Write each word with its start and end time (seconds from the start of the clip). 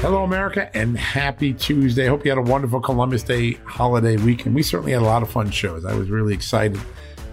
Hello, 0.00 0.24
America, 0.24 0.74
and 0.74 0.96
happy 0.96 1.52
Tuesday. 1.52 2.06
Hope 2.06 2.24
you 2.24 2.30
had 2.30 2.38
a 2.38 2.50
wonderful 2.50 2.80
Columbus 2.80 3.22
Day 3.22 3.52
holiday 3.66 4.16
weekend. 4.16 4.54
We 4.54 4.62
certainly 4.62 4.92
had 4.92 5.02
a 5.02 5.04
lot 5.04 5.22
of 5.22 5.28
fun 5.28 5.50
shows. 5.50 5.84
I 5.84 5.94
was 5.94 6.08
really 6.08 6.32
excited 6.32 6.80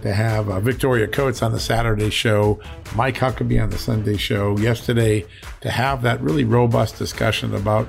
to 0.02 0.12
have 0.12 0.50
uh, 0.50 0.60
Victoria 0.60 1.08
Coates 1.08 1.42
on 1.42 1.52
the 1.52 1.58
Saturday 1.58 2.10
show, 2.10 2.60
Mike 2.94 3.16
Huckabee 3.16 3.62
on 3.62 3.70
the 3.70 3.78
Sunday 3.78 4.18
show 4.18 4.58
yesterday, 4.58 5.24
to 5.62 5.70
have 5.70 6.02
that 6.02 6.20
really 6.20 6.44
robust 6.44 6.98
discussion 6.98 7.54
about 7.54 7.88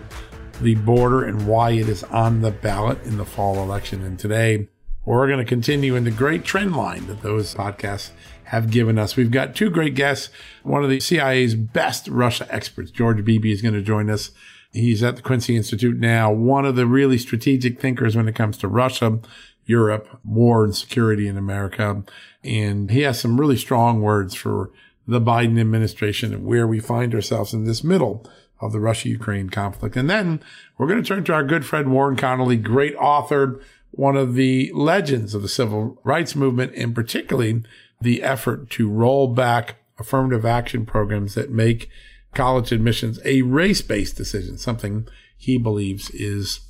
the 0.61 0.75
border 0.75 1.25
and 1.25 1.45
why 1.45 1.71
it 1.71 1.89
is 1.89 2.05
on 2.05 2.41
the 2.41 2.51
ballot 2.51 3.03
in 3.03 3.17
the 3.17 3.25
fall 3.25 3.61
election. 3.61 4.01
And 4.05 4.17
today, 4.17 4.69
we're 5.03 5.27
going 5.27 5.39
to 5.39 5.45
continue 5.45 5.97
in 5.97 6.05
the 6.05 6.11
great 6.11 6.45
trend 6.45 6.73
line 6.73 7.05
that 7.07 7.21
those 7.21 7.53
podcasts 7.53 8.11
have 8.45 8.71
given 8.71 8.97
us. 8.97 9.17
We've 9.17 9.29
got 9.29 9.55
two 9.55 9.69
great 9.69 9.93
guests. 9.93 10.29
One 10.63 10.85
of 10.85 10.89
the 10.89 11.01
CIA's 11.01 11.55
best 11.55 12.07
Russia 12.07 12.47
experts, 12.49 12.91
George 12.91 13.25
Beebe, 13.25 13.51
is 13.51 13.61
going 13.61 13.73
to 13.73 13.81
join 13.81 14.09
us 14.09 14.31
He's 14.71 15.01
at 15.01 15.15
the 15.15 15.21
Quincy 15.21 15.55
Institute 15.55 15.97
now, 15.97 16.31
one 16.31 16.65
of 16.65 16.75
the 16.75 16.85
really 16.85 17.17
strategic 17.17 17.79
thinkers 17.79 18.15
when 18.15 18.27
it 18.27 18.35
comes 18.35 18.57
to 18.59 18.67
Russia, 18.67 19.19
Europe, 19.65 20.19
war 20.23 20.63
and 20.63 20.75
security 20.75 21.27
in 21.27 21.37
America. 21.37 22.03
And 22.43 22.91
he 22.91 23.01
has 23.01 23.19
some 23.19 23.39
really 23.39 23.57
strong 23.57 24.01
words 24.01 24.35
for 24.35 24.71
the 25.07 25.19
Biden 25.21 25.59
administration 25.59 26.33
and 26.33 26.45
where 26.45 26.67
we 26.67 26.79
find 26.79 27.15
ourselves 27.15 27.53
in 27.53 27.65
this 27.65 27.83
middle 27.83 28.29
of 28.61 28.71
the 28.71 28.79
Russia-Ukraine 28.79 29.49
conflict. 29.49 29.95
And 29.95 30.09
then 30.09 30.41
we're 30.77 30.87
going 30.87 31.01
to 31.01 31.07
turn 31.07 31.23
to 31.23 31.33
our 31.33 31.43
good 31.43 31.65
friend 31.65 31.91
Warren 31.91 32.15
Connerly, 32.15 32.61
great 32.61 32.95
author, 32.95 33.59
one 33.91 34.15
of 34.15 34.35
the 34.35 34.71
legends 34.75 35.33
of 35.33 35.41
the 35.41 35.47
civil 35.47 35.99
rights 36.03 36.35
movement, 36.35 36.73
and 36.75 36.93
particularly 36.93 37.63
the 37.99 38.21
effort 38.21 38.69
to 38.71 38.89
roll 38.89 39.27
back 39.27 39.77
affirmative 39.97 40.45
action 40.45 40.85
programs 40.85 41.33
that 41.33 41.49
make 41.49 41.89
college 42.33 42.71
admissions 42.71 43.19
a 43.25 43.41
race 43.41 43.81
based 43.81 44.15
decision, 44.15 44.57
something 44.57 45.07
he 45.37 45.57
believes 45.57 46.09
is 46.11 46.61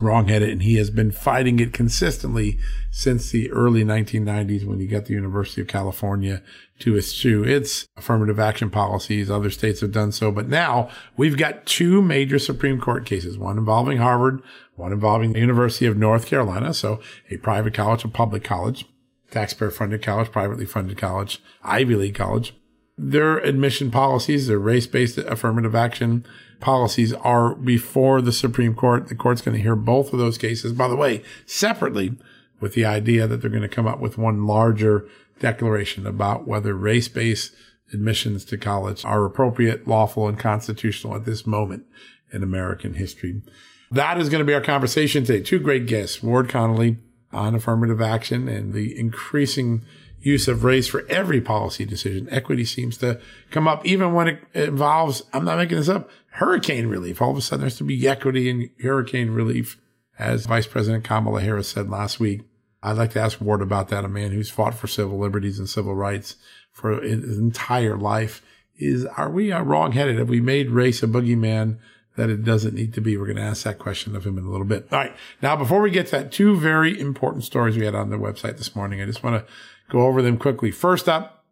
wrongheaded. 0.00 0.50
And 0.50 0.62
he 0.62 0.76
has 0.76 0.90
been 0.90 1.10
fighting 1.10 1.58
it 1.58 1.72
consistently 1.72 2.58
since 2.90 3.30
the 3.30 3.50
early 3.50 3.84
1990s 3.84 4.66
when 4.66 4.78
he 4.78 4.86
got 4.86 5.06
the 5.06 5.14
University 5.14 5.60
of 5.60 5.68
California 5.68 6.42
to 6.80 6.96
eschew 6.96 7.42
its 7.44 7.86
affirmative 7.96 8.38
action 8.38 8.70
policies. 8.70 9.30
Other 9.30 9.50
states 9.50 9.80
have 9.80 9.92
done 9.92 10.12
so. 10.12 10.30
But 10.30 10.48
now 10.48 10.90
we've 11.16 11.36
got 11.36 11.66
two 11.66 12.02
major 12.02 12.38
Supreme 12.38 12.80
Court 12.80 13.06
cases, 13.06 13.38
one 13.38 13.58
involving 13.58 13.98
Harvard, 13.98 14.42
one 14.74 14.92
involving 14.92 15.32
the 15.32 15.40
University 15.40 15.86
of 15.86 15.96
North 15.96 16.26
Carolina. 16.26 16.74
So 16.74 17.00
a 17.30 17.38
private 17.38 17.74
college, 17.74 18.04
a 18.04 18.08
public 18.08 18.44
college, 18.44 18.84
taxpayer 19.30 19.70
funded 19.70 20.02
college, 20.02 20.30
privately 20.30 20.66
funded 20.66 20.98
college, 20.98 21.42
Ivy 21.62 21.94
League 21.94 22.14
college 22.14 22.54
their 22.98 23.38
admission 23.38 23.90
policies, 23.90 24.46
their 24.46 24.58
race-based 24.58 25.18
affirmative 25.18 25.74
action 25.74 26.24
policies 26.60 27.12
are 27.12 27.54
before 27.54 28.22
the 28.22 28.32
Supreme 28.32 28.74
Court. 28.74 29.08
The 29.08 29.14
court's 29.14 29.42
going 29.42 29.56
to 29.56 29.62
hear 29.62 29.76
both 29.76 30.12
of 30.12 30.18
those 30.18 30.38
cases, 30.38 30.72
by 30.72 30.88
the 30.88 30.96
way, 30.96 31.22
separately 31.44 32.16
with 32.60 32.74
the 32.74 32.86
idea 32.86 33.26
that 33.26 33.42
they're 33.42 33.50
going 33.50 33.62
to 33.62 33.68
come 33.68 33.86
up 33.86 34.00
with 34.00 34.16
one 34.16 34.46
larger 34.46 35.06
declaration 35.40 36.06
about 36.06 36.48
whether 36.48 36.74
race-based 36.74 37.54
admissions 37.92 38.44
to 38.46 38.56
college 38.56 39.04
are 39.04 39.26
appropriate, 39.26 39.86
lawful, 39.86 40.26
and 40.26 40.38
constitutional 40.38 41.14
at 41.14 41.26
this 41.26 41.46
moment 41.46 41.84
in 42.32 42.42
American 42.42 42.94
history. 42.94 43.42
That 43.90 44.18
is 44.18 44.30
going 44.30 44.40
to 44.40 44.46
be 44.46 44.54
our 44.54 44.60
conversation 44.60 45.24
today. 45.24 45.42
Two 45.42 45.58
great 45.58 45.86
guests, 45.86 46.22
Ward 46.22 46.48
Connerly 46.48 46.96
on 47.32 47.54
affirmative 47.54 48.00
action 48.00 48.48
and 48.48 48.72
the 48.72 48.98
increasing 48.98 49.84
use 50.26 50.48
of 50.48 50.64
race 50.64 50.88
for 50.88 51.06
every 51.08 51.40
policy 51.40 51.84
decision. 51.84 52.28
Equity 52.32 52.64
seems 52.64 52.98
to 52.98 53.20
come 53.52 53.68
up 53.68 53.86
even 53.86 54.12
when 54.12 54.26
it 54.26 54.40
involves, 54.54 55.22
I'm 55.32 55.44
not 55.44 55.56
making 55.56 55.76
this 55.76 55.88
up, 55.88 56.10
hurricane 56.32 56.88
relief. 56.88 57.22
All 57.22 57.30
of 57.30 57.36
a 57.36 57.40
sudden 57.40 57.60
there's 57.60 57.78
to 57.78 57.84
be 57.84 58.08
equity 58.08 58.50
in 58.50 58.70
hurricane 58.82 59.30
relief, 59.30 59.80
as 60.18 60.46
Vice 60.46 60.66
President 60.66 61.04
Kamala 61.04 61.40
Harris 61.40 61.68
said 61.68 61.88
last 61.88 62.18
week. 62.18 62.42
I'd 62.82 62.96
like 62.96 63.12
to 63.12 63.20
ask 63.20 63.40
Ward 63.40 63.62
about 63.62 63.88
that, 63.88 64.04
a 64.04 64.08
man 64.08 64.32
who's 64.32 64.50
fought 64.50 64.74
for 64.74 64.88
civil 64.88 65.16
liberties 65.16 65.60
and 65.60 65.68
civil 65.68 65.94
rights 65.94 66.36
for 66.72 67.00
his 67.00 67.38
entire 67.38 67.96
life. 67.96 68.42
Is, 68.76 69.06
are 69.06 69.30
we 69.30 69.52
uh, 69.52 69.62
wrongheaded? 69.62 70.18
Have 70.18 70.28
we 70.28 70.40
made 70.40 70.70
race 70.70 71.02
a 71.02 71.06
boogeyman 71.06 71.78
that 72.16 72.30
it 72.30 72.44
doesn't 72.44 72.74
need 72.74 72.94
to 72.94 73.00
be? 73.00 73.16
We're 73.16 73.26
going 73.26 73.36
to 73.36 73.42
ask 73.42 73.62
that 73.62 73.78
question 73.78 74.16
of 74.16 74.26
him 74.26 74.38
in 74.38 74.44
a 74.44 74.50
little 74.50 74.66
bit. 74.66 74.88
All 74.90 74.98
right. 74.98 75.14
Now, 75.40 75.56
before 75.56 75.80
we 75.80 75.90
get 75.90 76.06
to 76.06 76.12
that, 76.12 76.32
two 76.32 76.56
very 76.58 76.98
important 76.98 77.44
stories 77.44 77.76
we 77.76 77.84
had 77.84 77.94
on 77.94 78.10
the 78.10 78.18
website 78.18 78.58
this 78.58 78.74
morning. 78.76 79.00
I 79.00 79.06
just 79.06 79.22
want 79.22 79.46
to 79.46 79.52
go 79.88 80.06
over 80.06 80.22
them 80.22 80.38
quickly. 80.38 80.70
First 80.70 81.08
up, 81.08 81.44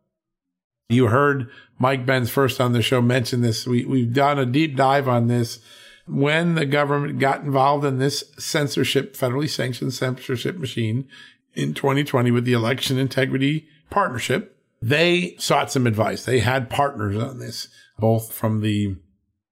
you 0.88 1.06
heard 1.08 1.48
Mike 1.78 2.04
Benz 2.06 2.30
first 2.30 2.60
on 2.60 2.72
the 2.72 2.82
show 2.82 3.00
mention 3.00 3.40
this. 3.40 3.66
We, 3.66 3.84
we've 3.84 4.12
done 4.12 4.38
a 4.38 4.46
deep 4.46 4.76
dive 4.76 5.08
on 5.08 5.28
this. 5.28 5.60
When 6.06 6.54
the 6.54 6.66
government 6.66 7.18
got 7.18 7.40
involved 7.42 7.84
in 7.84 7.98
this 7.98 8.24
censorship, 8.38 9.14
federally 9.16 9.48
sanctioned 9.48 9.94
censorship 9.94 10.58
machine 10.58 11.08
in 11.54 11.72
2020 11.72 12.30
with 12.30 12.44
the 12.44 12.52
election 12.52 12.98
integrity 12.98 13.66
partnership, 13.88 14.58
they 14.82 15.34
sought 15.38 15.72
some 15.72 15.86
advice. 15.86 16.24
They 16.24 16.40
had 16.40 16.68
partners 16.68 17.16
on 17.16 17.38
this, 17.38 17.68
both 17.98 18.32
from 18.32 18.60
the 18.60 18.96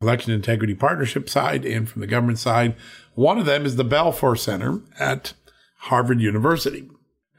election 0.03 0.33
integrity 0.33 0.75
partnership 0.75 1.31
side 1.31 1.65
and 1.65 1.89
from 1.89 2.01
the 2.01 2.07
government 2.07 2.39
side. 2.39 2.77
One 3.15 3.39
of 3.39 3.47
them 3.47 3.65
is 3.65 3.77
the 3.77 3.85
Belfer 3.85 4.39
Center 4.39 4.83
at 4.99 5.33
Harvard 5.79 6.21
University. 6.21 6.89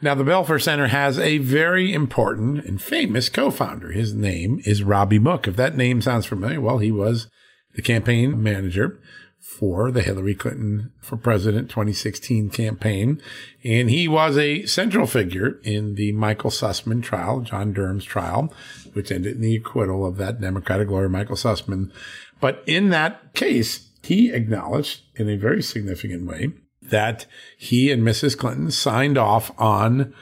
Now, 0.03 0.15
the 0.15 0.25
Belfer 0.25 0.61
Center 0.61 0.87
has 0.87 1.17
a 1.17 1.37
very 1.37 1.93
important 1.93 2.65
and 2.65 2.81
famous 2.81 3.29
co-founder. 3.29 3.93
His 3.93 4.13
name 4.13 4.59
is 4.65 4.83
Robby 4.83 5.17
Mook. 5.17 5.47
If 5.47 5.55
that 5.55 5.77
name 5.77 6.01
sounds 6.01 6.25
familiar, 6.25 6.59
well, 6.59 6.79
he 6.79 6.91
was 6.91 7.29
the 7.75 7.81
campaign 7.81 8.43
manager 8.43 8.99
for 9.39 9.91
the 9.91 10.01
Hillary 10.01 10.35
Clinton 10.35 10.91
for 10.99 11.15
President 11.15 11.69
2016 11.69 12.49
campaign. 12.49 13.21
And 13.63 13.89
he 13.89 14.09
was 14.09 14.37
a 14.37 14.65
central 14.65 15.07
figure 15.07 15.61
in 15.63 15.95
the 15.95 16.11
Michael 16.11 16.51
Sussmann 16.51 17.01
trial, 17.01 17.39
John 17.39 17.71
Durham's 17.71 18.03
trial, 18.03 18.53
which 18.91 19.09
ended 19.09 19.37
in 19.37 19.41
the 19.41 19.55
acquittal 19.55 20.05
of 20.05 20.17
that 20.17 20.41
Democratic 20.41 20.89
lawyer, 20.89 21.07
Michael 21.07 21.37
Sussmann. 21.37 21.93
But 22.41 22.61
in 22.67 22.89
that 22.89 23.33
case, 23.35 23.87
he 24.03 24.33
acknowledged 24.33 25.03
in 25.15 25.29
a 25.29 25.37
very 25.37 25.63
significant 25.63 26.25
way 26.25 26.51
that 26.93 27.25
he 27.57 27.91
and 27.91 28.03
Mrs. 28.03 28.37
Clinton 28.37 28.69
signed 28.69 29.17
off 29.17 29.51
on 29.59 30.13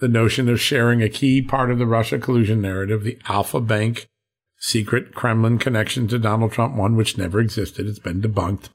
the 0.00 0.06
notion 0.06 0.48
of 0.48 0.60
sharing 0.60 1.02
a 1.02 1.08
key 1.08 1.42
part 1.42 1.72
of 1.72 1.78
the 1.78 1.86
Russia 1.86 2.20
collusion 2.20 2.60
narrative, 2.60 3.02
the 3.02 3.18
Alfa 3.28 3.60
Bank 3.60 4.06
secret 4.56 5.12
Kremlin 5.12 5.58
connection 5.58 6.06
to 6.06 6.20
Donald 6.20 6.52
Trump, 6.52 6.76
one 6.76 6.94
which 6.94 7.18
never 7.18 7.40
existed. 7.40 7.88
It's 7.88 7.98
been 7.98 8.22
debunked. 8.22 8.68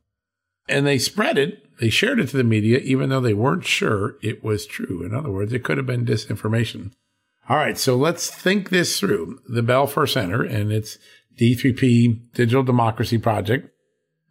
And 0.68 0.86
they 0.86 0.98
spread 0.98 1.38
it. 1.38 1.62
They 1.80 1.90
shared 1.90 2.20
it 2.20 2.28
to 2.30 2.38
the 2.38 2.44
media, 2.44 2.80
even 2.80 3.10
though 3.10 3.22
they 3.22 3.34
weren't 3.34 3.66
sure 3.66 4.18
it 4.22 4.44
was 4.44 4.66
true. 4.66 5.06
In 5.06 5.16
other 5.16 5.32
words, 5.32 5.54
it 5.54 5.64
could 5.64 5.78
have 5.78 5.86
been 5.86 6.06
disinformation. 6.06 6.92
All 7.48 7.56
right. 7.56 7.78
So 7.78 7.96
let's 7.96 8.30
think 8.30 8.70
this 8.70 9.00
through. 9.00 9.40
The 9.48 9.62
Belfer 9.62 10.12
Center 10.12 10.44
and 10.44 10.74
its 10.74 10.98
D3P 11.40 12.34
Digital 12.34 12.64
Democracy 12.64 13.18
Project. 13.18 13.70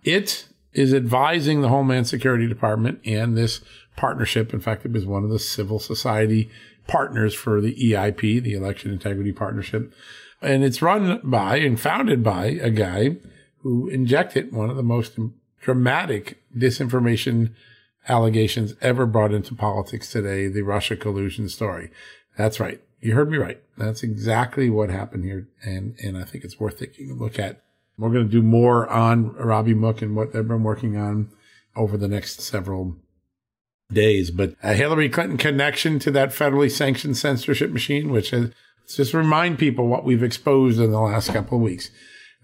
It 0.03 0.49
is 0.75 0.93
advising 0.93 1.61
the 1.61 1.69
Homeland 1.69 2.07
Security 2.07 2.47
Department 2.47 3.01
and 3.05 3.37
this 3.37 3.61
partnership. 3.97 4.53
In 4.53 4.61
fact, 4.61 4.85
it 4.85 4.93
was 4.93 5.07
one 5.07 5.25
of 5.25 5.31
the 5.31 5.39
civil 5.39 5.79
society 5.79 6.51
partners 6.87 7.35
for 7.35 7.61
the 7.61 7.75
EIP, 7.75 8.43
the 8.43 8.55
Election 8.55 8.93
Integrity 8.93 9.33
Partnership. 9.33 9.93
And 10.43 10.65
it's 10.65 10.83
run 10.83 11.21
by 11.25 11.57
and 11.57 11.81
founded 11.81 12.23
by 12.23 12.47
a 12.47 12.71
guy 12.71 13.17
who 13.63 13.89
injected 13.89 14.53
one 14.53 14.69
of 14.69 14.77
the 14.77 14.83
most 14.83 15.19
dramatic 15.61 16.43
disinformation 16.55 17.55
allegations 18.09 18.75
ever 18.83 19.07
brought 19.07 19.33
into 19.33 19.55
politics 19.55 20.11
today, 20.11 20.49
the 20.49 20.63
Russia 20.63 20.97
collusion 20.97 21.49
story. 21.49 21.91
That's 22.37 22.61
right. 22.61 22.83
You 23.01 23.15
heard 23.15 23.31
me 23.31 23.39
right. 23.39 23.63
That's 23.79 24.03
exactly 24.03 24.69
what 24.69 24.91
happened 24.91 25.25
here. 25.25 25.49
And, 25.63 25.95
and 26.03 26.19
I 26.19 26.25
think 26.25 26.45
it's 26.45 26.61
worth 26.61 26.79
taking 26.79 27.11
a 27.11 27.15
look 27.15 27.39
at. 27.39 27.64
We're 27.97 28.11
going 28.11 28.27
to 28.27 28.31
do 28.31 28.43
more 28.43 28.89
on 28.89 29.33
Robby 29.35 29.75
Mook 29.75 30.03
and 30.03 30.17
what 30.17 30.33
they've 30.33 30.47
been 30.47 30.65
working 30.65 30.97
on 30.97 31.31
over 31.77 31.97
the 31.97 32.09
next 32.09 32.41
several 32.41 32.97
days. 33.93 34.31
But 34.31 34.55
a 34.63 34.75
Hillary 34.75 35.09
Clinton 35.09 35.39
connection 35.39 35.99
to 36.01 36.11
that 36.13 36.31
federally 36.31 36.71
sanctioned 36.71 37.17
censorship 37.17 37.71
machine, 37.71 38.11
which 38.11 38.33
is 38.33 38.53
just 38.89 39.15
remind 39.15 39.59
people 39.59 39.87
what 39.87 40.05
we've 40.05 40.23
exposed 40.23 40.81
in 40.81 40.91
the 40.91 41.01
last 41.01 41.33
couple 41.33 41.59
of 41.59 41.63
weeks. 41.63 41.91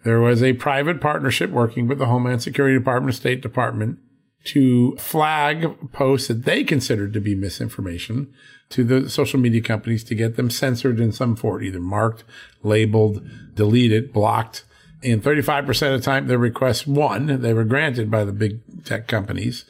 There 0.05 0.21
was 0.21 0.43
a 0.43 0.55
private 0.55 1.01
partnership 1.01 1.51
working 1.51 1.87
with 1.87 1.99
the 1.99 2.07
Homeland 2.07 2.43
Security 2.43 2.79
Department, 2.79 3.17
State 3.17 3.43
Department 3.43 3.99
to 4.43 4.97
flag 4.97 5.93
posts 5.93 6.29
that 6.29 6.45
they 6.45 6.65
considered 6.65 7.13
to 7.13 7.21
be 7.21 7.35
misinformation 7.35 8.33
to 8.71 8.85
the 8.85 9.11
social 9.11 9.39
media 9.39 9.61
companies 9.61 10.03
to 10.05 10.15
get 10.15 10.37
them 10.37 10.49
censored 10.49 10.99
in 10.99 11.13
some 11.13 11.37
form, 11.37 11.63
either 11.63 11.81
marked, 11.81 12.25
labeled, 12.63 13.23
deleted, 13.55 14.13
blocked. 14.13 14.65
And 15.03 15.23
35% 15.23 15.95
of 15.95 16.01
the 16.01 16.05
time, 16.05 16.27
their 16.27 16.39
requests 16.39 16.87
won. 16.87 17.41
They 17.41 17.55
were 17.55 17.65
granted 17.65 18.11
by 18.11 18.25
the 18.25 18.33
big 18.33 18.61
tech 18.85 19.07
companies. 19.07 19.65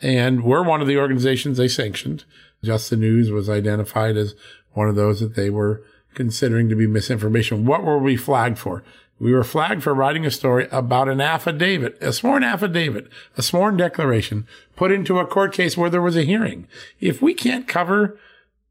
And 0.00 0.44
we're 0.44 0.62
one 0.62 0.80
of 0.80 0.86
the 0.86 0.98
organizations 0.98 1.58
they 1.58 1.68
sanctioned. 1.68 2.24
Just 2.62 2.90
the 2.90 2.96
News 2.96 3.30
was 3.30 3.48
identified 3.48 4.16
as 4.16 4.34
one 4.72 4.88
of 4.88 4.94
those 4.94 5.20
that 5.20 5.34
they 5.34 5.50
were 5.50 5.82
considering 6.14 6.68
to 6.68 6.76
be 6.76 6.86
misinformation. 6.86 7.66
What 7.66 7.82
were 7.82 7.98
we 7.98 8.16
flagged 8.16 8.58
for? 8.58 8.82
We 9.18 9.32
were 9.32 9.44
flagged 9.44 9.82
for 9.82 9.94
writing 9.94 10.26
a 10.26 10.30
story 10.30 10.68
about 10.70 11.08
an 11.08 11.20
affidavit, 11.20 11.96
a 12.02 12.12
sworn 12.12 12.44
affidavit, 12.44 13.08
a 13.36 13.42
sworn 13.42 13.76
declaration 13.76 14.46
put 14.76 14.92
into 14.92 15.18
a 15.18 15.26
court 15.26 15.54
case 15.54 15.76
where 15.76 15.88
there 15.88 16.02
was 16.02 16.16
a 16.16 16.22
hearing. 16.22 16.68
If 17.00 17.22
we 17.22 17.32
can't 17.32 17.66
cover 17.66 18.18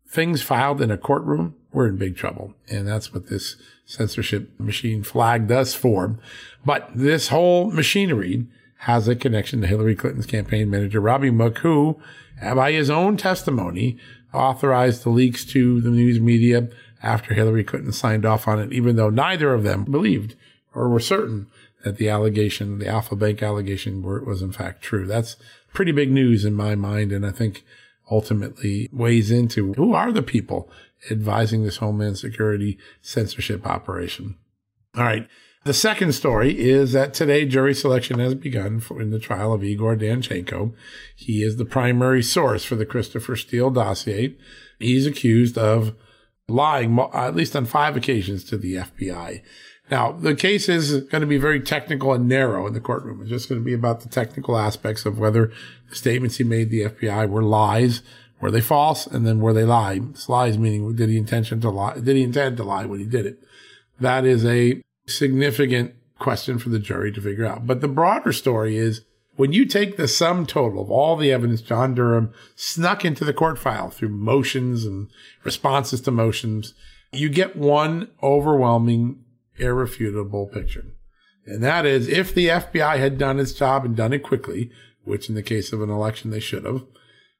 things 0.07 0.43
filed 0.43 0.81
in 0.81 0.91
a 0.91 0.97
courtroom, 0.97 1.55
we're 1.71 1.87
in 1.87 1.97
big 1.97 2.15
trouble. 2.15 2.53
And 2.69 2.87
that's 2.87 3.11
what 3.11 3.27
this 3.27 3.55
censorship 3.85 4.49
machine 4.59 5.03
flagged 5.03 5.51
us 5.51 5.73
for. 5.73 6.17
But 6.65 6.89
this 6.93 7.29
whole 7.29 7.71
machinery 7.71 8.47
has 8.79 9.07
a 9.07 9.15
connection 9.15 9.61
to 9.61 9.67
Hillary 9.67 9.95
Clinton's 9.95 10.25
campaign 10.25 10.69
manager, 10.69 10.99
Robby 10.99 11.31
Mook, 11.31 11.59
who, 11.59 11.99
by 12.41 12.71
his 12.71 12.89
own 12.89 13.17
testimony, 13.17 13.97
authorized 14.33 15.03
the 15.03 15.09
leaks 15.09 15.45
to 15.45 15.81
the 15.81 15.89
news 15.89 16.19
media 16.19 16.67
after 17.01 17.33
Hillary 17.33 17.63
Clinton 17.63 17.91
signed 17.91 18.25
off 18.25 18.47
on 18.47 18.59
it, 18.59 18.73
even 18.73 18.95
though 18.95 19.09
neither 19.09 19.53
of 19.53 19.63
them 19.63 19.85
believed 19.85 20.35
or 20.73 20.89
were 20.89 20.99
certain 20.99 21.47
that 21.83 21.97
the 21.97 22.09
allegation, 22.09 22.79
the 22.79 22.87
Alfa 22.87 23.15
Bank 23.15 23.41
allegation, 23.43 24.01
was 24.01 24.41
in 24.41 24.51
fact 24.51 24.81
true. 24.81 25.05
That's 25.05 25.37
pretty 25.73 25.91
big 25.91 26.11
news 26.11 26.43
in 26.43 26.53
my 26.53 26.75
mind. 26.75 27.11
And 27.11 27.25
I 27.25 27.31
think 27.31 27.63
ultimately 28.09 28.89
weighs 28.91 29.31
into 29.31 29.73
who 29.73 29.93
are 29.93 30.11
the 30.11 30.23
people 30.23 30.69
advising 31.11 31.63
this 31.63 31.77
Homeland 31.77 32.17
Security 32.17 32.77
censorship 33.01 33.65
operation. 33.65 34.37
All 34.95 35.03
right. 35.03 35.27
The 35.65 35.73
second 35.73 36.13
story 36.13 36.59
is 36.59 36.91
that 36.91 37.15
today 37.15 37.45
jury 37.45 37.73
selection 37.73 38.19
has 38.19 38.35
begun 38.35 38.79
for, 38.79 39.01
in 39.01 39.09
the 39.09 39.19
trial 39.19 39.51
of 39.51 39.63
Igor 39.63 39.95
Danchenko. 39.95 40.73
He 41.15 41.41
is 41.41 41.57
the 41.57 41.65
primary 41.65 42.21
source 42.21 42.63
for 42.63 42.75
the 42.75 42.85
Christopher 42.85 43.35
Steele 43.35 43.71
dossier. 43.71 44.35
He's 44.77 45.07
accused 45.07 45.57
of 45.57 45.95
lying 46.47 46.99
at 47.13 47.35
least 47.35 47.55
on 47.55 47.65
five 47.65 47.97
occasions 47.97 48.43
to 48.45 48.57
the 48.57 48.75
FBI. 48.75 49.41
Now, 49.89 50.11
the 50.11 50.35
case 50.35 50.67
is 50.67 51.01
going 51.05 51.21
to 51.21 51.27
be 51.27 51.37
very 51.37 51.59
technical 51.59 52.13
and 52.13 52.27
narrow 52.27 52.65
in 52.67 52.73
the 52.73 52.79
courtroom. 52.79 53.21
It's 53.21 53.29
just 53.29 53.49
going 53.49 53.61
to 53.61 53.65
be 53.65 53.73
about 53.73 54.01
the 54.01 54.09
technical 54.09 54.57
aspects 54.57 55.05
of 55.05 55.19
whether 55.19 55.51
the 55.89 55.95
statements 55.95 56.37
he 56.37 56.43
made 56.43 56.71
to 56.71 56.83
the 56.83 56.89
FBI 56.89 57.29
were 57.29 57.43
lies, 57.43 58.01
were 58.45 58.51
they 58.51 58.61
false, 58.61 59.07
and 59.07 59.25
then 59.25 59.39
were 59.39 59.53
they 59.53 59.63
lies? 59.63 60.29
Lies 60.29 60.55
meaning 60.55 60.95
did 60.95 61.09
he 61.09 61.17
intention 61.17 61.59
to 61.61 61.71
lie? 61.71 61.95
Did 61.95 62.15
he 62.15 62.21
intend 62.21 62.57
to 62.57 62.63
lie 62.63 62.85
when 62.85 62.99
he 62.99 63.05
did 63.07 63.25
it? 63.25 63.39
That 63.99 64.23
is 64.23 64.45
a 64.45 64.83
significant 65.07 65.95
question 66.19 66.59
for 66.59 66.69
the 66.69 66.77
jury 66.77 67.11
to 67.13 67.21
figure 67.21 67.47
out. 67.47 67.65
But 67.65 67.81
the 67.81 67.87
broader 67.87 68.31
story 68.31 68.77
is 68.77 69.01
when 69.35 69.51
you 69.51 69.65
take 69.65 69.97
the 69.97 70.07
sum 70.07 70.45
total 70.45 70.79
of 70.79 70.91
all 70.91 71.15
the 71.15 71.31
evidence 71.31 71.59
John 71.59 71.95
Durham 71.95 72.35
snuck 72.55 73.03
into 73.03 73.25
the 73.25 73.33
court 73.33 73.57
file 73.57 73.89
through 73.89 74.09
motions 74.09 74.85
and 74.85 75.09
responses 75.43 76.01
to 76.01 76.11
motions, 76.11 76.75
you 77.11 77.29
get 77.29 77.55
one 77.55 78.11
overwhelming, 78.21 79.23
irrefutable 79.57 80.45
picture. 80.45 80.85
And 81.47 81.63
that 81.63 81.87
is 81.87 82.07
if 82.07 82.31
the 82.31 82.49
FBI 82.49 82.99
had 82.99 83.17
done 83.17 83.39
its 83.39 83.53
job 83.53 83.85
and 83.85 83.95
done 83.95 84.13
it 84.13 84.21
quickly, 84.21 84.69
which 85.03 85.29
in 85.29 85.33
the 85.33 85.41
case 85.41 85.73
of 85.73 85.81
an 85.81 85.89
election 85.89 86.29
they 86.29 86.39
should 86.39 86.63
have, 86.63 86.83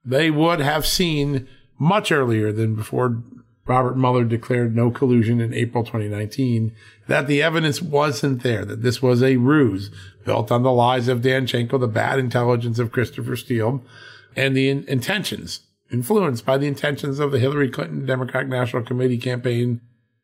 they 0.06 0.30
would 0.30 0.60
have 0.60 0.86
seen 0.86 1.48
much 1.80 2.12
earlier 2.12 2.52
than 2.52 2.76
before 2.76 3.24
Robert 3.68 3.98
Mueller 3.98 4.26
declared 4.26 4.76
no 4.76 4.92
collusion 4.92 5.42
in 5.42 5.54
April 5.54 5.84
2019, 5.84 6.72
that 7.08 7.26
the 7.26 7.42
evidence 7.42 7.82
wasn't 7.82 8.44
there, 8.44 8.64
that 8.64 8.84
this 8.84 9.02
was 9.02 9.24
a 9.24 9.38
ruse 9.38 9.90
built 10.24 10.52
on 10.52 10.62
the 10.62 10.72
lies 10.72 11.08
of 11.08 11.22
Danchenko, 11.22 11.80
the 11.80 11.88
bad 11.88 12.20
intelligence 12.20 12.78
of 12.78 12.92
Christopher 12.92 13.36
Steele, 13.36 13.84
and 14.36 14.56
the 14.56 14.70
in- 14.70 14.86
intentions, 14.88 15.62
influenced 15.92 16.46
by 16.46 16.58
the 16.58 16.68
intentions 16.68 17.20
of 17.20 17.32
the 17.32 17.40
Hillary 17.40 17.70
Clinton 17.70 18.06
Democratic 18.06 18.50
National 18.50 18.84
Committee 18.84 19.18
campaign, 19.18 19.82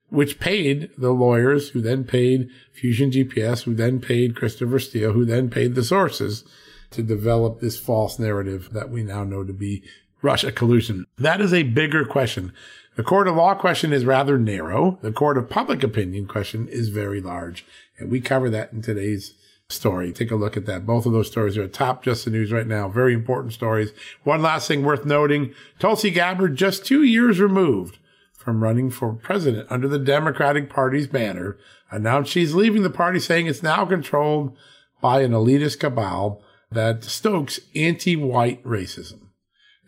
which 0.10 0.40
paid 0.40 0.92
the 0.98 1.12
lawyers, 1.12 1.70
who 1.70 1.82
then 1.82 2.04
paid 2.04 2.50
Fusion 2.74 3.10
GPS, 3.10 3.64
who 3.64 3.74
then 3.74 4.00
paid 4.00 4.36
Christopher 4.36 4.78
Steele, 4.78 5.14
who 5.14 5.26
then 5.26 5.50
paid 5.50 5.74
the 5.74 5.84
sources 5.84 6.44
to 6.92 7.02
develop 7.02 7.60
this 7.60 7.80
false 7.80 8.20
narrative 8.20 8.70
that 8.74 8.90
we 8.90 9.04
now 9.04 9.24
know 9.24 9.44
to 9.44 9.54
be 9.54 9.84
Russia 10.22 10.52
collusion. 10.52 11.06
That 11.18 11.42
is 11.42 11.54
a 11.54 11.64
bigger 11.64 12.06
question 12.06 12.54
the 12.96 13.04
court 13.04 13.30
of 13.30 13.36
law 13.36 13.56
question 13.56 13.94
is 13.94 14.04
rather 14.04 14.38
narrow. 14.38 15.00
The 15.02 15.14
court 15.14 15.38
of 15.38 15.50
public 15.50 15.82
opinion 15.82 16.28
question 16.28 16.68
is 16.68 16.90
very 16.90 17.22
large. 17.22 17.66
And 17.98 18.12
we 18.12 18.20
cover 18.20 18.50
that 18.50 18.74
in 18.74 18.82
today's 18.82 19.34
story. 19.70 20.12
Take 20.12 20.30
a 20.30 20.36
look 20.36 20.58
at 20.58 20.66
that. 20.66 20.86
Both 20.86 21.06
of 21.06 21.14
those 21.14 21.28
stories 21.28 21.58
are 21.58 21.68
top 21.70 22.04
just 22.04 22.26
the 22.26 22.32
news 22.32 22.52
right 22.52 22.68
now. 22.68 22.90
Very 22.90 23.14
important 23.14 23.54
stories. 23.54 23.94
One 24.24 24.42
last 24.42 24.68
thing 24.68 24.84
worth 24.84 25.06
noting. 25.06 25.54
Tulsi 25.80 26.12
Gabbard, 26.12 26.58
just 26.58 26.86
two 26.86 27.04
years 27.04 27.40
removed 27.40 27.98
from 28.34 28.62
running 28.62 28.90
for 28.90 29.14
president 29.14 29.68
under 29.72 29.88
the 29.88 30.00
Democratic 30.00 30.70
Party's 30.70 31.08
banner, 31.08 31.58
announced 31.92 32.32
she's 32.32 32.54
leaving 32.54 32.84
the 32.84 32.90
party 32.90 33.20
saying 33.20 33.48
it's 33.48 33.64
now 33.64 33.86
controlled 33.86 34.58
by 35.00 35.22
an 35.22 35.32
elitist 35.32 35.80
cabal 35.80 36.44
that 36.72 37.04
stokes 37.04 37.60
anti-white 37.76 38.64
racism. 38.64 39.28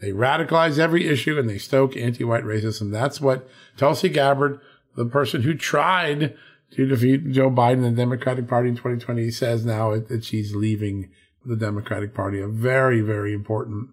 They 0.01 0.11
radicalize 0.11 0.77
every 0.77 1.07
issue 1.07 1.39
and 1.39 1.49
they 1.49 1.57
stoke 1.57 1.95
anti-white 1.95 2.43
racism. 2.43 2.91
That's 2.91 3.21
what 3.21 3.47
Tulsi 3.77 4.09
Gabbard, 4.09 4.59
the 4.95 5.05
person 5.05 5.43
who 5.43 5.53
tried 5.53 6.35
to 6.71 6.85
defeat 6.85 7.31
Joe 7.31 7.49
Biden 7.49 7.85
and 7.85 7.95
the 7.95 8.01
Democratic 8.01 8.47
Party 8.47 8.69
in 8.69 8.75
2020, 8.75 9.31
says 9.31 9.65
now 9.65 9.97
that 9.97 10.25
she's 10.25 10.55
leaving 10.55 11.09
the 11.45 11.55
Democratic 11.55 12.13
Party. 12.13 12.41
A 12.41 12.47
very, 12.47 13.01
very 13.01 13.33
important 13.33 13.89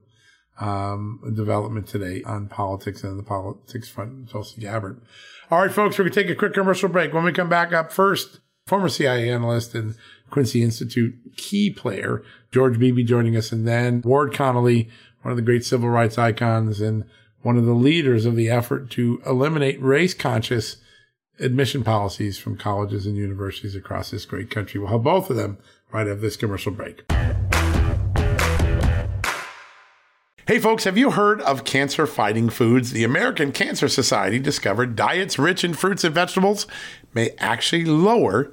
um, 0.60 1.20
development 1.34 1.86
today 1.86 2.22
on 2.24 2.48
politics 2.48 3.02
and 3.04 3.18
the 3.18 3.22
politics 3.22 3.88
front. 3.88 4.30
Tulsi 4.30 4.60
Gabbard. 4.60 5.00
All 5.50 5.60
right, 5.60 5.72
folks, 5.72 5.98
we're 5.98 6.04
going 6.04 6.12
to 6.12 6.22
take 6.22 6.30
a 6.30 6.38
quick 6.38 6.54
commercial 6.54 6.88
break. 6.88 7.12
When 7.12 7.24
we 7.24 7.32
come 7.32 7.48
back 7.48 7.72
up 7.72 7.92
first, 7.92 8.40
former 8.66 8.88
CIA 8.88 9.30
analyst 9.30 9.74
and 9.74 9.96
Quincy 10.30 10.62
Institute 10.62 11.14
key 11.36 11.70
player, 11.70 12.22
George 12.52 12.78
Beebe 12.78 13.04
joining 13.04 13.36
us, 13.36 13.52
and 13.52 13.66
then 13.66 14.02
Ward 14.02 14.32
Connerly, 14.32 14.88
one 15.22 15.30
of 15.30 15.36
the 15.36 15.42
great 15.42 15.64
civil 15.64 15.88
rights 15.88 16.18
icons 16.18 16.80
and 16.80 17.04
one 17.42 17.56
of 17.56 17.64
the 17.64 17.72
leaders 17.72 18.26
of 18.26 18.36
the 18.36 18.50
effort 18.50 18.90
to 18.90 19.22
eliminate 19.26 19.80
race 19.82 20.14
conscious 20.14 20.76
admission 21.38 21.82
policies 21.82 22.38
from 22.38 22.56
colleges 22.56 23.06
and 23.06 23.16
universities 23.16 23.74
across 23.74 24.10
this 24.10 24.26
great 24.26 24.50
country. 24.50 24.78
We'll 24.78 24.90
have 24.90 25.02
both 25.02 25.30
of 25.30 25.36
them 25.36 25.58
right 25.90 26.06
after 26.06 26.20
this 26.20 26.36
commercial 26.36 26.72
break. 26.72 27.04
Hey 30.46 30.58
folks, 30.58 30.82
have 30.84 30.98
you 30.98 31.12
heard 31.12 31.40
of 31.42 31.64
cancer 31.64 32.06
fighting 32.08 32.50
foods? 32.50 32.90
The 32.90 33.04
American 33.04 33.52
Cancer 33.52 33.88
Society 33.88 34.40
discovered 34.40 34.96
diets 34.96 35.38
rich 35.38 35.62
in 35.62 35.74
fruits 35.74 36.02
and 36.02 36.14
vegetables 36.14 36.66
may 37.14 37.30
actually 37.38 37.84
lower 37.84 38.52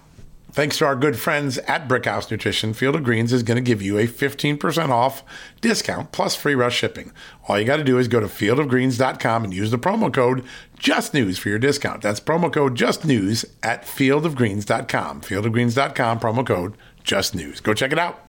Thanks 0.53 0.77
to 0.79 0.85
our 0.85 0.97
good 0.97 1.17
friends 1.17 1.59
at 1.59 1.87
Brickhouse 1.87 2.29
Nutrition, 2.29 2.73
Field 2.73 2.95
of 2.95 3.03
Greens 3.05 3.31
is 3.31 3.41
going 3.41 3.55
to 3.55 3.61
give 3.61 3.81
you 3.81 3.97
a 3.97 4.05
15% 4.05 4.89
off 4.89 5.23
discount 5.61 6.11
plus 6.11 6.35
free 6.35 6.55
rush 6.55 6.75
shipping. 6.75 7.13
All 7.47 7.57
you 7.57 7.63
got 7.63 7.77
to 7.77 7.85
do 7.85 7.97
is 7.97 8.09
go 8.09 8.19
to 8.19 8.27
fieldofgreens.com 8.27 9.45
and 9.45 9.53
use 9.53 9.71
the 9.71 9.79
promo 9.79 10.13
code 10.13 10.43
JUSTNEWS 10.77 11.37
for 11.37 11.47
your 11.47 11.59
discount. 11.59 12.01
That's 12.01 12.19
promo 12.19 12.51
code 12.51 12.75
JUSTNEWS 12.75 13.45
at 13.63 13.83
fieldofgreens.com. 13.83 15.21
Fieldofgreens.com, 15.21 16.19
promo 16.19 16.45
code 16.45 16.75
JUSTNEWS. 17.05 17.63
Go 17.63 17.73
check 17.73 17.93
it 17.93 17.99
out. 17.99 18.19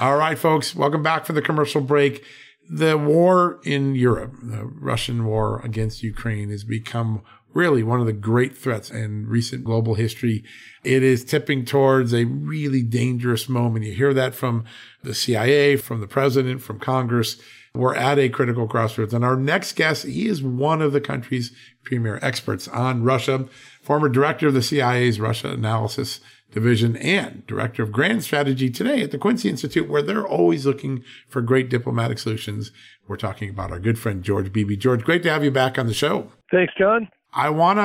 All 0.00 0.16
right, 0.16 0.38
folks, 0.38 0.76
welcome 0.76 1.02
back 1.02 1.24
for 1.24 1.32
the 1.32 1.42
commercial 1.42 1.80
break. 1.80 2.24
The 2.70 2.96
war 2.96 3.60
in 3.64 3.94
Europe, 3.96 4.34
the 4.40 4.64
Russian 4.64 5.24
war 5.24 5.60
against 5.64 6.04
Ukraine, 6.04 6.50
has 6.50 6.62
become 6.62 7.22
really 7.54 7.82
one 7.82 8.00
of 8.00 8.06
the 8.06 8.12
great 8.12 8.56
threats 8.56 8.90
in 8.90 9.26
recent 9.26 9.64
global 9.64 9.94
history. 9.94 10.44
It 10.82 11.02
is 11.02 11.24
tipping 11.24 11.64
towards 11.64 12.12
a 12.12 12.24
really 12.24 12.82
dangerous 12.82 13.48
moment. 13.48 13.84
You 13.84 13.94
hear 13.94 14.12
that 14.12 14.34
from 14.34 14.64
the 15.02 15.14
CIA, 15.14 15.76
from 15.76 16.00
the 16.00 16.08
president, 16.08 16.60
from 16.60 16.80
Congress. 16.80 17.40
We're 17.72 17.94
at 17.94 18.18
a 18.18 18.28
critical 18.28 18.68
crossroads. 18.68 19.14
And 19.14 19.24
our 19.24 19.36
next 19.36 19.74
guest, 19.74 20.04
he 20.04 20.28
is 20.28 20.42
one 20.42 20.82
of 20.82 20.92
the 20.92 21.00
country's 21.00 21.52
premier 21.82 22.18
experts 22.22 22.68
on 22.68 23.02
Russia, 23.02 23.48
former 23.82 24.08
director 24.08 24.48
of 24.48 24.54
the 24.54 24.62
CIA's 24.62 25.18
Russia 25.18 25.50
Analysis 25.50 26.20
Division 26.52 26.96
and 26.98 27.44
director 27.48 27.82
of 27.82 27.90
grand 27.90 28.22
strategy 28.22 28.70
today 28.70 29.02
at 29.02 29.10
the 29.10 29.18
Quincy 29.18 29.48
Institute, 29.48 29.88
where 29.88 30.02
they're 30.02 30.26
always 30.26 30.64
looking 30.64 31.02
for 31.28 31.42
great 31.42 31.68
diplomatic 31.68 32.20
solutions. 32.20 32.70
We're 33.08 33.16
talking 33.16 33.50
about 33.50 33.72
our 33.72 33.80
good 33.80 33.98
friend, 33.98 34.22
George 34.22 34.52
Beebe. 34.52 34.76
George, 34.76 35.02
great 35.02 35.24
to 35.24 35.30
have 35.30 35.42
you 35.42 35.50
back 35.50 35.80
on 35.80 35.88
the 35.88 35.94
show. 35.94 36.30
Thanks, 36.52 36.72
John. 36.78 37.08
I 37.34 37.50
want 37.50 37.78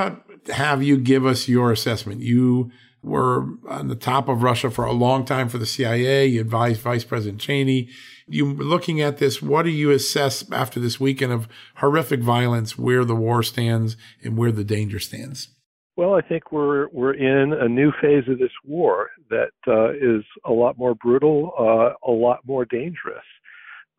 to 0.45 0.53
have 0.53 0.83
you 0.83 0.97
give 0.97 1.25
us 1.25 1.47
your 1.47 1.71
assessment. 1.71 2.21
You 2.21 2.71
were 3.01 3.47
on 3.67 3.87
the 3.87 3.95
top 3.95 4.27
of 4.27 4.43
Russia 4.43 4.69
for 4.69 4.85
a 4.85 4.91
long 4.91 5.25
time 5.25 5.49
for 5.49 5.57
the 5.57 5.65
CIA. 5.65 6.25
You 6.25 6.41
advised 6.41 6.81
Vice 6.81 7.03
President 7.03 7.39
Cheney. 7.41 7.89
You 8.27 8.45
looking 8.53 9.01
at 9.01 9.17
this, 9.17 9.41
what 9.41 9.63
do 9.63 9.69
you 9.69 9.91
assess 9.91 10.49
after 10.51 10.79
this 10.79 10.99
weekend 10.99 11.31
of 11.31 11.47
horrific 11.75 12.21
violence, 12.21 12.77
where 12.77 13.05
the 13.05 13.15
war 13.15 13.41
stands 13.41 13.97
and 14.23 14.37
where 14.37 14.51
the 14.51 14.63
danger 14.63 14.99
stands? 14.99 15.49
Well, 15.95 16.13
I 16.13 16.21
think 16.21 16.51
we're 16.51 16.87
we're 16.93 17.13
in 17.13 17.53
a 17.53 17.67
new 17.67 17.91
phase 18.01 18.23
of 18.29 18.39
this 18.39 18.51
war 18.63 19.09
that 19.29 19.51
uh, 19.67 19.91
is 19.91 20.23
a 20.45 20.51
lot 20.51 20.77
more 20.77 20.95
brutal, 20.95 21.51
uh, 21.59 22.09
a 22.09 22.11
lot 22.11 22.39
more 22.45 22.65
dangerous. 22.65 23.25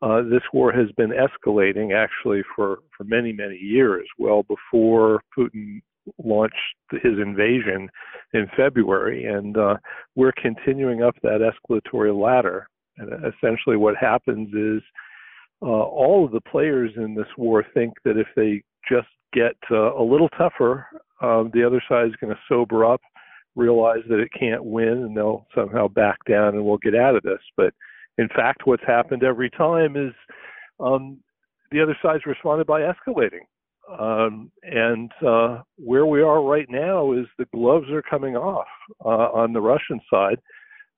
Uh, 0.01 0.23
this 0.23 0.41
war 0.51 0.71
has 0.71 0.91
been 0.97 1.11
escalating 1.11 1.95
actually 1.95 2.41
for, 2.55 2.79
for 2.97 3.03
many, 3.03 3.31
many 3.31 3.57
years, 3.57 4.07
well 4.17 4.43
before 4.43 5.21
Putin 5.37 5.81
launched 6.23 6.55
his 6.91 7.19
invasion 7.21 7.87
in 8.33 8.47
February. 8.57 9.25
And 9.25 9.57
uh, 9.57 9.77
we're 10.15 10.33
continuing 10.41 11.03
up 11.03 11.15
that 11.21 11.39
escalatory 11.41 12.19
ladder. 12.19 12.67
And 12.97 13.11
essentially, 13.13 13.77
what 13.77 13.95
happens 13.95 14.49
is 14.53 14.81
uh, 15.61 15.67
all 15.67 16.25
of 16.25 16.31
the 16.31 16.41
players 16.41 16.91
in 16.95 17.13
this 17.13 17.27
war 17.37 17.63
think 17.73 17.93
that 18.03 18.17
if 18.17 18.27
they 18.35 18.63
just 18.89 19.07
get 19.33 19.55
uh, 19.69 19.95
a 19.95 20.03
little 20.03 20.29
tougher, 20.29 20.87
um, 21.21 21.51
the 21.53 21.63
other 21.65 21.81
side 21.87 22.07
is 22.07 22.15
going 22.19 22.33
to 22.33 22.39
sober 22.49 22.83
up, 22.83 23.01
realize 23.55 24.01
that 24.09 24.19
it 24.19 24.29
can't 24.37 24.63
win, 24.63 24.87
and 24.89 25.15
they'll 25.15 25.45
somehow 25.53 25.87
back 25.87 26.17
down 26.27 26.55
and 26.55 26.65
we'll 26.65 26.77
get 26.77 26.95
out 26.95 27.15
of 27.15 27.23
this. 27.23 27.39
But 27.55 27.73
in 28.17 28.27
fact, 28.29 28.61
what's 28.65 28.83
happened 28.85 29.23
every 29.23 29.49
time 29.49 29.95
is 29.95 30.13
um, 30.79 31.19
the 31.71 31.81
other 31.81 31.97
side's 32.01 32.25
responded 32.25 32.67
by 32.67 32.81
escalating. 32.81 33.45
Um, 33.99 34.51
and 34.63 35.11
uh, 35.25 35.61
where 35.77 36.05
we 36.05 36.21
are 36.21 36.41
right 36.43 36.67
now 36.69 37.13
is 37.13 37.25
the 37.37 37.47
gloves 37.53 37.89
are 37.91 38.03
coming 38.03 38.35
off 38.35 38.67
uh, 39.03 39.07
on 39.07 39.53
the 39.53 39.61
Russian 39.61 39.99
side. 40.09 40.39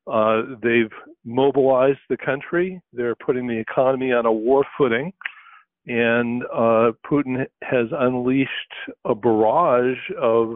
Uh, 0.05 0.41
they've 0.61 0.91
mobilized 1.23 1.99
the 2.09 2.17
country. 2.17 2.81
They're 2.91 3.15
putting 3.15 3.47
the 3.47 3.57
economy 3.57 4.11
on 4.11 4.25
a 4.25 4.31
war 4.31 4.65
footing. 4.77 5.13
And 5.85 6.43
uh, 6.53 6.91
Putin 7.09 7.45
has 7.61 7.87
unleashed 7.91 8.49
a 9.05 9.15
barrage 9.15 9.97
of 10.21 10.55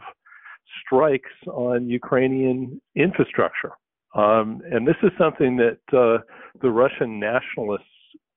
strikes 0.85 1.31
on 1.47 1.89
Ukrainian 1.89 2.81
infrastructure. 2.95 3.71
Um, 4.17 4.61
and 4.71 4.87
this 4.87 4.95
is 5.03 5.11
something 5.17 5.57
that 5.57 5.97
uh, 5.97 6.23
the 6.61 6.71
Russian 6.71 7.19
nationalists 7.19 7.85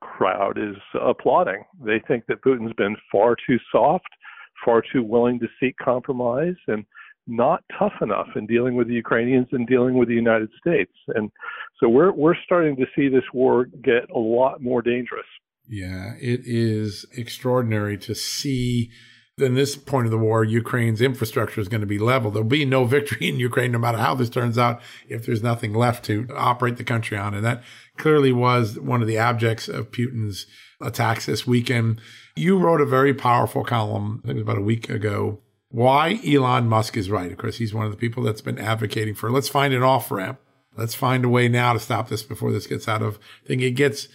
crowd 0.00 0.58
is 0.58 0.76
applauding. 1.00 1.64
They 1.84 2.00
think 2.06 2.25
that 2.28 2.42
Putin's 2.42 2.75
been 2.75 2.96
far 3.10 3.34
too 3.46 3.58
soft, 3.72 4.08
far 4.64 4.82
too 4.92 5.02
willing 5.02 5.40
to 5.40 5.46
seek 5.58 5.76
compromise, 5.82 6.56
and 6.68 6.84
not 7.26 7.64
tough 7.78 7.92
enough 8.02 8.28
in 8.37 8.46
dealing 8.46 8.75
with 8.75 8.88
the 8.88 8.94
Ukrainians 8.94 9.46
and 9.52 9.66
dealing 9.66 9.96
with 9.96 10.08
the 10.08 10.14
United 10.14 10.50
States. 10.58 10.92
And 11.14 11.30
so 11.78 11.88
we're 11.88 12.12
we're 12.12 12.34
starting 12.44 12.76
to 12.76 12.87
see 12.94 13.08
this 13.08 13.25
war 13.32 13.66
get 13.82 14.10
a 14.14 14.18
lot 14.18 14.60
more 14.60 14.82
dangerous. 14.82 15.26
Yeah, 15.68 16.14
it 16.20 16.40
is 16.44 17.06
extraordinary 17.16 17.96
to 17.99 18.14
see 18.14 18.90
in 19.40 19.54
this 19.54 19.76
point 19.76 20.06
of 20.06 20.11
the 20.11 20.18
war, 20.18 20.44
Ukraine's 20.44 21.00
infrastructure 21.00 21.61
is 21.61 21.68
going 21.68 21.80
to 21.80 21.87
be 21.87 21.99
leveled. 21.99 22.35
There'll 22.35 22.49
be 22.49 22.64
no 22.64 22.85
victory 22.97 23.28
in 23.28 23.38
Ukraine, 23.38 23.73
no 23.73 23.78
matter 23.78 23.99
how 23.99 24.14
this 24.14 24.30
turns 24.30 24.59
out, 24.59 24.80
if 25.09 25.26
there's 25.26 25.42
nothing 25.42 25.73
left 25.73 26.04
to 26.06 26.26
operate 26.35 26.76
the 26.76 26.85
country 26.85 27.16
on. 27.16 27.35
And 27.35 27.44
that 27.44 27.62
clearly 27.97 28.32
was 28.32 28.78
one 28.78 29.02
of 29.02 29.09
the 29.09 29.18
objects 29.18 29.68
of 29.68 29.90
Putin's 29.90 30.47
attacks 30.80 31.26
this 31.26 31.47
weekend. 31.47 32.00
You 32.37 32.59
wrote 32.59 32.80
a 32.80 32.87
very 32.87 33.14
powerful 33.14 33.64
column, 33.64 34.20
I 34.25 34.28
think 34.28 34.38
it 34.38 34.42
was 34.42 34.42
about 34.42 34.59
a 34.59 34.62
week 34.62 34.88
ago, 34.88 35.40
why 35.68 36.20
Elon 36.26 36.68
Musk 36.68 36.97
is 36.97 37.11
right. 37.11 37.30
Of 37.30 37.38
course, 37.38 37.59
he's 37.59 37.75
one 37.75 37.87
of 37.87 37.92
the 37.92 37.97
people 37.97 38.23
that's 38.23 38.40
been 38.40 38.59
advocating 38.59 39.14
for 39.14 39.30
let's 39.30 39.49
find 39.49 39.73
an 39.73 39.82
off 39.82 40.11
ramp. 40.11 40.40
Let's 40.76 40.94
find 40.94 41.25
a 41.25 41.28
way 41.28 41.49
now 41.49 41.73
to 41.73 41.80
stop 41.80 42.09
this 42.09 42.23
before 42.23 42.52
this 42.52 42.66
gets 42.66 42.88
out 42.88 43.02
of 43.02 43.18
thing. 43.44 43.61
It 43.61 43.73
gets 43.73 44.09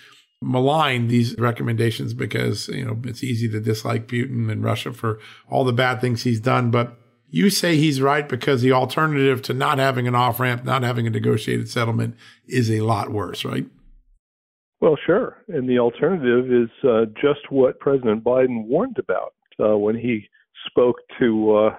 malign 0.46 1.08
these 1.08 1.36
recommendations 1.38 2.14
because, 2.14 2.68
you 2.70 2.86
know, 2.86 2.98
it's 3.04 3.24
easy 3.24 3.50
to 3.50 3.60
dislike 3.60 4.08
Putin 4.08 4.52
and 4.52 4.64
Russia 4.64 4.94
for 4.94 5.20
all 5.50 5.64
the 5.64 5.74
bad 5.74 6.00
things 6.00 6.24
he's 6.24 6.40
done. 6.40 6.72
But 6.72 6.98
you 7.30 7.50
say 7.50 7.78
he's 7.78 8.02
right 8.02 8.30
because 8.30 8.62
the 8.62 8.72
alternative 8.72 9.42
to 9.44 9.54
not 9.54 9.80
having 9.80 10.08
an 10.08 10.16
off 10.16 10.40
ramp, 10.40 10.64
not 10.64 10.84
having 10.84 11.08
a 11.08 11.10
negotiated 11.10 11.68
settlement 11.68 12.16
is 12.48 12.70
a 12.70 12.82
lot 12.82 13.10
worse, 13.10 13.44
right? 13.44 13.66
Well, 14.82 14.98
sure. 15.06 15.44
And 15.48 15.68
the 15.68 15.80
alternative 15.80 16.52
is 16.52 16.70
uh, 16.88 17.06
just 17.20 17.50
what 17.50 17.80
President 17.80 18.24
Biden 18.24 18.66
warned 18.68 18.98
about 19.00 19.34
uh, 19.60 19.78
when 19.78 19.98
he 19.98 20.28
spoke 20.68 20.98
to 21.20 21.56
uh, 21.56 21.75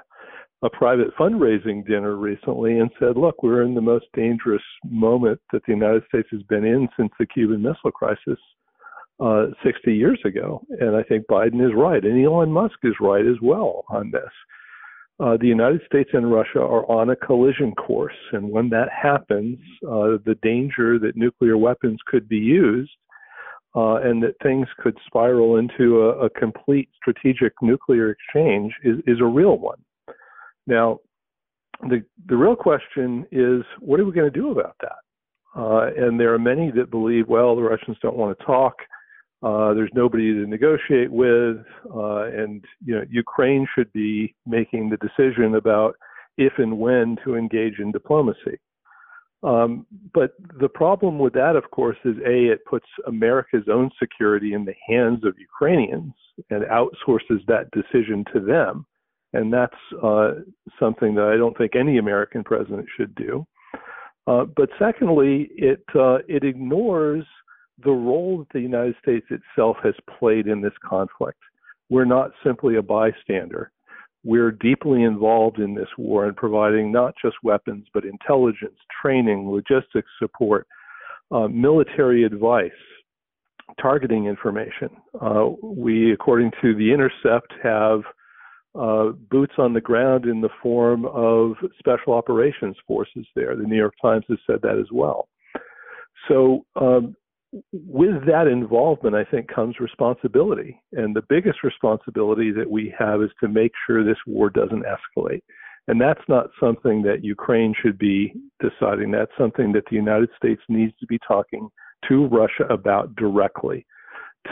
a 0.63 0.71
private 0.71 1.15
fundraising 1.19 1.87
dinner 1.87 2.17
recently 2.17 2.79
and 2.79 2.91
said, 2.99 3.17
look, 3.17 3.43
we're 3.43 3.63
in 3.63 3.75
the 3.75 3.81
most 3.81 4.07
dangerous 4.15 4.63
moment 4.89 5.41
that 5.53 5.63
the 5.67 5.73
United 5.73 6.03
States 6.09 6.29
has 6.33 6.43
been 6.45 6.65
in 6.65 6.89
since 6.99 7.13
the 7.19 7.27
Cuban 7.27 7.63
Missile 7.63 7.93
Crisis 7.93 8.39
uh, 9.21 9.47
60 9.65 9.95
years 9.95 10.19
ago. 10.25 10.63
And 10.81 10.97
I 10.97 11.03
think 11.03 11.27
Biden 11.27 11.65
is 11.65 11.75
right. 11.77 12.03
And 12.03 12.25
Elon 12.25 12.51
Musk 12.51 12.79
is 12.85 12.95
right 13.01 13.25
as 13.27 13.37
well 13.43 13.85
on 13.91 14.11
this. 14.11 14.31
Uh, 15.19 15.37
the 15.39 15.47
United 15.47 15.81
States 15.87 16.11
and 16.13 16.31
Russia 16.31 16.61
are 16.61 16.91
on 16.91 17.11
a 17.11 17.17
collision 17.17 17.75
course. 17.75 18.17
And 18.33 18.51
when 18.51 18.69
that 18.71 18.89
happens, 18.91 19.59
uh, 19.87 20.21
the 20.25 20.37
danger 20.43 20.99
that 20.99 21.17
nuclear 21.17 21.57
weapons 21.57 21.99
could 22.07 22.29
be 22.29 22.37
used 22.37 22.91
uh, 23.75 23.97
and 23.97 24.23
that 24.23 24.35
things 24.43 24.67
could 24.79 24.97
spiral 25.07 25.57
into 25.57 26.03
a, 26.03 26.27
a 26.27 26.31
complete 26.31 26.89
strategic 26.97 27.53
nuclear 27.61 28.11
exchange 28.11 28.73
is, 28.85 28.97
is 29.07 29.21
a 29.21 29.25
real 29.25 29.59
one. 29.59 29.79
Now, 30.67 31.01
the 31.83 32.05
the 32.27 32.37
real 32.37 32.57
question 32.57 33.27
is, 33.31 33.63
what 33.81 34.01
are 34.01 34.05
we 34.05 34.13
going 34.13 34.31
to 34.31 34.41
do 34.41 34.51
about 34.51 34.77
that? 34.81 34.99
Uh, 35.57 35.91
and 35.97 36.21
there 36.21 36.35
are 36.35 36.39
many 36.39 36.71
that 36.73 36.91
believe, 36.91 37.29
well, 37.29 37.57
the 37.57 37.63
Russians 37.63 37.97
don't 38.03 38.17
want 38.17 38.39
to 38.39 38.45
talk. 38.45 38.75
Uh, 39.43 39.73
there's 39.75 39.91
nobody 39.95 40.33
to 40.33 40.47
negotiate 40.47 41.11
with, 41.11 41.59
uh, 41.95 42.25
and 42.25 42.65
you 42.85 42.95
know, 42.95 43.05
Ukraine 43.11 43.67
should 43.75 43.91
be 43.93 44.35
making 44.47 44.91
the 44.91 44.97
decision 44.99 45.55
about 45.55 45.95
if 46.37 46.53
and 46.59 46.79
when 46.79 47.17
to 47.25 47.37
engage 47.37 47.79
in 47.79 47.93
diplomacy. 47.93 48.59
Um, 49.43 49.87
but 50.13 50.33
the 50.59 50.69
problem 50.69 51.19
with 51.19 51.33
that, 51.35 51.57
of 51.57 51.71
course, 51.71 51.99
is 52.05 52.17
a 52.27 52.47
it 52.47 52.65
puts 52.65 52.87
America's 53.07 53.69
own 53.71 53.91
security 53.99 54.55
in 54.55 54.65
the 54.65 54.75
hands 54.87 55.25
of 55.25 55.39
Ukrainians 55.39 56.13
and 56.51 56.65
outsources 56.65 57.45
that 57.47 57.71
decision 57.71 58.25
to 58.33 58.41
them 58.41 58.87
and 59.37 59.53
that's 59.53 59.75
uh, 60.03 60.33
something 60.81 61.15
that 61.15 61.31
I 61.33 61.37
don't 61.37 61.57
think 61.57 61.77
any 61.77 61.99
American 61.99 62.43
president 62.43 62.87
should 62.97 63.15
do. 63.15 63.47
Uh, 64.27 64.45
but 64.57 64.69
secondly, 64.79 65.51
it 65.57 65.85
uh, 65.95 66.19
it 66.27 66.43
ignores 66.43 67.25
the 67.85 67.93
role 67.93 68.39
that 68.39 68.49
the 68.53 68.61
United 68.61 68.97
States 69.03 69.27
itself 69.31 69.77
has 69.83 69.95
played 70.19 70.47
in 70.47 70.61
this 70.61 70.73
conflict. 70.85 71.39
We're 71.91 72.07
not 72.07 72.31
simply 72.45 72.77
a 72.77 72.83
bystander. 72.83 73.71
We're 74.25 74.51
deeply 74.51 75.05
involved 75.05 75.61
in 75.61 75.75
this 75.75 75.89
war 75.97 76.27
and 76.27 76.37
providing 76.37 76.91
not 76.91 77.15
just 77.23 77.37
weapons, 77.45 77.87
but 77.95 78.05
intelligence, 78.05 78.75
training, 79.01 79.49
logistics 79.49 80.11
support, 80.19 80.67
uh, 81.31 81.47
military 81.47 82.25
advice, 82.25 82.71
targeting 83.81 84.27
information. 84.27 84.89
Uh, 85.21 85.51
we, 85.63 86.13
according 86.13 86.51
to 86.63 86.75
The 86.75 86.93
Intercept, 86.93 87.53
have 87.63 88.01
uh, 88.79 89.13
boots 89.31 89.55
on 89.59 89.73
the 89.73 89.81
ground 89.81 90.27
in 90.27 90.41
the 90.41 90.49
form 90.63 91.07
of 91.07 91.53
special 91.79 92.13
operations 92.13 92.77
forces 92.87 93.27
there. 93.35 93.57
The 93.57 93.65
New 93.65 93.77
York 93.77 93.95
Times 94.01 94.25
has 94.29 94.39
said 94.47 94.61
that 94.63 94.79
as 94.79 94.87
well. 94.93 95.29
So, 96.29 96.65
um, 96.77 97.17
with 97.73 98.27
that 98.27 98.49
involvement, 98.49 99.15
I 99.15 99.25
think 99.25 99.49
comes 99.49 99.81
responsibility. 99.81 100.81
And 100.93 101.15
the 101.15 101.23
biggest 101.29 101.63
responsibility 101.63 102.51
that 102.51 102.69
we 102.69 102.93
have 102.99 103.23
is 103.23 103.31
to 103.41 103.49
make 103.49 103.73
sure 103.87 104.05
this 104.05 104.19
war 104.27 104.51
doesn't 104.51 104.85
escalate. 104.85 105.43
And 105.89 106.01
that's 106.01 106.23
not 106.29 106.51
something 106.59 107.03
that 107.03 107.25
Ukraine 107.25 107.73
should 107.81 107.99
be 107.99 108.35
deciding. 108.61 109.13
That's 109.13 109.31
something 109.39 109.73
that 109.73 109.85
the 109.89 109.97
United 109.97 110.31
States 110.37 110.61
needs 110.69 110.93
to 110.99 111.07
be 111.07 111.19
talking 111.27 111.69
to 112.09 112.27
Russia 112.27 112.65
about 112.69 113.15
directly 113.15 113.87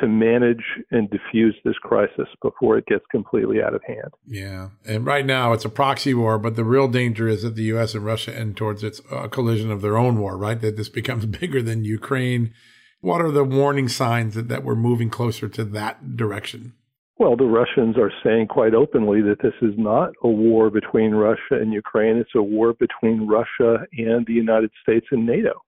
to 0.00 0.08
manage 0.08 0.64
and 0.90 1.10
diffuse 1.10 1.56
this 1.64 1.78
crisis 1.78 2.28
before 2.42 2.78
it 2.78 2.86
gets 2.86 3.04
completely 3.10 3.62
out 3.62 3.74
of 3.74 3.82
hand. 3.84 4.12
Yeah. 4.26 4.70
And 4.86 5.06
right 5.06 5.24
now 5.24 5.52
it's 5.52 5.64
a 5.64 5.70
proxy 5.70 6.14
war, 6.14 6.38
but 6.38 6.56
the 6.56 6.64
real 6.64 6.88
danger 6.88 7.28
is 7.28 7.42
that 7.42 7.56
the 7.56 7.64
U.S. 7.64 7.94
and 7.94 8.04
Russia 8.04 8.36
end 8.36 8.56
towards 8.56 8.82
its 8.82 9.00
uh, 9.10 9.28
collision 9.28 9.70
of 9.70 9.80
their 9.80 9.96
own 9.98 10.18
war, 10.18 10.36
right? 10.36 10.60
That 10.60 10.76
this 10.76 10.88
becomes 10.88 11.26
bigger 11.40 11.62
than 11.62 11.84
Ukraine. 11.84 12.52
What 13.00 13.20
are 13.20 13.30
the 13.30 13.44
warning 13.44 13.88
signs 13.88 14.34
that, 14.34 14.48
that 14.48 14.64
we're 14.64 14.74
moving 14.74 15.10
closer 15.10 15.48
to 15.48 15.64
that 15.64 16.16
direction? 16.16 16.74
Well, 17.16 17.36
the 17.36 17.44
Russians 17.44 17.96
are 17.96 18.12
saying 18.24 18.48
quite 18.48 18.74
openly 18.74 19.22
that 19.22 19.40
this 19.40 19.54
is 19.62 19.74
not 19.76 20.12
a 20.22 20.28
war 20.28 20.68
between 20.68 21.12
Russia 21.12 21.60
and 21.60 21.72
Ukraine. 21.72 22.16
It's 22.16 22.34
a 22.34 22.42
war 22.42 22.72
between 22.72 23.28
Russia 23.28 23.86
and 23.96 24.26
the 24.26 24.32
United 24.32 24.70
States 24.82 25.06
and 25.12 25.24
NATO. 25.24 25.62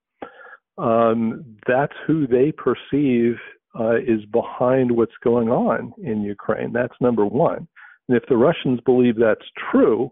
Um, 0.77 1.57
that's 1.67 1.95
who 2.07 2.27
they 2.27 2.53
perceive 2.53 3.37
uh, 3.79 3.97
is 3.97 4.25
behind 4.33 4.91
what's 4.91 5.17
going 5.23 5.49
on 5.49 5.93
in 6.03 6.23
Ukraine. 6.23 6.73
That's 6.73 6.95
number 7.01 7.27
one. 7.27 7.69
And 8.09 8.17
if 8.17 8.25
the 8.29 8.37
Russians 8.37 8.81
believe 8.85 9.17
that's 9.17 9.47
true, 9.71 10.11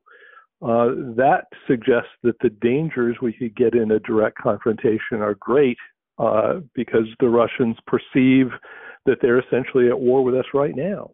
uh, 0.62 0.88
that 1.16 1.44
suggests 1.66 2.11
that 2.22 2.38
the 2.40 2.50
dangers 2.50 3.16
we 3.20 3.33
could 3.33 3.55
get 3.57 3.74
in 3.74 3.90
a 3.90 4.00
direct 4.00 4.38
confrontation 4.38 5.20
are 5.20 5.35
great 5.35 5.77
uh, 6.18 6.61
because 6.74 7.07
the 7.20 7.29
Russians 7.29 7.77
perceive 7.87 8.46
that 9.07 9.18
they're 9.20 9.40
essentially 9.40 9.88
at 9.88 9.98
war 9.98 10.24
with 10.24 10.35
us 10.35 10.46
right 10.55 10.74
now. 10.74 11.11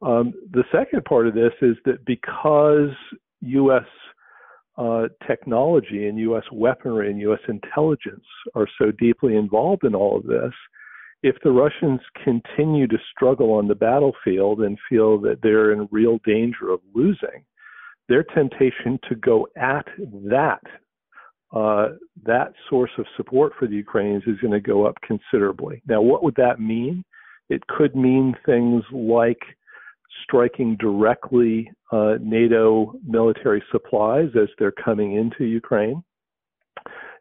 Um, 0.00 0.32
the 0.52 0.64
second 0.72 1.04
part 1.04 1.26
of 1.26 1.34
this 1.34 1.52
is 1.60 1.76
that 1.84 2.04
because 2.06 2.94
U.S. 3.40 3.84
Uh, 4.76 5.08
technology 5.26 6.06
and 6.06 6.18
U.S. 6.20 6.44
weaponry 6.52 7.10
and 7.10 7.20
U.S. 7.20 7.40
intelligence 7.48 8.24
are 8.54 8.68
so 8.80 8.92
deeply 8.92 9.36
involved 9.36 9.84
in 9.84 9.94
all 9.94 10.16
of 10.16 10.24
this, 10.24 10.52
if 11.22 11.36
the 11.42 11.50
Russians 11.50 12.00
continue 12.22 12.86
to 12.86 12.98
struggle 13.10 13.52
on 13.52 13.66
the 13.66 13.74
battlefield 13.74 14.60
and 14.60 14.78
feel 14.88 15.18
that 15.20 15.38
they're 15.42 15.72
in 15.72 15.88
real 15.90 16.18
danger 16.24 16.70
of 16.70 16.80
losing, 16.94 17.44
their 18.08 18.22
temptation 18.22 18.98
to 19.08 19.14
go 19.16 19.48
at 19.56 19.86
that 20.00 20.62
uh, 21.54 21.88
that 22.24 22.52
source 22.68 22.90
of 22.98 23.06
support 23.16 23.54
for 23.58 23.66
the 23.66 23.74
Ukrainians 23.74 24.22
is 24.26 24.38
going 24.40 24.52
to 24.52 24.60
go 24.60 24.86
up 24.86 24.96
considerably. 25.00 25.80
Now, 25.88 26.02
what 26.02 26.22
would 26.22 26.34
that 26.34 26.60
mean? 26.60 27.02
It 27.48 27.66
could 27.68 27.96
mean 27.96 28.34
things 28.44 28.84
like 28.92 29.40
striking 30.22 30.76
directly 30.76 31.70
uh, 31.90 32.16
NATO 32.20 32.92
military 33.06 33.62
supplies 33.72 34.28
as 34.40 34.48
they're 34.58 34.72
coming 34.72 35.14
into 35.14 35.44
Ukraine. 35.44 36.04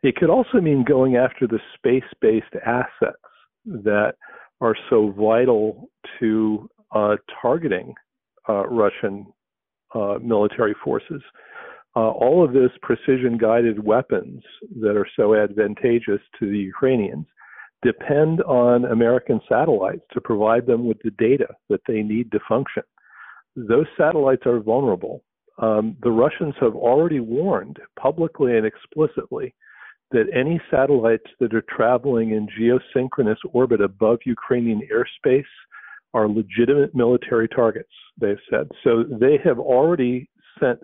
It 0.03 0.17
could 0.17 0.29
also 0.29 0.59
mean 0.59 0.83
going 0.83 1.15
after 1.15 1.47
the 1.47 1.59
space 1.77 2.03
based 2.19 2.53
assets 2.65 3.17
that 3.67 4.13
are 4.61 4.75
so 4.89 5.11
vital 5.11 5.89
to 6.19 6.69
uh, 6.95 7.15
targeting 7.41 7.93
uh, 8.49 8.65
Russian 8.67 9.27
uh, 9.93 10.15
military 10.21 10.75
forces. 10.83 11.21
Uh, 11.95 12.11
all 12.11 12.43
of 12.45 12.53
this 12.53 12.71
precision 12.81 13.37
guided 13.37 13.83
weapons 13.83 14.41
that 14.81 14.95
are 14.95 15.07
so 15.15 15.35
advantageous 15.35 16.21
to 16.39 16.49
the 16.49 16.57
Ukrainians 16.57 17.25
depend 17.83 18.41
on 18.41 18.85
American 18.85 19.39
satellites 19.47 20.03
to 20.13 20.21
provide 20.21 20.65
them 20.65 20.85
with 20.87 20.97
the 21.03 21.11
data 21.17 21.47
that 21.69 21.81
they 21.87 22.01
need 22.01 22.31
to 22.31 22.39
function. 22.47 22.83
Those 23.55 23.85
satellites 23.97 24.43
are 24.45 24.59
vulnerable. 24.59 25.23
um, 25.59 25.95
the 26.03 26.11
Russians 26.11 26.53
have 26.59 26.75
already 26.75 27.19
warned 27.19 27.79
publicly 27.99 28.57
and 28.57 28.65
explicitly 28.65 29.53
that 30.11 30.25
any 30.33 30.61
satellites 30.71 31.29
that 31.39 31.53
are 31.53 31.63
traveling 31.69 32.31
in 32.31 32.47
geosynchronous 32.47 33.37
orbit 33.51 33.81
above 33.81 34.19
Ukrainian 34.25 34.81
airspace 34.91 35.43
are 36.13 36.29
legitimate 36.29 36.95
military 36.95 37.47
targets, 37.47 37.91
they've 38.19 38.39
said. 38.49 38.69
So 38.83 39.03
they 39.03 39.37
have 39.43 39.59
already 39.59 40.29
sent 40.59 40.79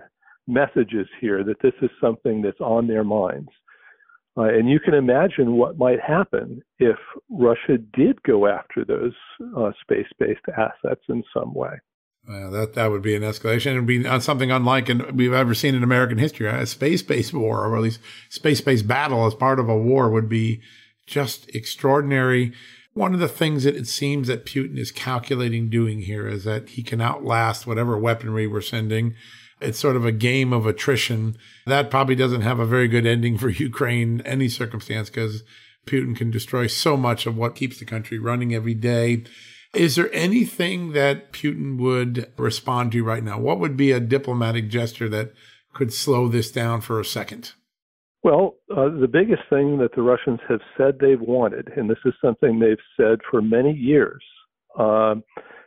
messages 0.47 1.07
here 1.21 1.43
that 1.43 1.61
this 1.61 1.73
is 1.81 1.89
something 2.01 2.41
that's 2.41 2.59
on 2.59 2.87
their 2.87 3.03
minds. 3.03 3.49
Uh, 4.35 4.43
and 4.43 4.67
you 4.69 4.79
can 4.79 4.95
imagine 4.95 5.53
what 5.53 5.77
might 5.77 6.01
happen 6.01 6.61
if 6.79 6.97
Russia 7.29 7.77
did 7.93 8.21
go 8.23 8.47
after 8.47 8.83
those 8.83 9.13
uh, 9.57 9.71
space 9.81 10.07
based 10.19 10.41
assets 10.57 11.01
in 11.07 11.23
some 11.33 11.53
way. 11.53 11.79
That 12.25 12.73
that 12.75 12.89
would 12.89 13.01
be 13.01 13.15
an 13.15 13.21
escalation. 13.21 13.73
It 13.73 13.75
would 13.75 13.85
be 13.85 14.19
something 14.21 14.49
unlike 14.49 14.89
in, 14.89 15.15
we've 15.15 15.33
ever 15.33 15.53
seen 15.53 15.75
in 15.75 15.83
American 15.83 16.17
history. 16.17 16.47
A 16.47 16.65
space-based 16.65 17.33
war, 17.33 17.65
or 17.65 17.75
at 17.75 17.83
least 17.83 17.99
space-based 18.29 18.87
battle, 18.87 19.25
as 19.25 19.35
part 19.35 19.59
of 19.59 19.67
a 19.67 19.77
war, 19.77 20.09
would 20.09 20.29
be 20.29 20.61
just 21.05 21.53
extraordinary. 21.53 22.53
One 22.93 23.13
of 23.13 23.19
the 23.19 23.27
things 23.27 23.63
that 23.63 23.75
it 23.75 23.87
seems 23.87 24.27
that 24.27 24.45
Putin 24.45 24.77
is 24.77 24.91
calculating 24.91 25.69
doing 25.69 26.01
here 26.01 26.27
is 26.27 26.43
that 26.45 26.69
he 26.69 26.83
can 26.83 27.01
outlast 27.01 27.67
whatever 27.67 27.97
weaponry 27.97 28.47
we're 28.47 28.61
sending. 28.61 29.15
It's 29.59 29.79
sort 29.79 29.95
of 29.95 30.05
a 30.05 30.11
game 30.11 30.53
of 30.53 30.65
attrition. 30.65 31.35
That 31.65 31.89
probably 31.89 32.15
doesn't 32.15 32.41
have 32.41 32.59
a 32.59 32.65
very 32.65 32.87
good 32.87 33.05
ending 33.05 33.37
for 33.37 33.49
Ukraine, 33.49 34.19
in 34.19 34.27
any 34.27 34.47
circumstance, 34.47 35.09
because 35.09 35.43
Putin 35.85 36.15
can 36.15 36.31
destroy 36.31 36.67
so 36.67 36.95
much 36.95 37.25
of 37.25 37.35
what 37.35 37.55
keeps 37.55 37.79
the 37.79 37.85
country 37.85 38.17
running 38.17 38.53
every 38.53 38.73
day. 38.75 39.23
Is 39.73 39.95
there 39.95 40.13
anything 40.13 40.91
that 40.91 41.33
Putin 41.33 41.77
would 41.79 42.31
respond 42.37 42.91
to 42.91 43.03
right 43.03 43.23
now? 43.23 43.39
What 43.39 43.59
would 43.59 43.75
be 43.75 43.91
a 43.91 43.99
diplomatic 43.99 44.69
gesture 44.69 45.09
that 45.09 45.33
could 45.73 45.91
slow 45.91 46.27
this 46.27 46.51
down 46.51 46.81
for 46.81 46.99
a 46.99 47.05
second? 47.05 47.53
Well, 48.23 48.55
uh, 48.71 48.89
the 48.89 49.09
biggest 49.11 49.41
thing 49.49 49.79
that 49.79 49.95
the 49.95 50.03
Russians 50.03 50.39
have 50.47 50.61
said 50.77 50.99
they've 50.99 51.19
wanted, 51.19 51.69
and 51.75 51.89
this 51.89 51.97
is 52.05 52.13
something 52.23 52.59
they've 52.59 52.77
said 52.95 53.19
for 53.29 53.41
many 53.41 53.73
years 53.73 54.23
um, 54.77 55.23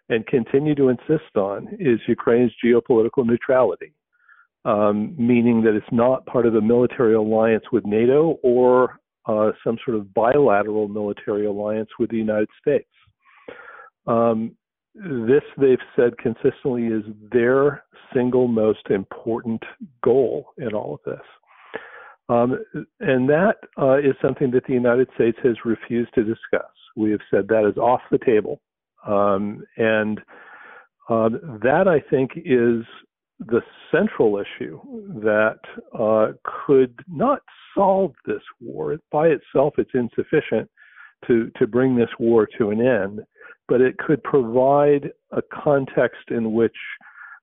and 0.08 0.26
continue 0.26 0.74
to 0.76 0.88
insist 0.88 1.36
on, 1.36 1.68
is 1.78 2.00
Ukraine's 2.06 2.52
geopolitical 2.64 3.26
neutrality, 3.26 3.92
um, 4.64 5.14
meaning 5.18 5.62
that 5.64 5.74
it's 5.74 5.86
not 5.92 6.24
part 6.26 6.46
of 6.46 6.54
a 6.54 6.62
military 6.62 7.14
alliance 7.14 7.64
with 7.72 7.84
NATO 7.84 8.38
or 8.42 9.00
uh, 9.26 9.50
some 9.62 9.76
sort 9.84 9.98
of 9.98 10.14
bilateral 10.14 10.88
military 10.88 11.44
alliance 11.44 11.90
with 11.98 12.10
the 12.10 12.16
United 12.16 12.48
States. 12.60 12.88
Um, 14.06 14.56
this, 14.94 15.42
they've 15.58 15.78
said 15.94 16.16
consistently, 16.18 16.86
is 16.86 17.04
their 17.30 17.84
single 18.14 18.48
most 18.48 18.88
important 18.90 19.62
goal 20.02 20.46
in 20.58 20.72
all 20.74 20.94
of 20.94 21.00
this. 21.04 21.24
Um, 22.28 22.58
and 23.00 23.28
that 23.28 23.56
uh, 23.78 23.98
is 23.98 24.14
something 24.20 24.50
that 24.52 24.66
the 24.66 24.72
United 24.72 25.08
States 25.14 25.38
has 25.44 25.56
refused 25.64 26.12
to 26.14 26.24
discuss. 26.24 26.72
We 26.96 27.10
have 27.10 27.20
said 27.30 27.46
that 27.48 27.68
is 27.68 27.76
off 27.76 28.00
the 28.10 28.18
table. 28.18 28.60
Um, 29.06 29.62
and 29.76 30.18
uh, 31.08 31.28
that, 31.62 31.86
I 31.86 32.00
think, 32.10 32.32
is 32.36 32.84
the 33.38 33.60
central 33.92 34.38
issue 34.38 34.80
that 35.20 35.58
uh, 35.96 36.32
could 36.66 36.98
not 37.06 37.40
solve 37.76 38.12
this 38.24 38.42
war. 38.60 38.96
By 39.12 39.28
itself, 39.28 39.74
it's 39.78 39.90
insufficient 39.94 40.68
to, 41.26 41.50
to 41.58 41.66
bring 41.66 41.94
this 41.94 42.08
war 42.18 42.48
to 42.58 42.70
an 42.70 42.80
end 42.80 43.20
but 43.68 43.80
it 43.80 43.98
could 43.98 44.22
provide 44.22 45.10
a 45.32 45.42
context 45.42 46.30
in 46.30 46.52
which 46.52 46.76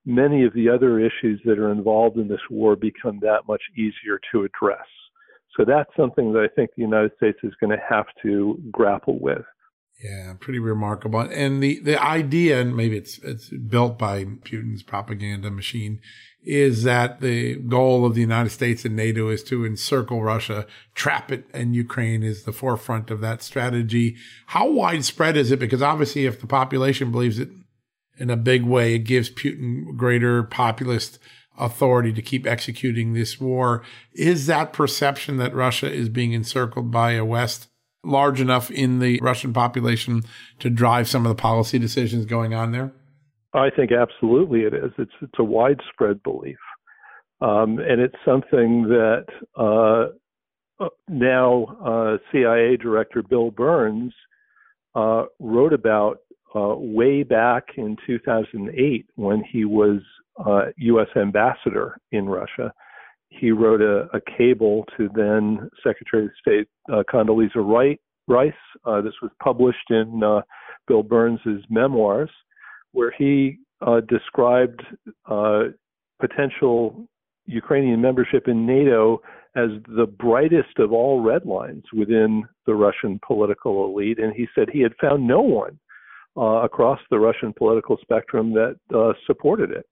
many 0.06 0.46
of 0.46 0.54
the 0.54 0.70
other 0.70 1.00
issues 1.00 1.42
that 1.46 1.60
are 1.60 1.72
involved 1.72 2.18
in 2.18 2.28
this 2.28 2.42
war 2.50 2.76
become 2.76 3.20
that 3.22 3.42
much 3.48 3.62
easier 3.76 4.20
to 4.32 4.44
address. 4.44 4.86
So 5.58 5.64
that's 5.66 5.90
something 5.96 6.34
that 6.34 6.40
I 6.40 6.48
think 6.56 6.72
the 6.76 6.82
United 6.82 7.12
States 7.18 7.38
is 7.44 7.54
going 7.60 7.72
to 7.72 7.84
have 7.88 8.06
to 8.24 8.60
grapple 8.72 9.20
with. 9.20 9.44
Yeah, 10.04 10.34
pretty 10.38 10.60
remarkable. 10.60 11.22
And 11.22 11.64
the, 11.64 11.80
the 11.80 12.02
idea, 12.02 12.60
and 12.60 12.76
maybe 12.76 12.98
it's 12.98 13.20
it's 13.20 13.48
built 13.50 13.98
by 13.98 14.26
Putin's 14.26 14.84
propaganda 14.84 15.50
machine, 15.50 16.02
is 16.44 16.84
that 16.84 17.22
the 17.22 17.56
goal 17.56 18.06
of 18.06 18.14
the 18.14 18.22
United 18.22 18.50
States 18.50 18.84
and 18.84 18.98
NATO 18.98 19.30
is 19.30 19.44
to 19.46 19.66
encircle 19.66 20.22
Russia, 20.22 20.68
trap 20.94 21.32
it, 21.32 21.46
and 21.54 21.74
Ukraine 21.74 22.22
is 22.22 22.44
the 22.44 22.52
forefront 22.52 23.12
of 23.12 23.22
that 23.22 23.42
strategy. 23.42 24.18
How 24.48 24.70
widespread 24.70 25.38
is 25.38 25.52
it? 25.52 25.60
Because 25.60 25.82
obviously, 25.82 26.26
if 26.26 26.42
the 26.42 26.48
population 26.48 27.10
believes 27.10 27.40
it 27.40 27.50
in 28.18 28.30
a 28.30 28.36
big 28.36 28.64
way, 28.64 28.96
it 28.96 29.06
gives 29.06 29.30
Putin 29.30 29.96
greater 29.96 30.44
populist 30.44 31.18
authority 31.58 32.12
to 32.12 32.22
keep 32.22 32.46
executing 32.46 33.14
this 33.14 33.40
war. 33.40 33.84
Is 34.14 34.48
that 34.48 34.74
perception 34.74 35.38
that 35.38 35.56
Russia 35.56 35.90
is 35.90 36.10
being 36.10 36.34
encircled 36.34 36.92
by 36.92 37.14
a 37.14 37.24
West 37.24 37.70
large 38.04 38.42
enough 38.42 38.70
in 38.70 39.00
the 39.00 39.20
Russian 39.22 39.54
population 39.54 40.24
to 40.60 40.70
drive 40.70 41.08
some 41.08 41.26
of 41.26 41.30
the 41.30 41.42
policy 41.42 41.80
decisions 41.80 42.26
going 42.26 42.54
on 42.54 42.72
there? 42.72 42.92
I 43.54 43.70
think 43.70 43.92
absolutely 43.92 44.62
it 44.62 44.74
is. 44.74 44.92
It's 44.98 45.12
it's 45.22 45.40
a 45.40 45.44
widespread 45.44 46.24
belief, 46.24 46.58
um, 47.40 47.80
and 47.80 48.02
it's 48.02 48.16
something 48.26 48.84
that 48.84 49.26
uh, 49.56 50.88
now 51.08 51.78
uh, 51.86 52.18
CIA 52.32 52.78
Director 52.78 53.22
Bill 53.22 53.52
Burns 53.52 54.14
uh, 54.96 55.26
wrote 55.40 55.74
about 55.74 56.20
uh, 56.56 56.76
way 56.78 57.24
back 57.24 57.66
in 57.78 57.98
2008 58.06 59.06
when 59.16 59.44
he 59.44 59.66
was 59.66 60.00
U.S. 60.78 61.08
Uh, 61.16 61.20
ambassador 61.20 61.98
in 62.12 62.26
Russia. 62.26 62.74
He 63.40 63.52
wrote 63.52 63.82
a, 63.82 64.08
a 64.16 64.22
cable 64.38 64.86
to 64.98 65.10
then 65.16 65.70
Secretary 65.84 66.26
of 66.26 66.32
State 66.40 66.68
Condoleezza 66.90 67.96
Rice. 68.28 68.54
this 69.04 69.14
was 69.22 69.32
published 69.42 69.90
in 69.90 70.22
Bill 70.88 71.04
Burns's 71.04 71.64
memoirs 71.70 72.30
where 72.94 73.12
he 73.18 73.58
uh, 73.86 74.02
described 74.08 74.82
uh, 75.30 75.64
potential 76.22 77.06
Ukrainian 77.46 78.00
membership 78.02 78.48
in 78.48 78.66
NATO 78.66 79.22
as 79.56 79.70
the 79.88 80.06
brightest 80.06 80.80
of 80.80 80.94
all 80.94 81.22
red 81.22 81.46
lines 81.46 81.84
within 81.92 82.44
the 82.66 82.74
Russian 82.74 83.20
political 83.26 83.86
elite. 83.86 84.20
And 84.20 84.34
he 84.34 84.48
said 84.56 84.70
he 84.70 84.82
had 84.82 84.94
found 85.02 85.28
no 85.28 85.42
one 85.42 85.78
uh, 86.38 86.64
across 86.64 87.00
the 87.12 87.20
Russian 87.20 87.54
political 87.54 87.98
spectrum 88.02 88.54
that 88.54 88.78
uh, 88.96 89.14
supported 89.28 89.72
it. 89.72 89.86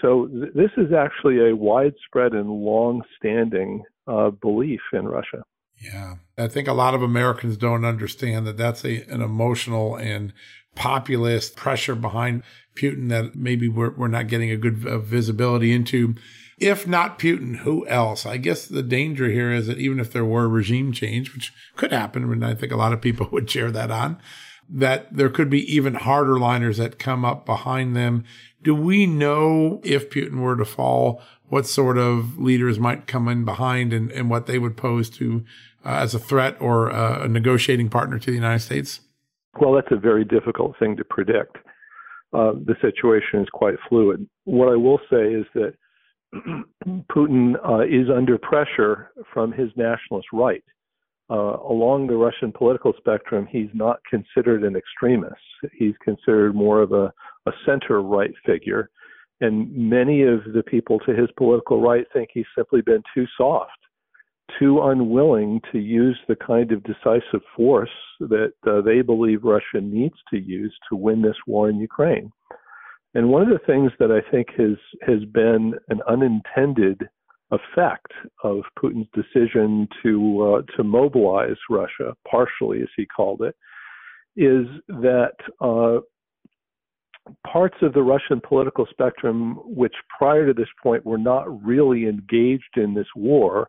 So 0.00 0.26
th- 0.28 0.52
this 0.54 0.70
is 0.76 0.92
actually 0.92 1.50
a 1.50 1.54
widespread 1.54 2.32
and 2.32 2.48
long-standing 2.50 3.84
uh, 4.06 4.30
belief 4.30 4.80
in 4.92 5.06
Russia. 5.06 5.44
Yeah, 5.80 6.16
I 6.36 6.48
think 6.48 6.68
a 6.68 6.74
lot 6.74 6.94
of 6.94 7.02
Americans 7.02 7.56
don't 7.56 7.86
understand 7.86 8.46
that 8.46 8.58
that's 8.58 8.84
a, 8.84 9.02
an 9.04 9.22
emotional 9.22 9.96
and 9.96 10.32
populist 10.74 11.56
pressure 11.56 11.94
behind 11.94 12.42
Putin 12.74 13.08
that 13.08 13.34
maybe 13.34 13.68
we're, 13.68 13.94
we're 13.96 14.08
not 14.08 14.28
getting 14.28 14.50
a 14.50 14.56
good 14.56 14.86
uh, 14.86 14.98
visibility 14.98 15.72
into. 15.72 16.14
If 16.58 16.86
not 16.86 17.18
Putin, 17.18 17.58
who 17.58 17.86
else? 17.88 18.26
I 18.26 18.36
guess 18.36 18.66
the 18.66 18.82
danger 18.82 19.30
here 19.30 19.50
is 19.50 19.66
that 19.66 19.78
even 19.78 19.98
if 19.98 20.12
there 20.12 20.24
were 20.24 20.48
regime 20.48 20.92
change, 20.92 21.34
which 21.34 21.52
could 21.76 21.92
happen, 21.92 22.30
and 22.30 22.44
I 22.44 22.54
think 22.54 22.72
a 22.72 22.76
lot 22.76 22.92
of 22.92 23.00
people 23.00 23.28
would 23.32 23.50
share 23.50 23.70
that 23.70 23.90
on, 23.90 24.20
that 24.72 25.14
there 25.14 25.28
could 25.28 25.50
be 25.50 25.74
even 25.74 25.94
harder 25.94 26.38
liners 26.38 26.76
that 26.76 26.98
come 26.98 27.24
up 27.24 27.44
behind 27.44 27.96
them. 27.96 28.24
Do 28.62 28.74
we 28.74 29.06
know 29.06 29.80
if 29.82 30.10
Putin 30.10 30.40
were 30.40 30.56
to 30.56 30.64
fall, 30.64 31.20
what 31.48 31.66
sort 31.66 31.98
of 31.98 32.38
leaders 32.38 32.78
might 32.78 33.06
come 33.06 33.26
in 33.26 33.44
behind 33.44 33.92
and, 33.92 34.10
and 34.12 34.30
what 34.30 34.46
they 34.46 34.58
would 34.58 34.76
pose 34.76 35.10
to 35.10 35.44
uh, 35.84 35.88
as 35.88 36.14
a 36.14 36.18
threat 36.18 36.56
or 36.60 36.92
uh, 36.92 37.24
a 37.24 37.28
negotiating 37.28 37.88
partner 37.88 38.18
to 38.18 38.30
the 38.30 38.36
United 38.36 38.60
States? 38.60 39.00
Well, 39.60 39.72
that's 39.72 39.90
a 39.90 39.96
very 39.96 40.24
difficult 40.24 40.78
thing 40.78 40.96
to 40.96 41.04
predict. 41.04 41.56
Uh, 42.32 42.52
the 42.52 42.76
situation 42.80 43.40
is 43.40 43.48
quite 43.52 43.74
fluid. 43.88 44.28
What 44.44 44.68
I 44.68 44.76
will 44.76 45.00
say 45.10 45.34
is 45.34 45.46
that 45.54 45.74
Putin 47.10 47.54
uh, 47.68 47.80
is 47.80 48.08
under 48.14 48.38
pressure 48.38 49.10
from 49.34 49.50
his 49.50 49.70
nationalist 49.74 50.28
right. 50.32 50.62
Uh, 51.30 51.56
along 51.68 52.06
the 52.06 52.16
Russian 52.16 52.50
political 52.50 52.92
spectrum, 52.98 53.46
he's 53.48 53.68
not 53.72 54.00
considered 54.08 54.64
an 54.64 54.74
extremist. 54.74 55.36
He's 55.72 55.94
considered 56.02 56.54
more 56.54 56.82
of 56.82 56.92
a, 56.92 57.12
a 57.46 57.52
center 57.64 58.02
right 58.02 58.32
figure. 58.44 58.90
And 59.40 59.72
many 59.74 60.22
of 60.22 60.40
the 60.52 60.62
people 60.62 60.98
to 61.00 61.14
his 61.14 61.28
political 61.36 61.80
right 61.80 62.04
think 62.12 62.30
he's 62.32 62.44
simply 62.56 62.80
been 62.82 63.02
too 63.14 63.26
soft 63.38 63.70
too 64.58 64.80
unwilling 64.82 65.60
to 65.72 65.78
use 65.78 66.18
the 66.28 66.36
kind 66.36 66.72
of 66.72 66.82
decisive 66.82 67.42
force 67.56 67.90
that 68.20 68.52
uh, 68.66 68.80
they 68.80 69.02
believe 69.02 69.44
Russia 69.44 69.80
needs 69.80 70.14
to 70.30 70.38
use 70.38 70.74
to 70.88 70.96
win 70.96 71.22
this 71.22 71.36
war 71.46 71.68
in 71.68 71.76
Ukraine. 71.76 72.32
And 73.14 73.28
one 73.28 73.42
of 73.42 73.48
the 73.48 73.66
things 73.66 73.90
that 73.98 74.10
I 74.10 74.28
think 74.30 74.48
has 74.56 74.76
has 75.02 75.24
been 75.32 75.74
an 75.88 76.00
unintended 76.08 77.08
effect 77.50 78.12
of 78.44 78.60
Putin's 78.78 79.08
decision 79.14 79.88
to 80.02 80.62
uh, 80.66 80.76
to 80.76 80.84
mobilize 80.84 81.56
Russia, 81.68 82.14
partially 82.30 82.82
as 82.82 82.88
he 82.96 83.06
called 83.06 83.42
it, 83.42 83.54
is 84.36 84.66
that 84.88 85.34
uh, 85.60 86.00
parts 87.46 87.76
of 87.82 87.92
the 87.92 88.02
Russian 88.02 88.40
political 88.40 88.86
spectrum, 88.90 89.58
which 89.64 89.94
prior 90.16 90.46
to 90.46 90.54
this 90.54 90.68
point 90.82 91.04
were 91.04 91.18
not 91.18 91.64
really 91.64 92.06
engaged 92.06 92.76
in 92.76 92.94
this 92.94 93.08
war, 93.16 93.68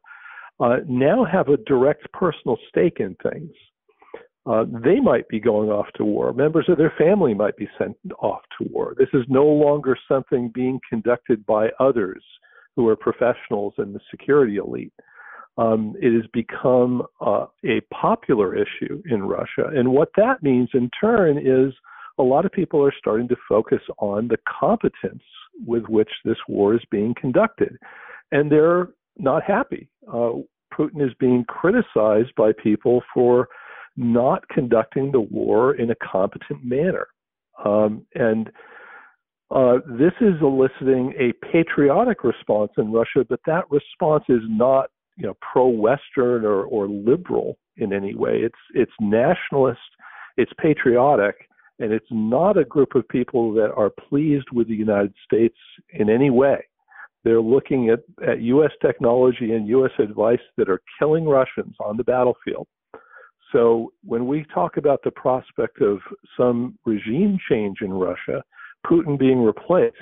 uh, 0.60 0.78
now 0.88 1.26
have 1.26 1.48
a 1.50 1.58
direct 1.58 2.12
personal 2.14 2.58
stake 2.70 3.00
in 3.00 3.16
things. 3.24 3.52
Uh, 4.48 4.66
they 4.84 5.00
might 5.00 5.28
be 5.30 5.40
going 5.40 5.70
off 5.70 5.86
to 5.96 6.04
war. 6.04 6.34
Members 6.34 6.66
of 6.68 6.78
their 6.78 6.94
family 6.98 7.34
might 7.34 7.56
be 7.58 7.70
sent 7.78 7.96
off 8.20 8.42
to 8.58 8.68
war. 8.72 8.96
This 8.98 9.10
is 9.14 9.24
no 9.28 9.46
longer 9.46 9.96
something 10.08 10.52
being 10.54 10.80
conducted 10.90 11.46
by 11.46 11.70
others 11.80 12.24
who 12.76 12.88
are 12.88 12.96
professionals 12.96 13.74
in 13.78 13.94
the 13.94 14.00
security 14.10 14.58
elite. 14.58 14.94
Um, 15.58 15.96
it 16.02 16.14
has 16.14 16.26
become 16.32 17.04
uh, 17.20 17.46
a 17.66 17.82
popular 17.94 18.56
issue 18.56 19.02
in 19.10 19.24
Russia. 19.24 19.70
And 19.76 19.92
what 19.92 20.10
that 20.16 20.42
means 20.42 20.70
in 20.74 20.90
turn 21.00 21.38
is 21.38 21.74
a 22.18 22.24
lot 22.24 22.46
of 22.46 22.52
people 22.52 22.84
are 22.84 22.94
starting 22.98 23.28
to 23.28 23.36
focus 23.48 23.82
on 23.98 24.28
the 24.28 24.38
competence 24.60 25.24
with 25.66 25.84
which 25.88 26.10
this 26.24 26.38
war 26.48 26.74
is 26.74 26.82
being 26.90 27.14
conducted. 27.20 27.78
And 28.32 28.52
they're 28.52 28.90
not 29.18 29.44
happy. 29.44 29.90
Uh, 30.08 30.34
Putin 30.74 31.06
is 31.06 31.14
being 31.20 31.44
criticized 31.46 32.34
by 32.38 32.54
people 32.54 33.04
for 33.14 33.50
not 33.98 34.48
conducting 34.48 35.12
the 35.12 35.20
war 35.20 35.76
in 35.76 35.92
a 35.92 35.96
competent 35.96 36.64
manner. 36.64 37.08
Um, 37.64 38.06
and 38.16 38.50
uh, 39.52 39.80
this 39.86 40.14
is 40.22 40.36
eliciting 40.42 41.14
a 41.20 41.34
patriotic 41.52 42.24
response 42.24 42.72
in 42.78 42.92
Russia, 42.92 43.26
but 43.28 43.42
that 43.46 43.70
response 43.70 44.24
is 44.30 44.42
not, 44.48 44.90
you 45.18 45.26
know, 45.26 45.36
pro-Western 45.42 46.46
or, 46.46 46.64
or 46.64 46.88
liberal 46.88 47.58
in 47.78 47.92
any 47.92 48.16
way. 48.16 48.40
It's 48.44 48.56
it's 48.74 48.92
nationalist, 49.00 49.80
it's 50.38 50.52
patriotic, 50.58 51.36
and 51.80 51.92
it's 51.92 52.06
not 52.12 52.58
a 52.58 52.64
group 52.64 52.96
of 52.96 53.08
people 53.10 53.54
that 53.56 53.74
are 53.76 53.90
pleased 53.90 54.48
with 54.54 54.68
the 54.68 54.76
United 54.76 55.14
States 55.26 55.58
in 55.92 56.10
any 56.10 56.30
way. 56.30 56.64
They're 57.24 57.42
looking 57.42 57.90
at, 57.90 58.00
at 58.28 58.42
U.S. 58.42 58.72
technology 58.82 59.54
and 59.54 59.68
U.S. 59.68 59.92
advice 60.00 60.40
that 60.58 60.70
are 60.70 60.82
killing 60.98 61.26
Russians 61.26 61.76
on 61.80 61.98
the 61.98 62.04
battlefield. 62.04 62.68
So 63.52 63.92
when 64.04 64.28
we 64.28 64.46
talk 64.54 64.78
about 64.78 65.02
the 65.04 65.12
prospect 65.12 65.82
of 65.82 66.00
some 66.38 66.80
regime 66.86 67.38
change 67.50 67.80
in 67.82 67.92
Russia, 67.92 68.44
Putin 68.86 69.18
being 69.18 69.42
replaced, 69.42 69.96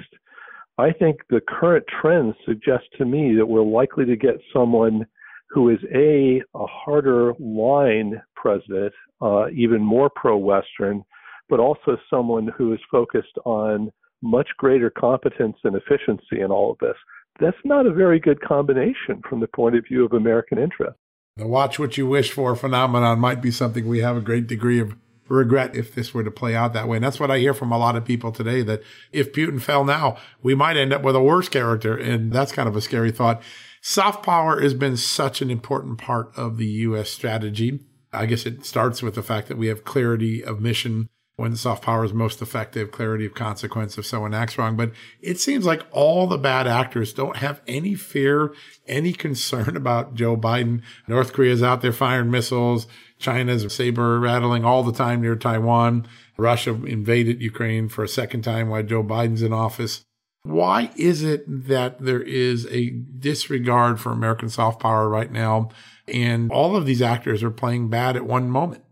I 0.78 0.92
think 0.92 1.18
the 1.30 1.42
current 1.42 1.86
trends 2.02 2.36
suggest 2.46 2.86
to 2.98 3.06
me 3.06 3.36
that 3.36 3.46
we're 3.46 3.62
likely 3.62 4.06
to 4.06 4.16
get 4.16 4.36
someone 4.54 5.06
who 5.50 5.70
is 5.70 5.80
a 5.94 6.42
a 6.56 6.66
harder 6.66 7.34
line 7.40 8.22
president, 8.36 8.94
uh, 9.22 9.50
even 9.50 9.82
more 9.82 10.10
pro-Western, 10.16 11.04
but 11.50 11.60
also 11.60 11.98
someone 12.10 12.50
who 12.58 12.74
is 12.74 12.80
focused 12.92 13.38
on 13.46 13.92
much 14.22 14.50
greater 14.58 14.90
competence 14.90 15.58
and 15.64 15.76
efficiency 15.76 16.42
in 16.42 16.52
all 16.52 16.72
of 16.72 16.78
this. 16.80 16.96
That's 17.40 17.58
not 17.66 17.86
a 17.86 17.94
very 17.94 18.20
good 18.20 18.42
combination 18.42 19.22
from 19.28 19.40
the 19.40 19.48
point 19.48 19.76
of 19.76 19.86
view 19.88 20.06
of 20.06 20.14
American 20.14 20.58
interest. 20.58 20.98
The 21.38 21.48
watch 21.48 21.80
what 21.80 21.98
you 21.98 22.06
wish 22.06 22.32
for 22.32 22.56
phenomenon 22.56 23.20
might 23.20 23.42
be 23.42 23.52
something 23.52 23.88
we 23.88 24.00
have 24.00 24.18
a 24.18 24.22
great 24.22 24.48
degree 24.48 24.80
of 24.80 24.94
regret 25.30 25.76
if 25.76 25.96
this 25.96 26.14
were 26.14 26.24
to 26.24 26.32
play 26.32 26.56
out 26.56 26.74
that 26.74 26.88
way. 26.88 26.98
And 26.98 27.04
that's 27.04 27.20
what 27.20 27.32
I 27.32 27.40
hear 27.40 27.54
from 27.54 27.72
a 27.72 27.78
lot 27.78 27.96
of 27.96 28.06
people 28.06 28.32
today 28.32 28.62
that 28.64 28.82
if 29.12 29.32
Putin 29.32 29.62
fell 29.62 29.86
now, 29.86 30.18
we 30.42 30.56
might 30.56 30.78
end 30.78 30.94
up 30.94 31.04
with 31.04 31.16
a 31.16 31.22
worse 31.22 31.50
character. 31.50 31.96
And 31.96 32.32
that's 32.32 32.52
kind 32.52 32.68
of 32.68 32.76
a 32.76 32.82
scary 32.82 33.12
thought. 33.12 33.42
Soft 33.82 34.26
power 34.26 34.60
has 34.60 34.74
been 34.74 34.98
such 34.98 35.42
an 35.42 35.50
important 35.50 35.98
part 35.98 36.32
of 36.36 36.58
the 36.58 36.66
U.S. 36.66 37.10
strategy. 37.10 37.80
I 38.12 38.26
guess 38.26 38.46
it 38.46 38.66
starts 38.66 39.02
with 39.02 39.16
the 39.16 39.24
fact 39.24 39.48
that 39.48 39.58
we 39.58 39.68
have 39.68 39.86
clarity 39.86 40.44
of 40.44 40.60
mission 40.60 41.10
when 41.40 41.56
soft 41.56 41.84
power 41.84 42.04
is 42.04 42.14
most 42.14 42.42
effective, 42.42 42.92
clarity 42.92 43.26
of 43.26 43.34
consequence 43.34 43.98
if 43.98 44.06
someone 44.06 44.34
acts 44.34 44.58
wrong. 44.58 44.76
But 44.76 44.92
it 45.22 45.40
seems 45.40 45.66
like 45.66 45.84
all 45.92 46.28
the 46.28 46.38
bad 46.38 46.68
actors 46.68 47.14
don't 47.14 47.38
have 47.38 47.62
any 47.68 47.96
fear, 47.96 48.54
any 48.88 49.14
concern 49.14 49.76
about 49.78 50.16
Joe 50.16 50.38
Biden. 50.38 50.82
North 51.08 51.34
Korea's 51.34 51.64
out 51.64 51.82
there 51.82 51.94
firing 51.94 52.30
missiles. 52.30 52.88
China's 53.18 53.74
saber 53.74 54.20
rattling 54.20 54.64
all 54.64 54.84
the 54.84 54.94
time 54.94 55.22
near 55.22 55.36
Taiwan. 55.36 56.08
Russia 56.38 56.72
invaded 56.86 57.42
Ukraine 57.42 57.90
for 57.90 58.04
a 58.04 58.08
second 58.08 58.44
time 58.44 58.70
while 58.70 58.84
Joe 58.84 59.04
Biden's 59.04 59.42
in 59.42 59.52
office. 59.52 60.06
Why 60.44 60.90
is 60.96 61.22
it 61.22 61.44
that 61.68 62.00
there 62.00 62.22
is 62.22 62.66
a 62.68 62.92
disregard 62.92 64.00
for 64.00 64.12
American 64.12 64.50
soft 64.50 64.80
power 64.80 65.10
right 65.10 65.32
now? 65.32 65.70
And 66.08 66.50
all 66.52 66.76
of 66.76 66.86
these 66.86 67.02
actors 67.02 67.44
are 67.44 67.52
playing 67.52 67.90
bad 67.90 68.16
at 68.16 68.26
one 68.26 68.50
moment. 68.50 68.84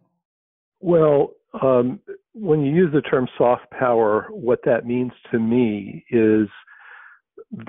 Well, 0.82 1.32
um, 1.62 2.00
when 2.40 2.62
you 2.64 2.74
use 2.74 2.94
the 2.94 3.02
term 3.02 3.28
soft 3.38 3.70
power, 3.72 4.28
what 4.30 4.60
that 4.66 4.86
means 4.86 5.12
to 5.32 5.40
me 5.40 6.06
is 6.10 6.48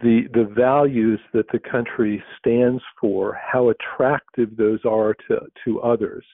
the 0.02 0.22
the 0.32 0.52
values 0.56 1.20
that 1.32 1.46
the 1.52 1.58
country 1.58 2.22
stands 2.38 2.82
for, 3.00 3.38
how 3.40 3.70
attractive 3.70 4.56
those 4.56 4.80
are 4.84 5.14
to, 5.28 5.40
to 5.64 5.80
others, 5.80 6.24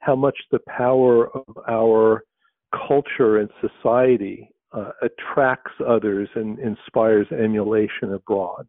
how 0.00 0.16
much 0.16 0.36
the 0.50 0.60
power 0.66 1.28
of 1.36 1.58
our 1.68 2.24
culture 2.86 3.38
and 3.38 3.48
society 3.60 4.50
uh, 4.72 4.90
attracts 5.00 5.72
others 5.86 6.28
and 6.34 6.58
inspires 6.58 7.26
emulation 7.32 8.12
abroad. 8.12 8.66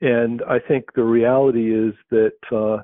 And 0.00 0.42
I 0.48 0.60
think 0.60 0.84
the 0.94 1.02
reality 1.02 1.74
is 1.74 1.94
that 2.10 2.38
uh, 2.54 2.82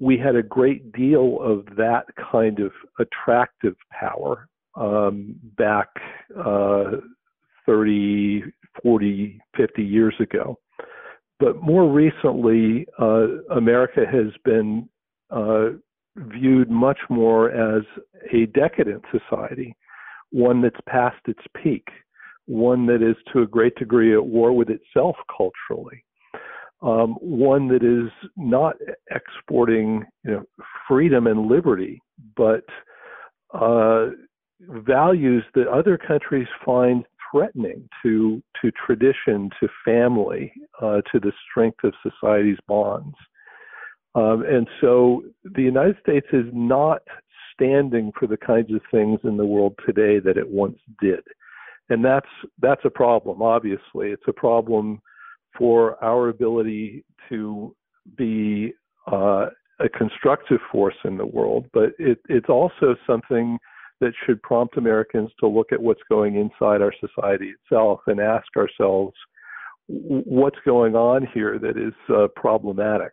we 0.00 0.18
had 0.18 0.34
a 0.34 0.42
great 0.42 0.90
deal 0.92 1.38
of 1.40 1.76
that 1.76 2.06
kind 2.32 2.58
of 2.58 2.72
attractive 2.98 3.76
power 3.92 4.48
um, 4.74 5.34
back 5.56 5.88
uh, 6.38 6.96
30, 7.66 8.44
40, 8.82 9.40
50 9.56 9.82
years 9.82 10.14
ago. 10.20 10.58
But 11.38 11.62
more 11.62 11.90
recently, 11.90 12.86
uh, 12.98 13.26
America 13.54 14.04
has 14.10 14.32
been 14.44 14.88
uh, 15.30 15.70
viewed 16.16 16.70
much 16.70 16.98
more 17.08 17.50
as 17.50 17.82
a 18.32 18.46
decadent 18.46 19.04
society, 19.10 19.74
one 20.30 20.60
that's 20.60 20.80
past 20.86 21.16
its 21.26 21.40
peak, 21.62 21.88
one 22.46 22.86
that 22.86 23.02
is 23.02 23.16
to 23.32 23.42
a 23.42 23.46
great 23.46 23.74
degree 23.76 24.12
at 24.14 24.24
war 24.24 24.52
with 24.52 24.68
itself 24.68 25.16
culturally. 25.34 26.04
Um, 26.82 27.14
one 27.20 27.68
that 27.68 27.82
is 27.84 28.10
not 28.36 28.76
exporting 29.10 30.04
you 30.24 30.30
know, 30.30 30.44
freedom 30.88 31.26
and 31.26 31.46
liberty, 31.46 32.00
but 32.36 32.64
uh, 33.52 34.06
values 34.68 35.44
that 35.54 35.68
other 35.68 35.96
countries 35.96 36.48
find 36.64 37.04
threatening 37.30 37.88
to 38.02 38.42
to 38.60 38.70
tradition, 38.72 39.50
to 39.60 39.68
family, 39.84 40.52
uh, 40.82 41.00
to 41.12 41.20
the 41.20 41.32
strength 41.48 41.78
of 41.84 41.94
society's 42.02 42.58
bonds. 42.66 43.16
Um, 44.14 44.44
and 44.44 44.66
so 44.80 45.22
the 45.44 45.62
United 45.62 45.96
States 46.02 46.26
is 46.32 46.46
not 46.52 47.02
standing 47.54 48.12
for 48.18 48.26
the 48.26 48.36
kinds 48.36 48.72
of 48.72 48.80
things 48.90 49.20
in 49.24 49.36
the 49.36 49.46
world 49.46 49.74
today 49.86 50.18
that 50.18 50.36
it 50.36 50.48
once 50.48 50.78
did. 51.00 51.20
And 51.88 52.04
that's 52.04 52.28
that's 52.60 52.84
a 52.84 52.90
problem, 52.90 53.42
obviously. 53.42 54.08
It's 54.08 54.28
a 54.28 54.32
problem 54.32 55.00
for 55.56 56.02
our 56.02 56.28
ability 56.28 57.04
to 57.28 57.74
be 58.16 58.72
uh, 59.10 59.46
a 59.80 59.88
constructive 59.88 60.60
force 60.70 60.94
in 61.04 61.16
the 61.16 61.26
world, 61.26 61.66
but 61.72 61.90
it, 61.98 62.18
it's 62.28 62.48
also 62.48 62.94
something 63.06 63.58
that 64.00 64.12
should 64.24 64.42
prompt 64.42 64.76
Americans 64.76 65.30
to 65.40 65.46
look 65.46 65.72
at 65.72 65.82
what's 65.82 66.02
going 66.08 66.36
inside 66.36 66.82
our 66.82 66.94
society 67.00 67.52
itself 67.62 68.00
and 68.06 68.20
ask 68.20 68.46
ourselves 68.56 69.14
what's 69.86 70.58
going 70.64 70.94
on 70.94 71.26
here 71.34 71.58
that 71.58 71.76
is 71.76 71.94
uh, 72.14 72.28
problematic. 72.36 73.12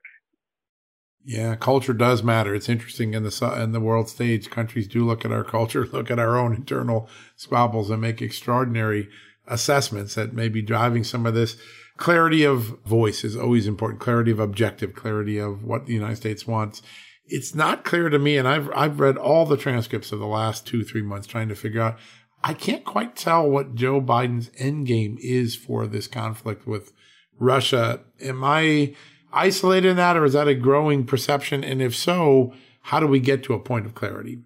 Yeah, 1.23 1.56
culture 1.56 1.93
does 1.93 2.23
matter. 2.23 2.56
It's 2.56 2.69
interesting 2.69 3.13
in 3.13 3.23
the 3.23 3.60
in 3.62 3.73
the 3.73 3.82
world 3.82 4.08
stage. 4.08 4.50
Countries 4.50 4.88
do 4.88 5.06
look 5.06 5.26
at 5.26 5.32
our 5.32 5.43
culture, 5.43 5.86
look 5.91 6.10
at 6.10 6.19
our 6.19 6.38
own 6.38 6.56
internal 6.56 7.10
squabbles, 7.36 7.89
and 7.89 8.02
make 8.02 8.21
extraordinary 8.21 9.10
assessments 9.47 10.15
that 10.15 10.34
may 10.34 10.47
be 10.47 10.62
driving 10.62 11.04
some 11.04 11.26
of 11.26 11.34
this. 11.34 11.58
Clarity 11.97 12.43
of 12.43 12.80
voice 12.86 13.23
is 13.23 13.36
always 13.36 13.67
important. 13.67 14.00
Clarity 14.00 14.32
of 14.32 14.39
objective, 14.39 14.93
clarity 14.93 15.38
of 15.38 15.63
what 15.63 15.86
the 15.88 15.93
United 15.93 16.15
States 16.15 16.45
wants 16.45 16.82
it's 17.30 17.54
not 17.54 17.84
clear 17.84 18.10
to 18.10 18.20
me, 18.20 18.38
and 18.38 18.48
I've 18.48 18.70
I've 18.74 19.00
read 19.00 19.18
all 19.18 19.46
the 19.46 19.58
transcripts 19.58 20.12
of 20.12 20.20
the 20.20 20.28
last 20.28 20.66
two 20.66 20.84
three 20.84 21.02
months 21.02 21.28
trying 21.28 21.50
to 21.50 21.56
figure 21.56 21.82
out. 21.82 21.98
I 22.44 22.54
can't 22.54 22.86
quite 22.86 23.16
tell 23.16 23.50
what 23.50 23.76
Joe 23.76 24.00
Biden's 24.00 24.52
end 24.58 24.88
game 24.88 25.18
is 25.22 25.56
for 25.56 25.88
this 25.88 26.08
conflict 26.08 26.68
with 26.68 26.94
Russia. 27.40 28.02
Am 28.22 28.44
I 28.44 28.96
isolated 29.34 29.90
in 29.90 29.98
that, 29.98 30.16
or 30.16 30.26
is 30.26 30.34
that 30.34 30.48
a 30.48 30.56
growing 30.56 31.06
perception? 31.06 31.63
And 31.63 31.82
if 31.82 31.96
so, 31.96 32.54
how 32.82 33.00
do 33.00 33.08
we 33.08 33.20
get 33.20 33.44
to 33.44 33.54
a 33.54 33.60
point 33.60 33.86
of 33.86 33.96
clarity? 33.96 34.40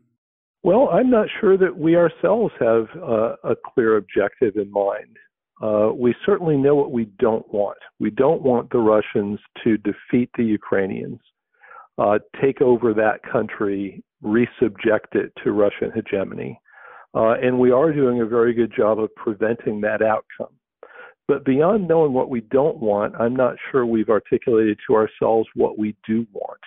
Well, 0.64 0.90
I'm 0.90 1.10
not 1.10 1.28
sure 1.40 1.58
that 1.58 1.78
we 1.78 1.96
ourselves 1.96 2.54
have 2.60 2.88
uh, 2.96 3.36
a 3.44 3.56
clear 3.56 3.98
objective 3.98 4.56
in 4.56 4.72
mind. 4.72 5.18
Uh, 5.62 5.92
we 5.94 6.16
certainly 6.26 6.58
know 6.58 6.76
what 6.76 6.92
we 6.92 7.06
don't 7.20 7.52
want. 7.54 7.78
We 8.00 8.10
don't 8.10 8.42
want 8.42 8.72
the 8.72 8.80
Russians 8.80 9.40
to 9.64 9.78
defeat 9.78 10.30
the 10.38 10.44
Ukrainians 10.44 11.20
uh, 11.98 12.20
take 12.42 12.62
over 12.62 12.94
that 12.94 13.22
country, 13.30 14.04
resubject 14.24 15.14
it 15.14 15.32
to 15.44 15.52
Russian 15.52 15.92
hegemony. 15.94 16.60
Uh, 17.14 17.34
and 17.42 17.60
we 17.60 17.72
are 17.72 17.92
doing 17.92 18.22
a 18.22 18.26
very 18.26 18.54
good 18.54 18.72
job 18.76 19.00
of 19.00 19.14
preventing 19.16 19.82
that 19.82 20.02
outcome. 20.02 20.56
But 21.28 21.46
beyond 21.46 21.88
knowing 21.88 22.14
what 22.14 22.30
we 22.30 22.42
don't 22.42 22.78
want, 22.78 23.16
I'm 23.20 23.36
not 23.36 23.56
sure 23.72 23.86
we've 23.86 24.10
articulated 24.10 24.78
to 24.88 24.96
ourselves 24.96 25.48
what 25.56 25.78
we 25.78 25.96
do 26.08 26.26
want. 26.34 26.60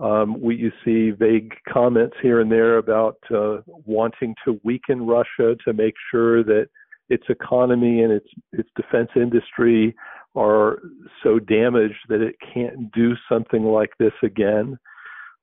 Um, 0.00 0.40
we 0.40 0.54
you 0.54 0.70
see 0.84 1.10
vague 1.10 1.52
comments 1.68 2.14
here 2.22 2.40
and 2.40 2.50
there 2.50 2.78
about 2.78 3.18
uh, 3.34 3.58
wanting 3.66 4.34
to 4.44 4.60
weaken 4.62 5.06
Russia 5.06 5.56
to 5.64 5.72
make 5.72 5.94
sure 6.10 6.44
that 6.44 6.68
its 7.08 7.24
economy 7.28 8.02
and 8.02 8.12
its 8.12 8.28
its 8.52 8.68
defense 8.76 9.10
industry 9.16 9.94
are 10.34 10.78
so 11.22 11.38
damaged 11.38 11.98
that 12.08 12.20
it 12.20 12.36
can't 12.52 12.92
do 12.92 13.14
something 13.28 13.64
like 13.64 13.90
this 13.98 14.12
again. 14.22 14.78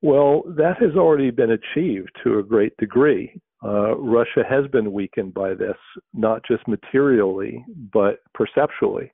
Well, 0.02 0.44
that 0.58 0.78
has 0.80 0.96
already 0.96 1.32
been 1.32 1.52
achieved 1.52 2.12
to 2.24 2.40
a 2.40 2.44
great 2.44 2.76
degree. 2.78 3.40
Uh, 3.64 3.98
Russia 3.98 4.44
has 4.48 4.68
been 4.72 4.94
weakened 4.94 5.34
by 5.34 5.54
this, 5.54 5.78
not 6.14 6.42
just 6.48 6.68
materially, 6.68 7.66
but 7.92 8.20
perceptually. 8.34 9.12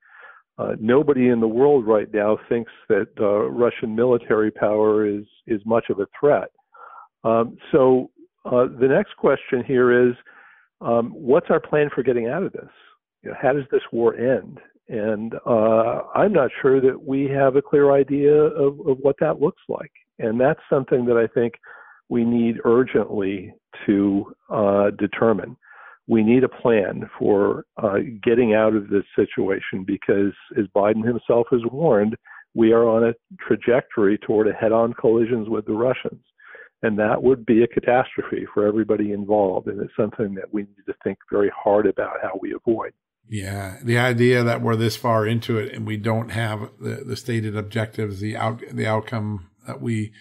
Uh, 0.58 0.76
nobody 0.80 1.30
in 1.30 1.40
the 1.40 1.48
world 1.48 1.88
right 1.88 2.14
now 2.14 2.38
thinks 2.50 2.72
that 2.90 3.08
uh, 3.20 3.50
Russian 3.50 3.96
military 3.96 4.52
power 4.52 5.08
is 5.08 5.24
is 5.48 5.62
much 5.66 5.86
of 5.90 6.00
a 6.00 6.08
threat. 6.20 6.50
Um, 7.24 7.58
so 7.72 8.12
uh, 8.46 8.66
the 8.80 8.88
next 8.88 9.16
question 9.18 9.64
here 9.66 10.10
is, 10.10 10.14
um, 10.82 11.12
what's 11.12 11.50
our 11.50 11.60
plan 11.60 11.90
for 11.94 12.04
getting 12.04 12.28
out 12.28 12.44
of 12.44 12.52
this? 12.52 12.70
You 13.24 13.30
know, 13.30 13.38
how 13.42 13.54
does 13.54 13.64
this 13.72 13.82
war 13.92 14.16
end? 14.16 14.60
And 14.92 15.36
uh, 15.46 16.02
I'm 16.14 16.34
not 16.34 16.52
sure 16.62 16.82
that 16.82 17.02
we 17.02 17.24
have 17.30 17.56
a 17.56 17.62
clear 17.62 17.94
idea 17.94 18.36
of, 18.36 18.78
of 18.86 18.98
what 19.00 19.16
that 19.22 19.40
looks 19.40 19.62
like. 19.70 19.92
And 20.20 20.38
that's 20.38 20.60
something 20.70 21.06
that 21.06 21.16
I 21.16 21.28
think 21.34 21.54
we 22.10 22.26
need 22.26 22.58
urgently 22.66 23.54
to 23.86 24.34
uh, 24.50 24.90
determine. 25.00 25.56
We 26.10 26.24
need 26.24 26.44
a 26.44 26.50
plan 26.50 27.10
for 27.18 27.64
uh, 27.82 28.00
getting 28.22 28.54
out 28.54 28.76
of 28.76 28.90
this 28.90 29.06
situation 29.16 29.86
because, 29.88 30.34
as 30.60 30.66
Biden 30.76 31.08
himself 31.08 31.48
has 31.52 31.62
warned, 31.72 32.18
we 32.54 32.74
are 32.74 32.84
on 32.86 33.06
a 33.06 33.14
trajectory 33.40 34.18
toward 34.18 34.50
a 34.50 34.54
head 34.54 34.74
on 34.74 34.94
collisions 34.94 35.48
with 35.48 35.66
the 35.68 35.74
Russians. 35.74 36.22
And 36.84 37.00
that 37.00 37.24
would 37.24 37.46
be 37.46 37.64
a 37.64 37.68
catastrophe 37.68 38.46
for 38.54 38.68
everybody 38.68 39.14
involved. 39.14 39.68
And 39.68 39.80
it's 39.80 39.96
something 39.96 40.36
that 40.36 40.54
we 40.54 40.64
need 40.64 40.86
to 40.88 40.96
think 41.02 41.18
very 41.32 41.52
hard 41.56 41.86
about 41.88 42.18
how 42.22 42.38
we 42.42 42.54
avoid. 42.54 42.92
Yeah, 43.30 43.78
the 43.82 43.98
idea 43.98 44.44
that 44.44 44.62
we're 44.62 44.76
this 44.76 44.98
far 44.98 45.26
into 45.26 45.58
it 45.58 45.74
and 45.74 45.88
we 45.88 45.96
don't 45.98 46.30
have 46.30 46.70
the, 46.80 47.04
the 47.06 47.16
stated 47.16 47.56
objectives, 47.56 48.20
the 48.20 48.36
out 48.36 48.62
the 48.72 48.86
outcome 48.86 49.50
that 49.66 49.82
we 49.82 50.12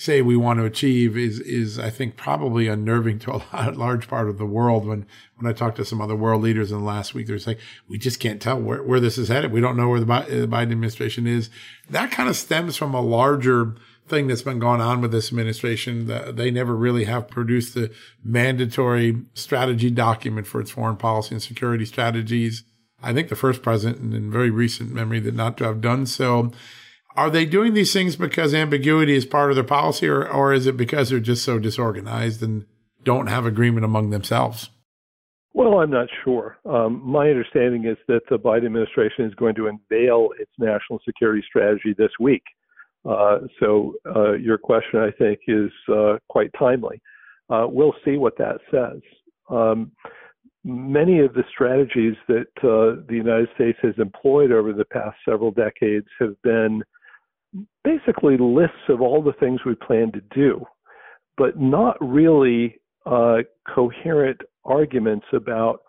say 0.00 0.22
we 0.22 0.34
want 0.34 0.58
to 0.58 0.64
achieve 0.64 1.14
is 1.14 1.40
is 1.40 1.78
I 1.78 1.90
think 1.90 2.16
probably 2.16 2.68
unnerving 2.68 3.18
to 3.20 3.32
a 3.32 3.42
lot, 3.52 3.76
large 3.76 4.08
part 4.08 4.28
of 4.28 4.38
the 4.38 4.46
world. 4.46 4.86
When 4.86 5.06
when 5.36 5.50
I 5.50 5.54
talked 5.54 5.76
to 5.76 5.84
some 5.84 6.00
other 6.00 6.16
world 6.16 6.42
leaders 6.42 6.72
in 6.72 6.78
the 6.78 6.84
last 6.84 7.12
week, 7.12 7.26
they're 7.26 7.38
saying 7.38 7.58
we 7.88 7.98
just 7.98 8.20
can't 8.20 8.40
tell 8.40 8.60
where, 8.60 8.82
where 8.82 9.00
this 9.00 9.18
is 9.18 9.28
headed. 9.28 9.52
We 9.52 9.60
don't 9.60 9.76
know 9.76 9.88
where 9.88 10.00
the 10.00 10.06
Biden 10.06 10.72
administration 10.72 11.26
is. 11.26 11.50
That 11.90 12.10
kind 12.10 12.28
of 12.28 12.36
stems 12.36 12.76
from 12.76 12.94
a 12.94 13.00
larger 13.00 13.74
thing 14.10 14.26
that's 14.26 14.42
been 14.42 14.58
going 14.58 14.80
on 14.80 15.00
with 15.00 15.12
this 15.12 15.28
administration. 15.28 16.06
They 16.34 16.50
never 16.50 16.76
really 16.76 17.04
have 17.04 17.28
produced 17.28 17.74
the 17.74 17.90
mandatory 18.22 19.22
strategy 19.34 19.90
document 19.90 20.46
for 20.46 20.60
its 20.60 20.70
foreign 20.70 20.96
policy 20.96 21.34
and 21.34 21.42
security 21.42 21.86
strategies. 21.86 22.64
I 23.02 23.14
think 23.14 23.28
the 23.28 23.36
first 23.36 23.62
president 23.62 24.14
in 24.14 24.30
very 24.30 24.50
recent 24.50 24.92
memory 24.92 25.20
did 25.20 25.34
not 25.34 25.56
to 25.58 25.64
have 25.64 25.80
done 25.80 26.04
so. 26.06 26.52
Are 27.16 27.30
they 27.30 27.46
doing 27.46 27.74
these 27.74 27.92
things 27.92 28.16
because 28.16 28.54
ambiguity 28.54 29.14
is 29.14 29.24
part 29.24 29.50
of 29.50 29.56
their 29.56 29.64
policy, 29.64 30.06
or, 30.06 30.28
or 30.28 30.52
is 30.52 30.66
it 30.66 30.76
because 30.76 31.08
they're 31.08 31.18
just 31.18 31.44
so 31.44 31.58
disorganized 31.58 32.42
and 32.42 32.66
don't 33.02 33.28
have 33.28 33.46
agreement 33.46 33.84
among 33.84 34.10
themselves? 34.10 34.70
Well, 35.52 35.80
I'm 35.80 35.90
not 35.90 36.08
sure. 36.24 36.58
Um, 36.64 37.02
my 37.04 37.28
understanding 37.28 37.84
is 37.84 37.96
that 38.06 38.20
the 38.30 38.38
Biden 38.38 38.66
administration 38.66 39.24
is 39.24 39.34
going 39.34 39.56
to 39.56 39.66
unveil 39.66 40.28
its 40.38 40.52
national 40.58 41.00
security 41.04 41.42
strategy 41.46 41.94
this 41.98 42.12
week. 42.20 42.42
Uh, 43.08 43.38
so 43.58 43.94
uh, 44.14 44.32
your 44.32 44.58
question, 44.58 45.00
I 45.00 45.10
think, 45.18 45.40
is 45.48 45.70
uh, 45.92 46.18
quite 46.28 46.50
timely. 46.58 47.00
We'll 47.48 47.94
see 48.04 48.16
what 48.16 48.38
that 48.38 48.58
says. 48.70 49.00
Um, 49.48 49.90
many 50.64 51.20
of 51.20 51.32
the 51.34 51.44
strategies 51.50 52.14
that 52.28 52.46
uh, 52.62 53.02
the 53.08 53.16
United 53.16 53.48
States 53.54 53.78
has 53.82 53.94
employed 53.98 54.52
over 54.52 54.72
the 54.72 54.84
past 54.84 55.16
several 55.24 55.50
decades 55.50 56.06
have 56.18 56.40
been 56.42 56.82
basically 57.82 58.36
lists 58.38 58.88
of 58.88 59.00
all 59.00 59.22
the 59.22 59.32
things 59.40 59.60
we 59.64 59.74
plan 59.74 60.12
to 60.12 60.20
do, 60.34 60.64
but 61.36 61.58
not 61.58 61.96
really 62.00 62.76
uh, 63.06 63.38
coherent 63.74 64.40
arguments 64.64 65.26
about 65.32 65.80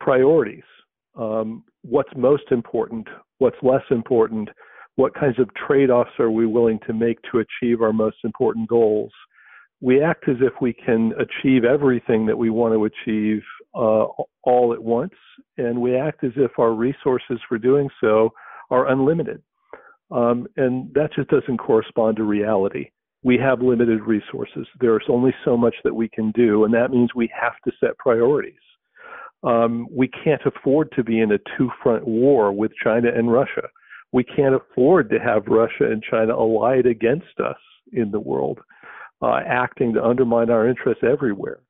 priorities. 0.00 0.62
Um, 1.16 1.64
what's 1.82 2.12
most 2.16 2.44
important? 2.50 3.08
What's 3.38 3.56
less 3.62 3.82
important? 3.90 4.48
What 4.96 5.14
kinds 5.14 5.38
of 5.38 5.48
trade 5.54 5.90
offs 5.90 6.10
are 6.18 6.30
we 6.30 6.46
willing 6.46 6.78
to 6.86 6.92
make 6.92 7.18
to 7.30 7.38
achieve 7.38 7.80
our 7.80 7.92
most 7.92 8.18
important 8.24 8.68
goals? 8.68 9.12
We 9.80 10.02
act 10.02 10.28
as 10.28 10.36
if 10.40 10.52
we 10.60 10.72
can 10.72 11.12
achieve 11.18 11.64
everything 11.64 12.26
that 12.26 12.36
we 12.36 12.50
want 12.50 12.74
to 12.74 12.84
achieve 12.84 13.42
uh, 13.74 14.06
all 14.44 14.72
at 14.72 14.82
once, 14.82 15.14
and 15.56 15.80
we 15.80 15.96
act 15.96 16.22
as 16.24 16.32
if 16.36 16.52
our 16.58 16.72
resources 16.72 17.40
for 17.48 17.58
doing 17.58 17.88
so 18.00 18.30
are 18.70 18.90
unlimited. 18.90 19.42
Um, 20.10 20.46
and 20.56 20.92
that 20.94 21.14
just 21.14 21.30
doesn't 21.30 21.56
correspond 21.56 22.16
to 22.18 22.24
reality. 22.24 22.90
We 23.24 23.38
have 23.38 23.62
limited 23.62 24.02
resources. 24.02 24.66
There's 24.80 25.04
only 25.08 25.34
so 25.44 25.56
much 25.56 25.74
that 25.84 25.94
we 25.94 26.08
can 26.08 26.32
do, 26.32 26.64
and 26.64 26.74
that 26.74 26.90
means 26.90 27.10
we 27.14 27.30
have 27.40 27.54
to 27.64 27.72
set 27.80 27.96
priorities. 27.98 28.54
Um, 29.42 29.88
we 29.90 30.08
can't 30.08 30.42
afford 30.44 30.92
to 30.92 31.02
be 31.02 31.20
in 31.20 31.32
a 31.32 31.38
two 31.56 31.70
front 31.82 32.06
war 32.06 32.52
with 32.52 32.72
China 32.82 33.08
and 33.14 33.32
Russia. 33.32 33.68
We 34.12 34.24
can't 34.24 34.54
afford 34.54 35.10
to 35.10 35.18
have 35.18 35.46
Russia 35.46 35.90
and 35.90 36.02
China 36.02 36.34
allied 36.36 36.86
against 36.86 37.40
us 37.42 37.56
in 37.92 38.10
the 38.10 38.20
world, 38.20 38.60
uh, 39.22 39.40
acting 39.46 39.94
to 39.94 40.04
undermine 40.04 40.50
our 40.50 40.68
interests 40.68 41.02
everywhere. 41.02 41.60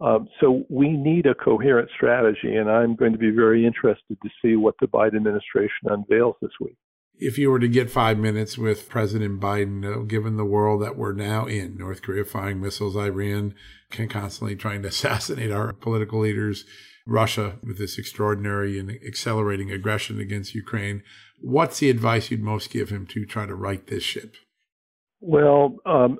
Um, 0.00 0.28
so 0.40 0.64
we 0.68 0.90
need 0.90 1.26
a 1.26 1.34
coherent 1.34 1.88
strategy, 1.94 2.56
and 2.56 2.68
I'm 2.68 2.96
going 2.96 3.12
to 3.12 3.18
be 3.18 3.30
very 3.30 3.64
interested 3.64 4.18
to 4.22 4.28
see 4.42 4.56
what 4.56 4.74
the 4.80 4.86
Biden 4.86 5.16
administration 5.16 5.88
unveils 5.88 6.34
this 6.42 6.50
week 6.60 6.76
if 7.18 7.38
you 7.38 7.50
were 7.50 7.58
to 7.58 7.68
get 7.68 7.90
five 7.90 8.18
minutes 8.18 8.58
with 8.58 8.88
President 8.88 9.40
Biden, 9.40 9.84
uh, 9.84 10.00
given 10.00 10.36
the 10.36 10.44
world 10.44 10.82
that 10.82 10.96
we're 10.96 11.12
now 11.12 11.46
in, 11.46 11.76
North 11.76 12.02
Korea 12.02 12.24
firing 12.24 12.60
missiles, 12.60 12.96
Iran 12.96 13.54
can 13.90 14.08
constantly 14.08 14.56
trying 14.56 14.82
to 14.82 14.88
assassinate 14.88 15.50
our 15.50 15.72
political 15.72 16.20
leaders, 16.20 16.64
Russia 17.06 17.58
with 17.62 17.78
this 17.78 17.98
extraordinary 17.98 18.78
and 18.78 18.90
accelerating 19.06 19.70
aggression 19.70 20.20
against 20.20 20.54
Ukraine. 20.54 21.02
What's 21.44 21.78
the 21.78 21.90
advice 21.90 22.30
you'd 22.30 22.42
most 22.42 22.70
give 22.70 22.88
him 22.88 23.06
to 23.08 23.26
try 23.26 23.44
to 23.44 23.54
right 23.54 23.86
this 23.86 24.02
ship? 24.02 24.34
Well, 25.20 25.76
um, 25.84 26.18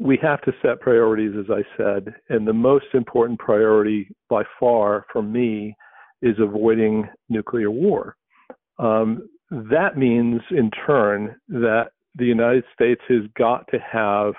we 0.00 0.18
have 0.20 0.42
to 0.42 0.52
set 0.60 0.80
priorities, 0.80 1.30
as 1.38 1.46
I 1.48 1.62
said, 1.76 2.12
and 2.28 2.44
the 2.44 2.52
most 2.52 2.86
important 2.92 3.38
priority 3.38 4.08
by 4.28 4.42
far 4.58 5.06
for 5.12 5.22
me 5.22 5.76
is 6.22 6.34
avoiding 6.40 7.08
nuclear 7.28 7.70
war. 7.70 8.16
Um, 8.80 9.28
that 9.50 9.96
means, 9.96 10.40
in 10.50 10.72
turn, 10.84 11.36
that 11.50 11.90
the 12.16 12.26
United 12.26 12.64
States 12.74 13.00
has 13.08 13.22
got 13.36 13.64
to 13.70 13.78
have 13.78 14.34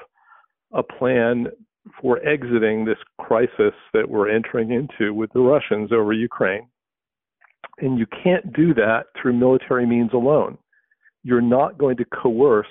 a 0.74 0.84
plan 0.84 1.48
for 2.02 2.20
exiting 2.28 2.84
this 2.84 2.98
crisis 3.22 3.74
that 3.94 4.10
we're 4.10 4.30
entering 4.30 4.72
into 4.72 5.14
with 5.14 5.32
the 5.32 5.40
Russians 5.40 5.94
over 5.94 6.12
Ukraine. 6.12 6.68
And 7.82 7.98
you 7.98 8.06
can't 8.24 8.54
do 8.54 8.74
that 8.76 9.06
through 9.20 9.34
military 9.34 9.86
means 9.86 10.12
alone. 10.14 10.58
You're 11.24 11.42
not 11.42 11.78
going 11.78 11.98
to 11.98 12.06
coerce 12.06 12.68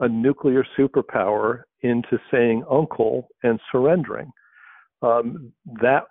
a 0.00 0.08
nuclear 0.08 0.64
superpower 0.78 1.62
into 1.82 2.18
saying 2.30 2.64
uncle 2.70 3.28
and 3.42 3.60
surrendering. 3.70 4.30
Um, 5.02 5.52
that 5.80 6.04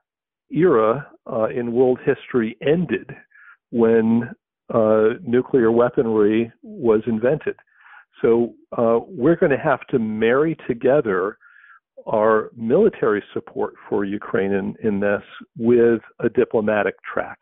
era 0.52 1.08
uh, 1.32 1.48
in 1.50 1.72
world 1.72 2.00
history 2.06 2.58
ended 2.62 3.10
when 3.72 4.32
uh, 4.74 5.10
nuclear 5.26 5.72
weaponry 5.72 6.52
was 6.62 7.02
invented. 7.08 7.56
So 8.22 8.54
uh, 8.78 9.00
we're 9.08 9.36
going 9.36 9.52
to 9.52 9.58
have 9.58 9.86
to 9.88 10.00
marry 10.00 10.58
together 10.68 11.38
our 12.08 12.50
military 12.56 13.24
support 13.34 13.74
for 13.88 14.06
Ukraine 14.06 14.52
in, 14.52 14.76
in 14.84 15.00
this 15.00 15.22
with 15.58 16.02
a 16.20 16.30
diplomatic 16.30 16.96
track. 17.04 17.38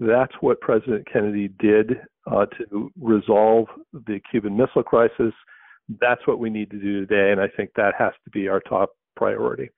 That's 0.00 0.32
what 0.40 0.60
President 0.60 1.06
Kennedy 1.10 1.48
did 1.58 2.00
uh, 2.30 2.46
to 2.46 2.92
resolve 3.00 3.66
the 3.92 4.20
Cuban 4.30 4.56
Missile 4.56 4.82
Crisis. 4.82 5.32
That's 6.00 6.26
what 6.26 6.38
we 6.38 6.50
need 6.50 6.70
to 6.70 6.78
do 6.78 7.06
today, 7.06 7.32
and 7.32 7.40
I 7.40 7.48
think 7.48 7.70
that 7.76 7.94
has 7.98 8.12
to 8.24 8.30
be 8.30 8.48
our 8.48 8.60
top 8.60 8.90
priority. 9.16 9.70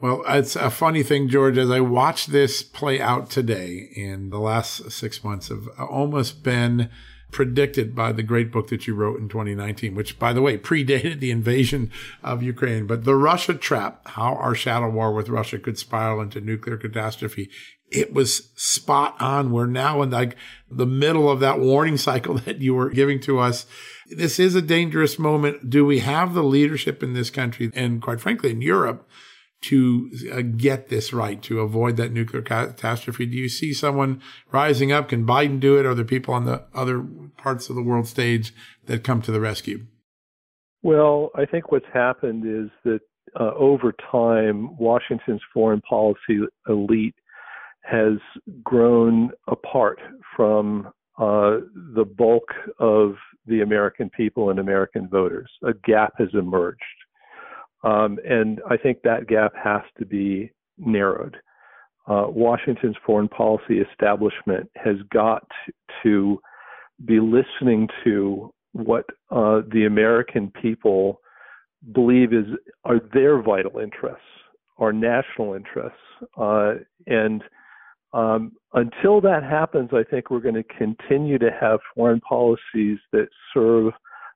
Well, 0.00 0.22
it's 0.28 0.54
a 0.54 0.70
funny 0.70 1.02
thing, 1.02 1.28
George, 1.28 1.58
as 1.58 1.70
I 1.70 1.80
watch 1.80 2.26
this 2.26 2.62
play 2.62 3.00
out 3.00 3.30
today, 3.30 3.90
in 3.96 4.30
the 4.30 4.38
last 4.38 4.92
six 4.92 5.24
months 5.24 5.48
have 5.48 5.68
almost 5.78 6.44
been 6.44 6.88
predicted 7.30 7.94
by 7.94 8.12
the 8.12 8.22
great 8.22 8.50
book 8.52 8.68
that 8.68 8.86
you 8.86 8.94
wrote 8.94 9.18
in 9.18 9.28
2019, 9.28 9.94
which, 9.94 10.18
by 10.18 10.32
the 10.32 10.40
way, 10.40 10.56
predated 10.56 11.20
the 11.20 11.30
invasion 11.30 11.90
of 12.22 12.42
Ukraine. 12.42 12.86
But 12.86 13.04
the 13.04 13.16
Russia 13.16 13.54
trap, 13.54 14.06
how 14.08 14.34
our 14.34 14.54
shadow 14.54 14.88
war 14.88 15.12
with 15.12 15.28
Russia 15.28 15.58
could 15.58 15.78
spiral 15.78 16.20
into 16.20 16.40
nuclear 16.40 16.76
catastrophe. 16.76 17.50
It 17.90 18.12
was 18.12 18.50
spot 18.54 19.16
on. 19.20 19.50
We're 19.50 19.66
now 19.66 20.02
in 20.02 20.10
like 20.10 20.36
the 20.70 20.86
middle 20.86 21.30
of 21.30 21.40
that 21.40 21.58
warning 21.58 21.96
cycle 21.96 22.34
that 22.38 22.60
you 22.60 22.74
were 22.74 22.90
giving 22.90 23.20
to 23.20 23.38
us. 23.38 23.66
This 24.10 24.38
is 24.38 24.54
a 24.54 24.62
dangerous 24.62 25.18
moment. 25.18 25.70
Do 25.70 25.84
we 25.84 26.00
have 26.00 26.34
the 26.34 26.42
leadership 26.42 27.02
in 27.02 27.12
this 27.12 27.30
country 27.30 27.70
and 27.74 28.00
quite 28.00 28.20
frankly 28.20 28.50
in 28.50 28.62
Europe 28.62 29.08
to 29.60 30.10
uh, 30.32 30.40
get 30.40 30.88
this 30.88 31.12
right, 31.12 31.42
to 31.42 31.60
avoid 31.60 31.96
that 31.96 32.12
nuclear 32.12 32.42
catastrophe? 32.42 33.26
Do 33.26 33.36
you 33.36 33.48
see 33.48 33.72
someone 33.72 34.22
rising 34.52 34.92
up? 34.92 35.08
Can 35.08 35.26
Biden 35.26 35.60
do 35.60 35.78
it? 35.78 35.86
Are 35.86 35.94
there 35.94 36.04
people 36.04 36.34
on 36.34 36.44
the 36.44 36.64
other 36.74 37.04
parts 37.36 37.68
of 37.68 37.76
the 37.76 37.82
world 37.82 38.06
stage 38.06 38.54
that 38.86 39.04
come 39.04 39.20
to 39.22 39.32
the 39.32 39.40
rescue? 39.40 39.86
Well, 40.82 41.30
I 41.34 41.44
think 41.44 41.72
what's 41.72 41.86
happened 41.92 42.44
is 42.46 42.70
that 42.84 43.00
uh, 43.38 43.52
over 43.56 43.92
time, 44.10 44.76
Washington's 44.78 45.42
foreign 45.52 45.80
policy 45.82 46.40
elite 46.68 47.14
has 47.90 48.18
grown 48.62 49.30
apart 49.46 49.98
from 50.36 50.88
uh, 51.18 51.58
the 51.94 52.04
bulk 52.04 52.44
of 52.78 53.14
the 53.46 53.62
American 53.62 54.10
people 54.10 54.50
and 54.50 54.58
American 54.58 55.08
voters. 55.08 55.50
A 55.64 55.72
gap 55.84 56.12
has 56.18 56.28
emerged. 56.34 56.82
Um, 57.82 58.18
and 58.28 58.60
I 58.68 58.76
think 58.76 58.98
that 59.02 59.26
gap 59.26 59.52
has 59.56 59.82
to 59.98 60.06
be 60.06 60.50
narrowed. 60.76 61.36
Uh, 62.06 62.26
Washington's 62.28 62.96
foreign 63.04 63.28
policy 63.28 63.80
establishment 63.80 64.70
has 64.76 64.96
got 65.12 65.46
to 66.02 66.40
be 67.04 67.20
listening 67.20 67.88
to 68.04 68.52
what 68.72 69.04
uh, 69.30 69.62
the 69.72 69.84
American 69.86 70.50
people 70.60 71.20
believe 71.92 72.32
is 72.32 72.46
are 72.84 73.00
their 73.12 73.40
vital 73.42 73.78
interests, 73.78 74.24
our 74.78 74.92
national 74.92 75.54
interests, 75.54 75.98
uh, 76.36 76.74
and 77.06 77.42
um, 78.12 78.52
until 78.72 79.20
that 79.22 79.42
happens, 79.42 79.90
I 79.92 80.02
think 80.02 80.30
we're 80.30 80.40
going 80.40 80.54
to 80.54 80.62
continue 80.62 81.38
to 81.38 81.50
have 81.60 81.80
foreign 81.94 82.20
policies 82.20 82.98
that 83.12 83.28
serve 83.52 83.92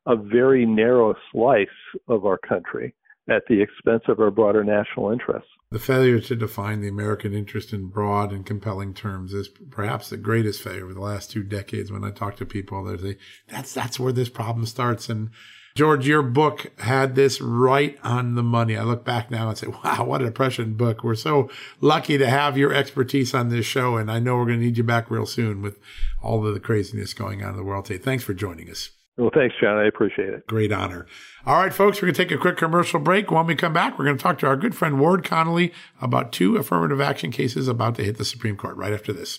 a 0.06 0.16
very 0.16 0.66
narrow 0.66 1.14
slice 1.30 1.68
of 2.08 2.26
our 2.26 2.38
country 2.38 2.94
at 3.30 3.42
the 3.48 3.62
expense 3.62 4.02
of 4.08 4.18
our 4.18 4.30
broader 4.30 4.64
national 4.64 5.10
interests. 5.10 5.48
The 5.70 5.78
failure 5.78 6.20
to 6.20 6.36
define 6.36 6.80
the 6.80 6.88
American 6.88 7.32
interest 7.32 7.72
in 7.72 7.86
broad 7.86 8.32
and 8.32 8.44
compelling 8.44 8.94
terms 8.94 9.32
is 9.32 9.48
perhaps 9.70 10.10
the 10.10 10.16
greatest 10.16 10.60
failure 10.60 10.86
of 10.86 10.94
the 10.94 11.00
last 11.00 11.30
two 11.30 11.44
decades. 11.44 11.92
When 11.92 12.04
I 12.04 12.10
talk 12.10 12.36
to 12.36 12.46
people, 12.46 12.84
they 12.84 12.96
say 12.98 13.18
that's 13.48 13.72
that's 13.72 14.00
where 14.00 14.12
this 14.12 14.28
problem 14.28 14.66
starts. 14.66 15.08
And 15.08 15.30
George, 15.74 16.06
your 16.06 16.22
book 16.22 16.70
had 16.80 17.14
this 17.14 17.40
right 17.40 17.98
on 18.02 18.34
the 18.34 18.42
money. 18.42 18.76
I 18.76 18.82
look 18.82 19.04
back 19.04 19.30
now 19.30 19.48
and 19.48 19.56
say, 19.56 19.68
wow, 19.68 20.04
what 20.04 20.22
a 20.22 20.30
prescient 20.30 20.76
book. 20.76 21.02
We're 21.02 21.14
so 21.14 21.50
lucky 21.80 22.18
to 22.18 22.28
have 22.28 22.58
your 22.58 22.74
expertise 22.74 23.32
on 23.34 23.48
this 23.48 23.64
show. 23.64 23.96
And 23.96 24.10
I 24.10 24.18
know 24.18 24.36
we're 24.36 24.46
going 24.46 24.60
to 24.60 24.64
need 24.64 24.76
you 24.76 24.84
back 24.84 25.10
real 25.10 25.26
soon 25.26 25.62
with 25.62 25.78
all 26.22 26.46
of 26.46 26.52
the 26.52 26.60
craziness 26.60 27.14
going 27.14 27.42
on 27.42 27.50
in 27.50 27.56
the 27.56 27.64
world 27.64 27.86
today. 27.86 28.02
Thanks 28.02 28.24
for 28.24 28.34
joining 28.34 28.70
us. 28.70 28.90
Well, 29.16 29.30
thanks, 29.34 29.54
John. 29.60 29.76
I 29.76 29.86
appreciate 29.86 30.30
it. 30.30 30.46
Great 30.46 30.72
honor. 30.72 31.06
All 31.44 31.60
right, 31.60 31.72
folks, 31.72 32.00
we're 32.00 32.06
going 32.06 32.14
to 32.14 32.24
take 32.24 32.32
a 32.32 32.38
quick 32.38 32.56
commercial 32.56 32.98
break. 32.98 33.30
When 33.30 33.46
we 33.46 33.54
come 33.54 33.72
back, 33.72 33.98
we're 33.98 34.06
going 34.06 34.16
to 34.16 34.22
talk 34.22 34.38
to 34.38 34.46
our 34.46 34.56
good 34.56 34.74
friend 34.74 34.98
Ward 34.98 35.22
Connerly 35.22 35.72
about 36.00 36.32
two 36.32 36.56
affirmative 36.56 37.00
action 37.00 37.30
cases 37.30 37.68
about 37.68 37.94
to 37.96 38.04
hit 38.04 38.16
the 38.16 38.24
Supreme 38.24 38.56
Court 38.56 38.76
right 38.76 38.92
after 38.92 39.12
this. 39.12 39.38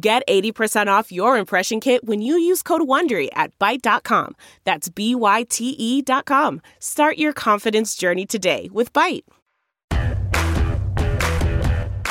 Get 0.00 0.26
80% 0.28 0.88
off 0.88 1.12
your 1.12 1.38
impression 1.38 1.78
kit 1.78 2.04
when 2.04 2.20
you 2.20 2.36
use 2.36 2.62
code 2.62 2.82
WONDERY 2.82 3.28
at 3.32 3.56
Byte.com. 3.60 4.34
That's 4.64 4.88
B-Y-T-E 4.88 6.02
dot 6.02 6.24
com. 6.24 6.60
Start 6.80 7.16
your 7.16 7.32
confidence 7.32 7.94
journey 7.94 8.26
today 8.26 8.68
with 8.72 8.92
Byte. 8.92 9.22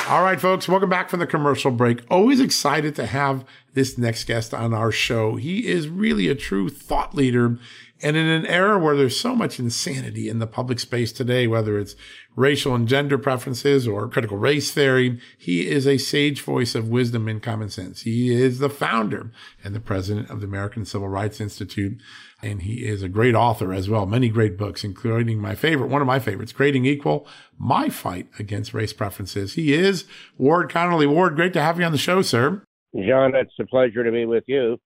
All 0.06 0.22
right, 0.22 0.40
folks, 0.40 0.68
welcome 0.68 0.90
back 0.90 1.08
from 1.08 1.20
the 1.20 1.26
commercial 1.26 1.70
break. 1.70 2.00
Always 2.10 2.38
excited 2.38 2.94
to 2.96 3.06
have 3.06 3.44
this 3.72 3.96
next 3.98 4.24
guest 4.24 4.52
on 4.52 4.74
our 4.74 4.92
show. 4.92 5.36
He 5.36 5.66
is 5.66 5.88
really 5.88 6.28
a 6.28 6.34
true 6.34 6.68
thought 6.68 7.14
leader 7.14 7.58
and 8.04 8.18
in 8.18 8.26
an 8.26 8.44
era 8.44 8.78
where 8.78 8.94
there's 8.94 9.18
so 9.18 9.34
much 9.34 9.58
insanity 9.58 10.28
in 10.28 10.38
the 10.38 10.46
public 10.46 10.78
space 10.78 11.10
today, 11.10 11.46
whether 11.46 11.78
it's 11.78 11.96
racial 12.36 12.74
and 12.74 12.86
gender 12.86 13.16
preferences 13.16 13.88
or 13.88 14.08
critical 14.08 14.36
race 14.36 14.70
theory, 14.70 15.18
he 15.38 15.66
is 15.66 15.86
a 15.86 15.96
sage 15.96 16.42
voice 16.42 16.74
of 16.74 16.90
wisdom 16.90 17.28
and 17.28 17.42
common 17.42 17.70
sense. 17.70 18.02
He 18.02 18.30
is 18.30 18.58
the 18.58 18.68
founder 18.68 19.32
and 19.64 19.74
the 19.74 19.80
president 19.80 20.28
of 20.28 20.40
the 20.40 20.46
American 20.46 20.84
Civil 20.84 21.08
Rights 21.08 21.40
Institute. 21.40 21.98
And 22.42 22.60
he 22.60 22.84
is 22.84 23.02
a 23.02 23.08
great 23.08 23.34
author 23.34 23.72
as 23.72 23.88
well. 23.88 24.04
Many 24.04 24.28
great 24.28 24.58
books, 24.58 24.84
including 24.84 25.40
my 25.40 25.54
favorite, 25.54 25.88
one 25.88 26.02
of 26.02 26.06
my 26.06 26.18
favorites, 26.18 26.52
Creating 26.52 26.84
Equal, 26.84 27.26
My 27.56 27.88
Fight 27.88 28.28
Against 28.38 28.74
Race 28.74 28.92
Preferences. 28.92 29.54
He 29.54 29.72
is 29.72 30.04
Ward 30.36 30.70
Connerly. 30.70 31.08
Ward, 31.08 31.36
great 31.36 31.54
to 31.54 31.62
have 31.62 31.78
you 31.78 31.86
on 31.86 31.92
the 31.92 31.96
show, 31.96 32.20
sir. 32.20 32.62
John, 32.94 33.34
it's 33.34 33.54
a 33.58 33.64
pleasure 33.64 34.04
to 34.04 34.12
be 34.12 34.26
with 34.26 34.44
you. 34.46 34.78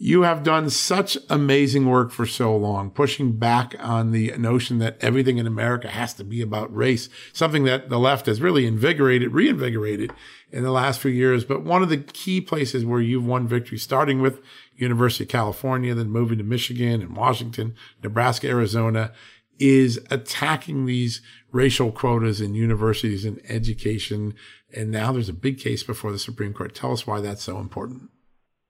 You 0.00 0.22
have 0.22 0.44
done 0.44 0.70
such 0.70 1.18
amazing 1.28 1.86
work 1.86 2.12
for 2.12 2.24
so 2.24 2.56
long, 2.56 2.90
pushing 2.90 3.32
back 3.32 3.74
on 3.80 4.12
the 4.12 4.32
notion 4.38 4.78
that 4.78 4.96
everything 5.00 5.38
in 5.38 5.46
America 5.46 5.88
has 5.88 6.14
to 6.14 6.24
be 6.24 6.40
about 6.40 6.74
race, 6.74 7.08
something 7.32 7.64
that 7.64 7.88
the 7.88 7.98
left 7.98 8.26
has 8.26 8.40
really 8.40 8.64
invigorated, 8.64 9.32
reinvigorated 9.32 10.12
in 10.52 10.62
the 10.62 10.70
last 10.70 11.00
few 11.00 11.10
years. 11.10 11.44
But 11.44 11.64
one 11.64 11.82
of 11.82 11.88
the 11.88 11.96
key 11.96 12.40
places 12.40 12.84
where 12.84 13.00
you've 13.00 13.26
won 13.26 13.48
victory, 13.48 13.76
starting 13.76 14.22
with 14.22 14.40
University 14.76 15.24
of 15.24 15.30
California, 15.30 15.96
then 15.96 16.10
moving 16.10 16.38
to 16.38 16.44
Michigan 16.44 17.02
and 17.02 17.16
Washington, 17.16 17.74
Nebraska, 18.00 18.46
Arizona, 18.46 19.12
is 19.58 19.98
attacking 20.12 20.86
these 20.86 21.20
racial 21.50 21.90
quotas 21.90 22.40
in 22.40 22.54
universities 22.54 23.24
and 23.24 23.40
education. 23.48 24.34
And 24.72 24.92
now 24.92 25.10
there's 25.10 25.28
a 25.28 25.32
big 25.32 25.58
case 25.58 25.82
before 25.82 26.12
the 26.12 26.20
Supreme 26.20 26.54
Court. 26.54 26.72
Tell 26.72 26.92
us 26.92 27.04
why 27.04 27.20
that's 27.20 27.42
so 27.42 27.58
important. 27.58 28.10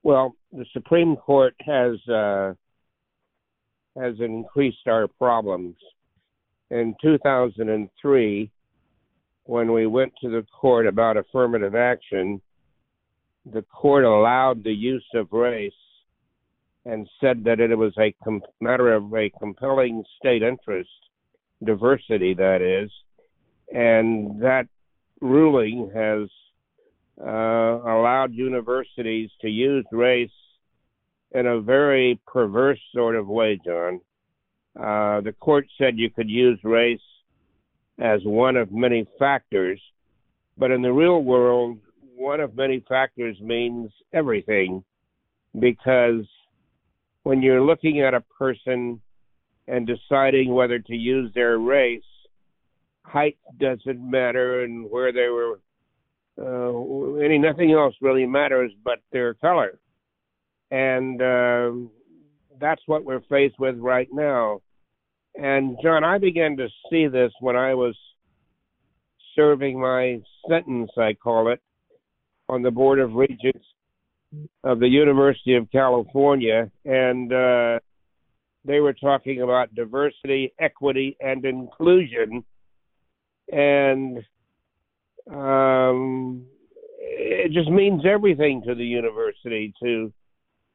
Well, 0.09 0.37
the 0.53 0.65
Supreme 0.73 1.17
Court 1.17 1.55
has 1.67 1.97
uh, 2.09 2.55
has 3.95 4.15
increased 4.21 4.87
our 4.87 5.07
problems. 5.07 5.77
in 6.71 6.95
2003 7.03 8.51
when 9.45 9.71
we 9.71 9.87
went 9.87 10.15
to 10.23 10.31
the 10.31 10.47
court 10.59 10.87
about 10.87 11.19
affirmative 11.19 11.75
action, 11.75 12.41
the 13.53 13.61
court 13.61 14.05
allowed 14.05 14.65
the 14.65 14.73
use 14.73 15.05
of 15.15 15.31
race 15.31 15.83
and 16.87 17.07
said 17.21 17.45
that 17.45 17.61
it 17.61 17.77
was 17.77 17.93
a 17.99 18.15
com- 18.25 18.41
matter 18.63 18.91
of 18.95 19.13
a 19.13 19.29
compelling 19.39 20.03
state 20.19 20.43
interest, 20.43 20.89
diversity 21.63 22.33
that 22.33 22.63
is, 22.63 22.91
and 23.75 24.41
that 24.41 24.69
ruling 25.21 25.91
has 25.95 26.31
allowed 27.21 28.33
universities 28.33 29.31
to 29.41 29.49
use 29.49 29.85
race 29.93 30.31
in 31.33 31.47
a 31.47 31.61
very 31.61 32.19
perverse 32.27 32.81
sort 32.95 33.17
of 33.17 33.27
way, 33.27 33.61
John. 33.65 34.01
Uh, 34.79 35.21
the 35.21 35.35
court 35.41 35.67
said 35.77 35.99
you 35.99 36.11
could 36.11 36.31
use 36.31 36.59
race 36.63 37.01
as 37.99 38.21
one 38.25 38.57
of 38.57 38.71
many 38.71 39.07
factors, 39.19 39.81
but 40.57 40.71
in 40.71 40.83
the 40.83 40.93
real 40.93 41.23
world, 41.23 41.79
one 42.15 42.41
of 42.41 42.57
many 42.57 42.85
factors 42.89 43.39
means 43.41 43.91
everything 44.13 44.85
because 45.59 46.25
when 47.25 47.43
you're 47.43 47.63
looking 47.63 48.01
at 48.01 48.15
a 48.15 48.21
person 48.21 49.01
and 49.67 49.87
deciding 49.87 50.53
whether 50.53 50.79
to 50.79 50.95
use 50.95 51.33
their 51.35 51.59
race, 51.59 52.03
height 53.03 53.39
doesn't 53.59 54.11
matter 54.11 54.63
and 54.63 54.89
where 54.91 55.13
they 55.13 55.29
were 55.29 55.61
uh, 56.41 57.15
any 57.15 57.39
nothing 57.39 57.73
else 57.73 57.95
really 58.01 58.27
matters 58.27 58.73
but 58.85 58.99
their 59.13 59.35
color. 59.35 59.79
And 60.71 61.21
uh, 61.21 61.71
that's 62.61 62.83
what 62.87 63.05
we're 63.05 63.23
faced 63.29 63.59
with 63.59 63.77
right 63.79 64.09
now. 64.13 64.61
And 65.35 65.77
john 65.83 66.05
i 66.05 66.19
began 66.19 66.57
to 66.57 66.69
see 66.91 67.07
this 67.07 67.33
when 67.41 67.55
i 67.55 67.73
was 67.75 67.97
serving 69.37 69.81
my 69.81 70.21
sentence 70.49 70.91
i 70.99 71.15
call 71.15 71.53
it 71.53 71.61
on 72.49 72.63
the 72.63 72.71
board 72.71 72.99
of 72.99 73.13
regents 73.15 73.65
of 74.65 74.81
the 74.81 74.89
university 74.89 75.55
of 75.55 75.71
california. 75.71 76.71
And 76.85 77.33
uh, 77.33 77.79
they 78.65 78.81
were 78.81 78.93
talking 78.93 79.43
about 79.43 79.75
diversity 79.75 80.53
equity 80.59 81.17
and 81.21 81.45
inclusion. 81.45 82.45
And 83.51 84.19
um, 85.31 86.47
it 86.99 87.53
just 87.53 87.71
means 87.71 88.03
everything 88.07 88.63
to 88.67 88.75
the 88.75 88.85
university 88.85 89.75
to 89.83 90.13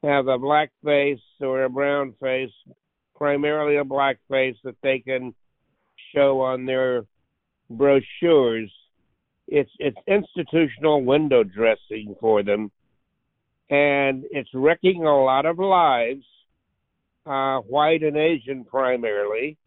have 0.04 0.28
a 0.28 0.38
black 0.38 0.72
face 0.84 1.20
or 1.39 1.64
a 1.64 1.70
brown 1.70 2.14
face, 2.22 2.51
primarily 3.16 3.78
a 3.78 3.84
black 3.84 4.18
face 4.30 4.56
that 4.64 4.76
they 4.84 4.99
can 4.99 5.34
show 6.14 6.41
on 6.41 6.66
their 6.66 7.06
brochures. 7.70 8.72
It's 9.47 9.72
it's 9.80 9.97
institutional 10.08 11.04
window 11.04 11.43
dressing 11.43 12.16
for 12.20 12.43
them, 12.43 12.72
and 13.70 14.24
it's 14.32 14.49
wrecking 14.54 15.04
a 15.04 15.24
lot 15.24 15.45
of 15.45 15.60
lives, 15.60 16.26
uh, 17.26 17.60
white 17.60 18.04
and 18.04 18.18
Asian 18.18 18.66
primarily. 18.66 19.58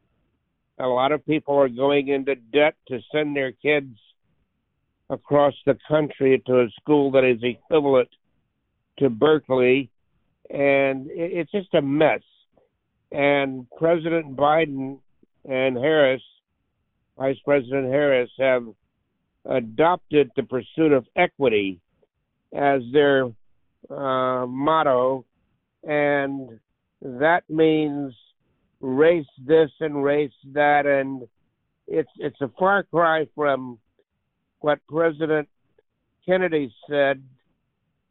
A 0.79 0.87
lot 0.87 1.13
of 1.13 1.25
people 1.27 1.57
are 1.57 1.69
going 1.69 2.09
into 2.09 2.35
debt 2.35 2.75
to 2.89 3.01
send 3.13 3.35
their 3.35 3.53
kids 3.53 3.99
across 5.11 5.55
the 5.67 5.79
country 5.89 6.43
to 6.47 6.61
a 6.61 6.69
school 6.81 7.11
that 7.13 7.25
is 7.25 7.39
equivalent 7.43 8.09
to 8.99 9.09
Berkeley, 9.11 9.91
and 10.51 11.07
it's 11.11 11.51
just 11.51 11.73
a 11.75 11.83
mess. 11.83 12.23
And 13.13 13.67
President 13.79 14.37
Biden 14.37 14.99
and 15.49 15.77
Harris, 15.77 16.23
Vice 17.17 17.39
President 17.45 17.87
Harris, 17.87 18.31
have 18.39 18.65
adopted 19.45 20.31
the 20.35 20.43
pursuit 20.43 20.93
of 20.93 21.07
equity 21.15 21.81
as 22.55 22.83
their 22.93 23.27
uh, 23.91 24.47
motto, 24.47 25.25
and 25.85 26.59
that 27.01 27.43
means 27.49 28.13
race 28.81 29.27
this 29.47 29.71
and 29.81 30.03
race 30.03 30.33
that, 30.53 30.87
and 30.87 31.29
it's 31.87 32.11
it's 32.19 32.41
a 32.41 32.51
far 32.59 32.83
cry 32.83 33.29
from 33.35 33.79
what 34.61 34.79
President 34.89 35.49
Kennedy 36.27 36.73
said, 36.89 37.23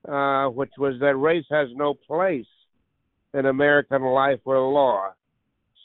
uh, 0.08 0.48
which 0.48 0.72
was 0.78 1.00
that 1.02 1.16
race 1.16 1.46
has 1.50 1.70
no 1.74 1.94
place 1.94 2.46
in 3.34 3.46
American 3.46 4.02
life 4.04 4.40
or 4.46 4.60
law. 4.60 5.12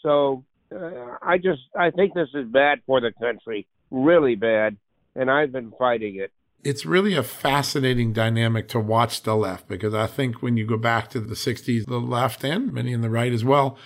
So 0.03 0.45
uh, 0.75 1.17
I 1.23 1.39
just 1.39 1.63
I 1.77 1.91
think 1.91 2.15
this 2.15 2.29
is 2.35 2.47
bad 2.47 2.81
for 2.87 3.01
the 3.01 3.13
country, 3.21 3.67
really 3.91 4.37
bad, 4.37 4.77
and 5.15 5.31
I've 5.31 5.53
been 5.53 5.73
fighting 5.79 6.17
it. 6.17 6.33
It's 6.63 6.85
really 6.85 7.17
a 7.17 7.23
fascinating 7.23 8.13
dynamic 8.13 8.69
to 8.69 8.81
watch 8.81 9.23
the 9.23 9.35
left 9.35 9.67
because 9.67 9.95
I 9.95 10.07
think 10.07 10.43
when 10.43 10.59
you 10.59 10.67
go 10.67 10.77
back 10.77 11.09
to 11.11 11.21
the 11.21 11.35
60s, 11.35 11.87
the 11.87 11.99
left 11.99 12.45
and 12.45 12.71
many 12.71 12.93
in 12.93 13.01
the 13.01 13.09
right 13.09 13.33
as 13.33 13.43
well 13.43 13.79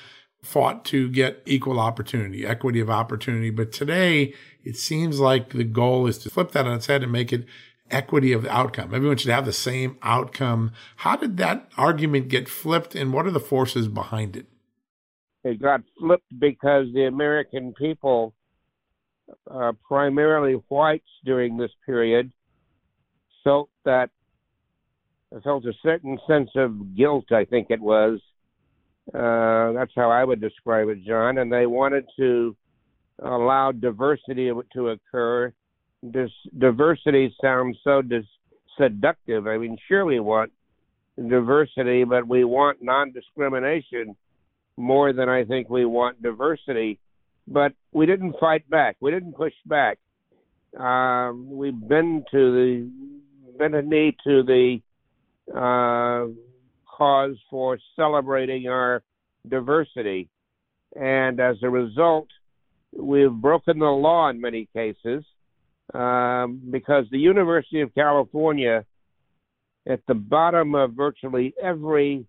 fought 0.45 0.85
to 0.87 1.09
get 1.09 1.43
equal 1.47 1.81
opportunity, 1.81 2.47
equity 2.47 2.81
of 2.81 2.91
opportunity. 2.91 3.51
But 3.51 3.73
today, 3.73 4.35
it 4.63 4.77
seems 4.77 5.21
like 5.21 5.51
the 5.51 5.65
goal 5.65 6.07
is 6.07 6.19
to 6.19 6.31
flip 6.31 6.53
that 6.53 6.67
on 6.67 6.75
its 6.75 6.87
head 6.87 7.03
and 7.03 7.13
make 7.13 7.33
it 7.33 7.47
equity 7.91 8.33
of 8.33 8.47
outcome. 8.47 8.95
Everyone 8.95 9.17
should 9.17 9.31
have 9.31 9.45
the 9.45 9.53
same 9.53 9.99
outcome. 10.03 10.73
How 10.97 11.17
did 11.17 11.37
that 11.39 11.69
argument 11.77 12.29
get 12.29 12.49
flipped 12.49 12.95
and 12.95 13.13
what 13.13 13.27
are 13.27 13.31
the 13.31 13.41
forces 13.41 13.89
behind 13.89 14.37
it? 14.37 14.47
It 15.45 15.61
got 15.61 15.83
flipped 15.99 16.39
because 16.39 16.87
the 16.95 17.05
American 17.05 17.75
people, 17.75 18.35
uh, 19.51 19.73
primarily 19.87 20.55
whites 20.69 21.09
during 21.25 21.57
this 21.57 21.73
period, 21.85 22.33
felt 23.43 23.69
that 23.85 24.11
felt 25.43 25.65
a 25.67 25.73
certain 25.83 26.19
sense 26.29 26.51
of 26.55 26.97
guilt, 26.97 27.33
I 27.33 27.45
think 27.45 27.67
it 27.71 27.81
was, 27.81 28.21
uh, 29.13 29.73
that's 29.73 29.93
how 29.95 30.11
I 30.11 30.25
would 30.25 30.41
describe 30.41 30.89
it, 30.89 31.05
John. 31.05 31.39
And 31.39 31.53
they 31.53 31.67
wanted 31.67 32.07
to 32.19 32.57
allow 33.23 33.73
diversity 33.73 34.51
to 34.73 34.89
occur. 34.89 35.53
This 36.03 36.31
diversity 36.59 37.35
sounds 37.41 37.79
so 37.85 38.03
dis- 38.03 38.25
seductive. 38.79 39.47
I 39.47 39.59
mean, 39.59 39.77
sure 39.89 40.05
we 40.05 40.21
want 40.21 40.53
diversity, 41.17 42.05
but 42.05 42.27
we 42.27 42.45
want 42.45 42.79
non-discrimination 42.83 44.17
more 44.77 45.13
than 45.13 45.29
I 45.29 45.45
think 45.45 45.69
we 45.69 45.85
want 45.85 46.23
diversity. 46.23 46.99
But 47.47 47.73
we 47.93 48.07
didn't 48.07 48.37
fight 48.41 48.69
back. 48.71 48.97
We 49.01 49.11
didn't 49.11 49.35
push 49.35 49.53
back. 49.67 49.99
Um, 50.79 51.49
we've 51.51 51.89
been 51.89 52.25
to 52.33 52.53
the 52.53 52.91
been 53.59 53.75
a 53.75 53.83
knee 53.83 54.17
to 54.25 54.43
the 54.43 54.81
uh, 55.55 56.27
cause 56.97 57.37
for 57.51 57.79
celebrating 57.97 58.69
our 58.69 59.03
diversity. 59.49 60.29
And 60.97 61.41
as 61.41 61.57
a 61.63 61.69
result, 61.69 62.29
we've 62.97 63.33
broken 63.33 63.79
the 63.79 63.87
law 63.87 64.31
in 64.31 64.41
many 64.41 64.69
cases 64.75 65.25
um, 65.93 66.61
because 66.71 67.07
the 67.11 67.19
University 67.19 67.81
of 67.81 67.95
California, 67.95 68.85
at 69.89 70.01
the 70.07 70.15
bottom 70.15 70.75
of 70.75 70.93
virtually 70.93 71.53
every 71.63 72.27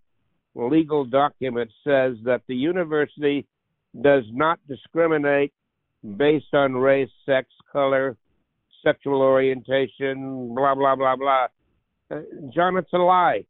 legal 0.56 1.06
document, 1.06 1.70
says 1.84 2.16
that 2.24 2.42
the 2.48 2.56
university 2.56 3.46
does 4.02 4.24
not 4.32 4.60
discriminate 4.68 5.54
based 6.18 6.54
on 6.54 6.74
race, 6.74 7.10
sex, 7.26 7.48
color, 7.72 8.18
sexual 8.84 9.22
orientation, 9.22 10.54
blah, 10.54 10.76
blah, 10.76 10.96
blah, 10.96 11.16
blah. 11.16 11.48
Uh, 12.12 12.22
John, 12.54 12.78
it's 12.78 12.94
a 12.94 12.98
lie 12.98 13.46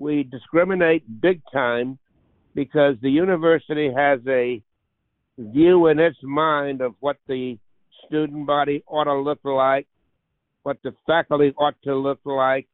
we 0.00 0.22
discriminate 0.24 1.04
big 1.20 1.42
time 1.52 1.98
because 2.54 2.96
the 3.02 3.10
university 3.10 3.92
has 3.94 4.18
a 4.26 4.62
view 5.38 5.88
in 5.88 5.98
its 5.98 6.16
mind 6.22 6.80
of 6.80 6.94
what 7.00 7.16
the 7.28 7.58
student 8.06 8.46
body 8.46 8.82
ought 8.86 9.04
to 9.04 9.14
look 9.14 9.40
like, 9.44 9.86
what 10.62 10.78
the 10.82 10.92
faculty 11.06 11.52
ought 11.58 11.76
to 11.84 11.94
look 11.94 12.20
like, 12.24 12.66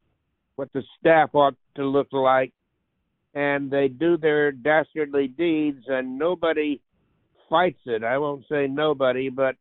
what 0.55 0.71
the 0.73 0.81
staff 0.99 1.29
ought 1.33 1.55
to 1.75 1.85
look 1.85 2.07
like, 2.13 2.53
and 3.35 3.69
they 3.69 3.89
do 3.89 4.17
their 4.17 4.51
dastardly 4.51 5.27
deeds, 5.27 5.83
and 5.87 6.17
nobody 6.17 6.81
fights 7.49 7.81
it. 7.85 8.03
I 8.03 8.17
won't 8.17 8.45
say 8.49 8.67
nobody, 8.67 9.29
but 9.29 9.55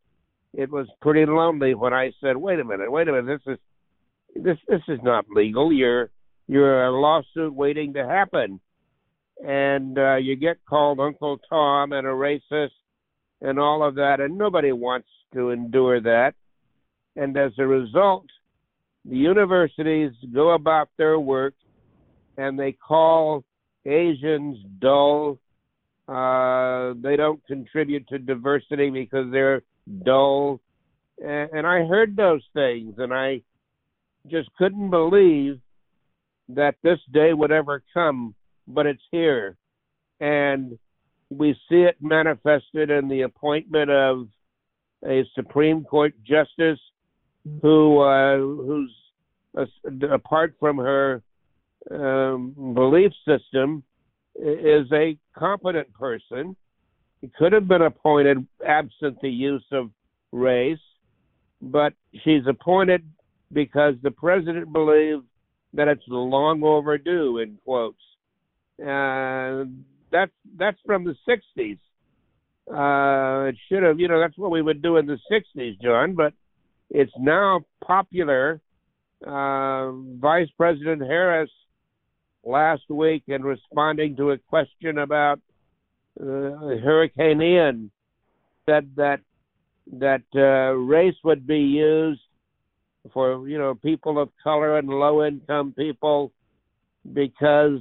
it 0.55 0.71
was 0.71 0.87
pretty 1.03 1.27
lonely 1.27 1.75
when 1.75 1.93
I 1.93 2.13
said, 2.21 2.37
"Wait 2.37 2.61
a 2.61 2.65
minute, 2.65 2.91
wait 2.91 3.09
a 3.09 3.13
minute, 3.13 3.41
this 3.45 3.55
is 3.55 4.43
this 4.43 4.59
this 4.69 4.83
is 4.89 5.03
not 5.03 5.29
legal. 5.29 5.73
You're 5.73 6.11
you're 6.49 6.87
a 6.87 7.01
lawsuit 7.01 7.53
waiting 7.53 7.95
to 7.95 8.07
happen, 8.07 8.61
and 9.45 9.99
uh, 9.99 10.17
you 10.17 10.37
get 10.37 10.59
called 10.69 11.01
Uncle 11.01 11.39
Tom 11.49 11.93
and 11.93 12.07
a 12.07 12.11
racist 12.11 12.71
and 13.41 13.59
all 13.59 13.83
of 13.83 13.97
that, 13.97 14.21
and 14.21 14.39
nobody 14.39 14.73
wants 14.73 15.09
to 15.35 15.51
endure 15.51 16.01
that. 16.01 16.35
And 17.17 17.37
as 17.37 17.53
a 17.59 17.67
result, 17.67 18.27
the 19.05 19.17
universities 19.17 20.13
go 20.33 20.53
about 20.53 20.89
their 20.97 21.19
work 21.19 21.55
and 22.37 22.59
they 22.59 22.73
call 22.73 23.45
Asians 23.85 24.59
dull, 24.81 25.39
Uh, 26.09 26.95
they 27.03 27.17
don't 27.17 27.45
contribute 27.47 28.07
to 28.09 28.19
diversity 28.19 28.91
because 28.91 29.27
they're 29.33 29.63
dull. 30.05 30.61
And, 31.19 31.51
and 31.53 31.67
I 31.67 31.85
heard 31.85 32.15
those 32.15 32.45
things, 32.53 32.95
and 32.99 33.13
I 33.13 33.43
just 34.29 34.49
couldn't 34.57 34.91
believe 34.91 35.61
that 36.49 36.77
this 36.83 36.99
day 37.13 37.33
would 37.33 37.53
ever 37.53 37.83
come, 37.93 38.35
but 38.69 38.87
it's 38.87 39.03
here. 39.11 39.57
And 40.21 40.79
we 41.31 41.55
see 41.69 41.83
it 41.83 41.97
manifested 42.01 42.91
in 42.91 43.09
the 43.09 43.23
appointment 43.23 43.91
of 43.91 44.29
a 45.07 45.25
Supreme 45.35 45.85
Court 45.85 46.15
justice 46.23 46.81
who 47.63 48.01
uh, 48.01 48.37
who's 48.39 48.93
uh, 49.57 49.67
apart 50.11 50.55
from 50.59 50.79
her 50.79 51.23
um, 51.91 52.75
belief 52.75 53.13
system 53.27 53.83
is 54.35 54.91
a 54.93 55.17
competent 55.37 55.93
person. 55.95 56.57
He 57.21 57.31
could 57.39 57.53
have 57.53 57.69
been 57.69 57.83
appointed 57.83 58.47
absent 58.67 59.21
the 59.21 59.31
use 59.31 59.65
of 59.73 59.91
race, 60.33 60.79
but 61.63 61.93
she's 62.25 62.47
appointed 62.47 63.03
because 63.53 63.95
the 64.03 64.11
president 64.11 64.73
believes 64.73 65.23
that 65.77 65.89
it's 65.89 66.03
long 66.09 66.63
overdue. 66.63 67.39
In 67.39 67.59
quotes, 67.65 68.03
uh, 68.81 69.65
that's 70.11 70.33
that's 70.59 70.79
from 70.85 71.05
the 71.05 71.15
'60s. 71.29 71.79
Uh, 72.69 73.49
it 73.49 73.57
should 73.69 73.85
have, 73.85 74.01
you 74.01 74.09
know, 74.09 74.19
that's 74.19 74.37
what 74.37 74.51
we 74.51 74.61
would 74.61 74.83
do 74.83 74.97
in 74.97 75.07
the 75.07 75.19
'60s, 75.31 75.81
John. 75.81 76.15
But 76.15 76.33
it's 76.91 77.13
now 77.19 77.61
popular. 77.85 78.61
Uh, 79.27 79.93
Vice 80.21 80.49
President 80.59 81.01
Harris 81.01 81.51
last 82.45 82.83
week 82.91 83.25
in 83.29 83.43
responding 83.43 84.17
to 84.17 84.31
a 84.31 84.39
question 84.39 84.99
about 84.99 85.41
uh, 86.21 86.25
Hurricane 86.25 87.41
Ian 87.41 87.91
said 88.67 88.91
that 88.97 89.21
that 89.93 90.23
uh, 90.35 90.75
race 90.75 91.15
would 91.25 91.47
be 91.47 91.59
used 91.59 92.21
for 93.13 93.49
you 93.49 93.59
know 93.59 93.75
people 93.75 94.19
of 94.21 94.31
color 94.43 94.79
and 94.79 94.89
low 94.89 95.25
income 95.25 95.75
people 95.77 96.33
because 97.13 97.81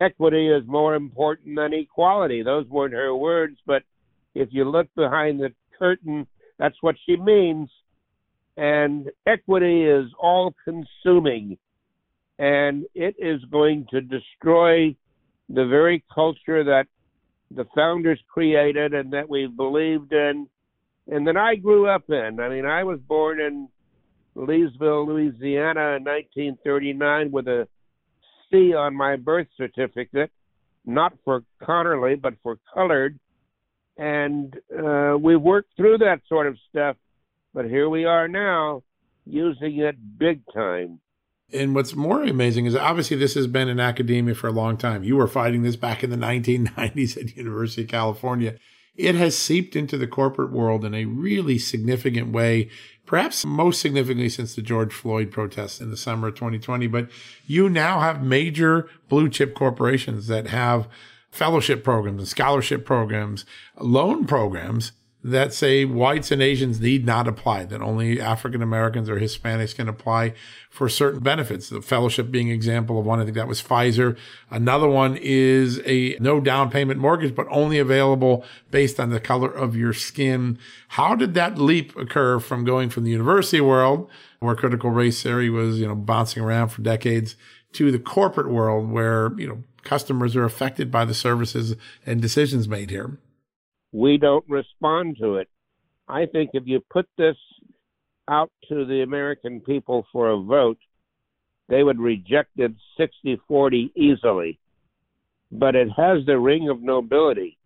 equity 0.00 0.48
is 0.48 0.62
more 0.66 0.94
important 0.94 1.56
than 1.56 1.72
equality. 1.72 2.42
Those 2.42 2.66
weren't 2.68 2.94
her 2.94 3.14
words, 3.14 3.56
but 3.66 3.82
if 4.34 4.48
you 4.50 4.64
look 4.64 4.88
behind 4.96 5.40
the 5.40 5.52
curtain, 5.78 6.26
that's 6.58 6.76
what 6.80 6.96
she 7.06 7.16
means. 7.16 7.70
And 8.56 9.10
equity 9.26 9.84
is 9.84 10.06
all 10.18 10.54
consuming 10.64 11.56
and 12.38 12.84
it 12.94 13.14
is 13.18 13.40
going 13.50 13.86
to 13.90 14.00
destroy 14.00 14.94
the 15.48 15.66
very 15.66 16.04
culture 16.12 16.64
that 16.64 16.86
the 17.50 17.66
founders 17.74 18.20
created 18.28 18.94
and 18.94 19.12
that 19.12 19.28
we 19.28 19.46
believed 19.46 20.12
in 20.12 20.48
and 21.08 21.26
that 21.26 21.36
I 21.36 21.56
grew 21.56 21.88
up 21.88 22.04
in. 22.08 22.40
I 22.40 22.48
mean, 22.48 22.64
I 22.64 22.84
was 22.84 22.98
born 23.00 23.40
in 23.40 23.68
Leesville, 24.36 25.06
Louisiana 25.06 25.96
in 25.96 26.04
1939 26.04 27.30
with 27.30 27.48
a 27.48 27.68
C 28.50 28.74
on 28.74 28.94
my 28.96 29.16
birth 29.16 29.48
certificate, 29.56 30.30
not 30.84 31.12
for 31.24 31.42
Connerly, 31.62 32.20
but 32.20 32.34
for 32.42 32.58
colored. 32.72 33.18
And 33.96 34.56
uh, 34.76 35.16
we 35.20 35.36
worked 35.36 35.76
through 35.76 35.98
that 35.98 36.20
sort 36.28 36.46
of 36.46 36.56
stuff, 36.70 36.96
but 37.52 37.66
here 37.66 37.88
we 37.88 38.04
are 38.04 38.28
now 38.28 38.82
using 39.26 39.78
it 39.78 39.96
big 40.18 40.42
time. 40.54 41.00
And 41.52 41.74
what's 41.74 41.94
more 41.94 42.22
amazing 42.22 42.64
is 42.64 42.74
obviously 42.74 43.16
this 43.18 43.34
has 43.34 43.46
been 43.46 43.68
in 43.68 43.78
academia 43.78 44.34
for 44.34 44.46
a 44.46 44.52
long 44.52 44.78
time. 44.78 45.04
You 45.04 45.16
were 45.16 45.26
fighting 45.26 45.62
this 45.62 45.76
back 45.76 46.02
in 46.02 46.10
the 46.10 46.16
1990s 46.16 47.16
at 47.22 47.36
University 47.36 47.82
of 47.82 47.88
California. 47.88 48.56
It 48.96 49.14
has 49.14 49.36
seeped 49.36 49.74
into 49.74 49.96
the 49.96 50.06
corporate 50.06 50.52
world 50.52 50.84
in 50.84 50.94
a 50.94 51.06
really 51.06 51.58
significant 51.58 52.30
way, 52.30 52.68
perhaps 53.06 53.44
most 53.44 53.80
significantly 53.80 54.28
since 54.28 54.54
the 54.54 54.62
George 54.62 54.92
Floyd 54.92 55.30
protests 55.30 55.80
in 55.80 55.90
the 55.90 55.96
summer 55.96 56.28
of 56.28 56.34
2020. 56.34 56.86
But 56.88 57.10
you 57.46 57.68
now 57.68 58.00
have 58.00 58.22
major 58.22 58.88
blue 59.08 59.28
chip 59.28 59.54
corporations 59.54 60.26
that 60.26 60.48
have 60.48 60.88
fellowship 61.30 61.82
programs 61.82 62.20
and 62.20 62.28
scholarship 62.28 62.84
programs, 62.84 63.46
loan 63.78 64.26
programs 64.26 64.92
that 65.24 65.54
say 65.54 65.84
whites 65.84 66.32
and 66.32 66.42
Asians 66.42 66.80
need 66.80 67.06
not 67.06 67.28
apply, 67.28 67.64
that 67.66 67.80
only 67.80 68.20
African 68.20 68.60
Americans 68.60 69.08
or 69.08 69.20
Hispanics 69.20 69.74
can 69.74 69.88
apply 69.88 70.34
for 70.68 70.88
certain 70.88 71.20
benefits. 71.20 71.68
The 71.68 71.80
fellowship 71.80 72.30
being 72.30 72.48
an 72.48 72.54
example 72.54 72.98
of 72.98 73.06
one, 73.06 73.20
I 73.20 73.24
think 73.24 73.36
that 73.36 73.46
was 73.46 73.62
Pfizer. 73.62 74.16
Another 74.50 74.88
one 74.88 75.16
is 75.20 75.80
a 75.86 76.16
no 76.18 76.40
down 76.40 76.70
payment 76.70 76.98
mortgage, 76.98 77.36
but 77.36 77.46
only 77.50 77.78
available 77.78 78.44
based 78.72 78.98
on 78.98 79.10
the 79.10 79.20
color 79.20 79.50
of 79.50 79.76
your 79.76 79.92
skin. 79.92 80.58
How 80.88 81.14
did 81.14 81.34
that 81.34 81.56
leap 81.56 81.96
occur 81.96 82.40
from 82.40 82.64
going 82.64 82.90
from 82.90 83.04
the 83.04 83.12
university 83.12 83.60
world, 83.60 84.10
where 84.40 84.56
critical 84.56 84.90
race 84.90 85.22
theory 85.22 85.50
was, 85.50 85.78
you 85.78 85.86
know, 85.86 85.94
bouncing 85.94 86.42
around 86.42 86.70
for 86.70 86.82
decades, 86.82 87.36
to 87.74 87.92
the 87.92 87.98
corporate 87.98 88.50
world 88.50 88.90
where, 88.90 89.32
you 89.38 89.46
know, 89.46 89.62
customers 89.84 90.34
are 90.34 90.44
affected 90.44 90.90
by 90.90 91.04
the 91.04 91.14
services 91.14 91.76
and 92.04 92.20
decisions 92.20 92.66
made 92.66 92.90
here? 92.90 93.18
We 93.92 94.16
don't 94.16 94.44
respond 94.48 95.16
to 95.20 95.36
it. 95.36 95.48
I 96.08 96.26
think 96.26 96.50
if 96.54 96.64
you 96.66 96.80
put 96.90 97.06
this 97.16 97.36
out 98.28 98.50
to 98.68 98.84
the 98.84 99.02
American 99.02 99.60
people 99.60 100.06
for 100.12 100.30
a 100.30 100.42
vote, 100.42 100.78
they 101.68 101.82
would 101.82 101.98
reject 101.98 102.50
it 102.56 102.72
60 102.96 103.40
40 103.46 103.92
easily. 103.94 104.58
But 105.50 105.74
it 105.74 105.88
has 105.96 106.24
the 106.26 106.38
ring 106.38 106.68
of 106.70 106.82
nobility. 106.82 107.58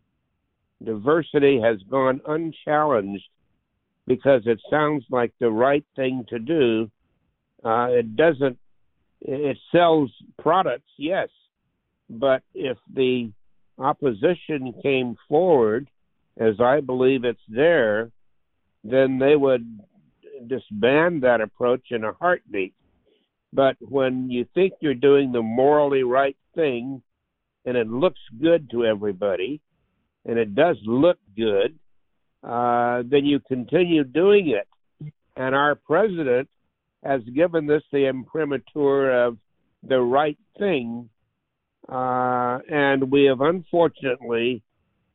Diversity 0.85 1.61
has 1.61 1.79
gone 1.89 2.21
unchallenged 2.27 3.25
because 4.07 4.43
it 4.47 4.61
sounds 4.71 5.05
like 5.11 5.33
the 5.41 5.51
right 5.51 5.85
thing 5.95 6.25
to 6.29 6.39
do. 6.39 6.91
Uh, 7.65 7.87
it 7.91 8.17
doesn't, 8.17 8.59
it 9.23 9.57
sells 9.73 10.11
products, 10.39 10.91
yes. 10.99 11.29
But 12.11 12.43
if 12.55 12.77
the 12.93 13.33
opposition 13.79 14.75
came 14.83 15.17
forward 15.29 15.89
as 16.39 16.61
I 16.61 16.81
believe 16.81 17.25
it's 17.25 17.41
there, 17.49 18.11
then 18.85 19.19
they 19.19 19.37
would 19.37 19.81
disband 20.47 21.23
that 21.23 21.41
approach 21.41 21.87
in 21.91 22.05
a 22.05 22.13
heartbeat. 22.13 22.75
But 23.53 23.77
when 23.81 24.31
you 24.31 24.47
think 24.55 24.75
you're 24.81 24.95
doing 24.95 25.33
the 25.33 25.43
morally 25.43 26.03
right 26.03 26.37
thing 26.55 27.03
and 27.65 27.77
it 27.77 27.89
looks 27.89 28.21
good 28.41 28.71
to 28.71 28.85
everybody, 28.85 29.61
and 30.25 30.39
it 30.39 30.55
does 30.55 30.77
look 30.85 31.19
good, 31.37 31.79
uh, 32.43 33.03
then 33.07 33.25
you 33.25 33.41
continue 33.41 34.05
doing 34.05 34.49
it. 34.51 34.69
And 35.37 35.55
our 35.55 35.75
president 35.75 36.49
has 37.03 37.23
given 37.35 37.67
this 37.67 37.83
the 37.93 38.07
imprimatur 38.07 39.27
of 39.27 39.39
the 39.83 40.01
right 40.01 40.39
thing. 40.59 41.09
Uh, 41.89 42.59
and 42.69 43.11
we 43.11 43.25
have 43.25 43.41
unfortunately 43.41 44.63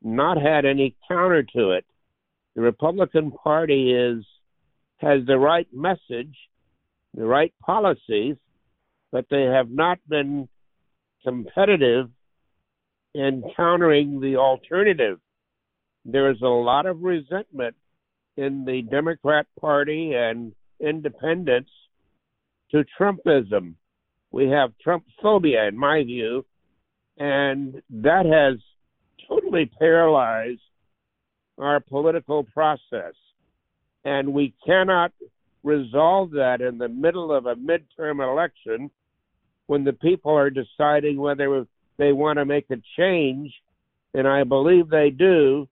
not 0.01 0.41
had 0.41 0.65
any 0.65 0.95
counter 1.07 1.43
to 1.55 1.71
it. 1.71 1.85
The 2.55 2.61
Republican 2.61 3.31
Party 3.31 3.93
is 3.93 4.25
has 4.97 5.25
the 5.25 5.37
right 5.37 5.67
message, 5.73 6.35
the 7.15 7.25
right 7.25 7.53
policies, 7.65 8.35
but 9.11 9.25
they 9.29 9.43
have 9.43 9.69
not 9.69 9.97
been 10.07 10.47
competitive 11.23 12.09
in 13.13 13.43
countering 13.55 14.21
the 14.21 14.37
alternative. 14.37 15.19
There 16.05 16.31
is 16.31 16.41
a 16.41 16.47
lot 16.47 16.85
of 16.85 17.01
resentment 17.01 17.75
in 18.37 18.65
the 18.65 18.81
Democrat 18.83 19.47
Party 19.59 20.13
and 20.13 20.53
independents 20.79 21.71
to 22.71 22.85
Trumpism. 22.99 23.75
We 24.31 24.49
have 24.49 24.71
Trump 24.81 25.03
phobia, 25.21 25.67
in 25.67 25.77
my 25.77 26.03
view, 26.03 26.45
and 27.17 27.81
that 27.89 28.25
has 28.25 28.59
totally 29.27 29.65
paralyze 29.79 30.57
our 31.57 31.79
political 31.79 32.43
process. 32.43 33.13
And 34.03 34.33
we 34.33 34.53
cannot 34.65 35.11
resolve 35.63 36.31
that 36.31 36.61
in 36.61 36.77
the 36.77 36.89
middle 36.89 37.31
of 37.33 37.45
a 37.45 37.55
midterm 37.55 38.23
election 38.23 38.89
when 39.67 39.83
the 39.83 39.93
people 39.93 40.33
are 40.33 40.49
deciding 40.49 41.17
whether 41.17 41.65
they 41.97 42.11
want 42.11 42.37
to 42.37 42.45
make 42.45 42.65
a 42.71 42.77
change. 42.97 43.53
And 44.13 44.27
I 44.27 44.43
believe 44.43 44.89
they 44.89 45.09
do. 45.09 45.67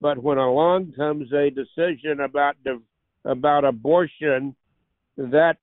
But 0.00 0.22
when 0.22 0.38
along 0.38 0.92
comes 0.96 1.32
a 1.32 1.50
decision 1.50 2.20
about 2.20 2.56
about 3.24 3.64
abortion, 3.64 4.54
that 5.16 5.56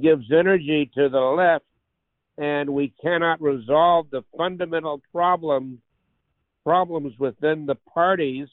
gives 0.00 0.30
energy 0.32 0.90
to 0.94 1.08
the 1.08 1.18
left, 1.18 1.64
and 2.38 2.70
we 2.70 2.92
cannot 3.02 3.42
resolve 3.42 4.06
the 4.10 4.22
fundamental 4.36 5.02
problem 5.12 5.82
problems 6.64 7.18
within 7.18 7.66
the 7.66 7.74
parties, 7.74 8.48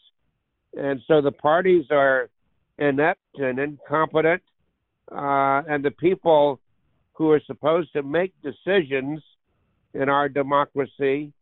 and 0.77 1.01
so 1.07 1.21
the 1.21 1.31
parties 1.31 1.85
are 1.91 2.29
inept 2.77 3.19
and 3.35 3.59
incompetent, 3.59 4.41
uh, 5.11 5.61
and 5.67 5.83
the 5.83 5.91
people 5.91 6.59
who 7.13 7.31
are 7.31 7.41
supposed 7.45 7.91
to 7.93 8.03
make 8.03 8.33
decisions 8.41 9.21
in 9.93 10.07
our 10.07 10.29
democracy 10.29 11.33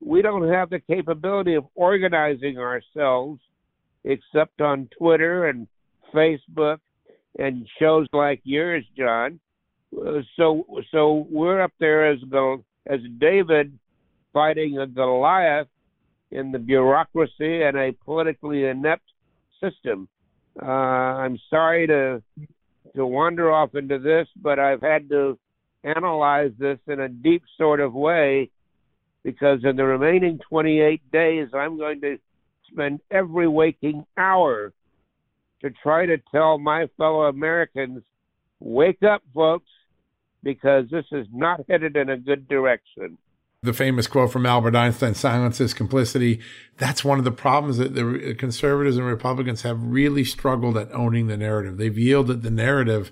we 0.00 0.22
don't 0.22 0.48
have 0.48 0.70
the 0.70 0.80
capability 0.80 1.54
of 1.54 1.64
organizing 1.74 2.58
ourselves 2.58 3.40
except 4.04 4.60
on 4.60 4.88
Twitter 4.96 5.46
and 5.46 5.66
Facebook 6.14 6.78
and 7.38 7.66
shows 7.78 8.06
like 8.12 8.40
yours, 8.44 8.84
John. 8.96 9.40
Uh, 9.96 10.20
so 10.36 10.64
so 10.90 11.26
we're 11.30 11.60
up 11.60 11.72
there 11.80 12.10
as 12.10 12.18
as 12.88 13.00
David 13.18 13.78
fighting 14.32 14.78
a 14.78 14.86
Goliath 14.86 15.68
in 16.30 16.52
the 16.52 16.58
bureaucracy 16.58 17.62
and 17.62 17.76
a 17.76 17.92
politically 18.04 18.64
inept 18.64 19.04
system. 19.60 20.08
Uh, 20.60 20.66
I'm 20.66 21.38
sorry 21.50 21.86
to 21.86 22.22
to 22.94 23.06
wander 23.06 23.52
off 23.52 23.74
into 23.74 23.98
this, 23.98 24.26
but 24.40 24.58
I've 24.58 24.80
had 24.80 25.08
to 25.10 25.38
analyze 25.84 26.52
this 26.58 26.78
in 26.88 27.00
a 27.00 27.08
deep 27.08 27.42
sort 27.58 27.80
of 27.80 27.92
way 27.92 28.50
because 29.22 29.60
in 29.64 29.76
the 29.76 29.84
remaining 29.84 30.38
28 30.48 31.12
days, 31.12 31.48
I'm 31.52 31.76
going 31.76 32.00
to 32.00 32.18
spend 32.72 33.00
every 33.10 33.48
waking 33.48 34.06
hour 34.16 34.72
to 35.62 35.70
try 35.82 36.06
to 36.06 36.16
tell 36.30 36.58
my 36.58 36.86
fellow 36.96 37.22
Americans, 37.24 38.02
wake 38.60 39.02
up, 39.02 39.22
folks, 39.34 39.68
because 40.42 40.84
this 40.90 41.04
is 41.12 41.26
not 41.32 41.60
headed 41.68 41.96
in 41.96 42.10
a 42.10 42.16
good 42.16 42.48
direction. 42.48 43.18
The 43.62 43.72
famous 43.72 44.06
quote 44.06 44.30
from 44.30 44.46
Albert 44.46 44.76
Einstein 44.76 45.14
silence 45.14 45.60
is 45.60 45.74
complicity. 45.74 46.40
That's 46.76 47.04
one 47.04 47.18
of 47.18 47.24
the 47.24 47.32
problems 47.32 47.78
that 47.78 47.94
the 47.94 48.34
conservatives 48.38 48.96
and 48.96 49.06
Republicans 49.06 49.62
have 49.62 49.82
really 49.82 50.24
struggled 50.24 50.76
at 50.76 50.92
owning 50.92 51.26
the 51.26 51.36
narrative. 51.36 51.76
They've 51.76 51.98
yielded 51.98 52.42
the 52.42 52.50
narrative 52.50 53.10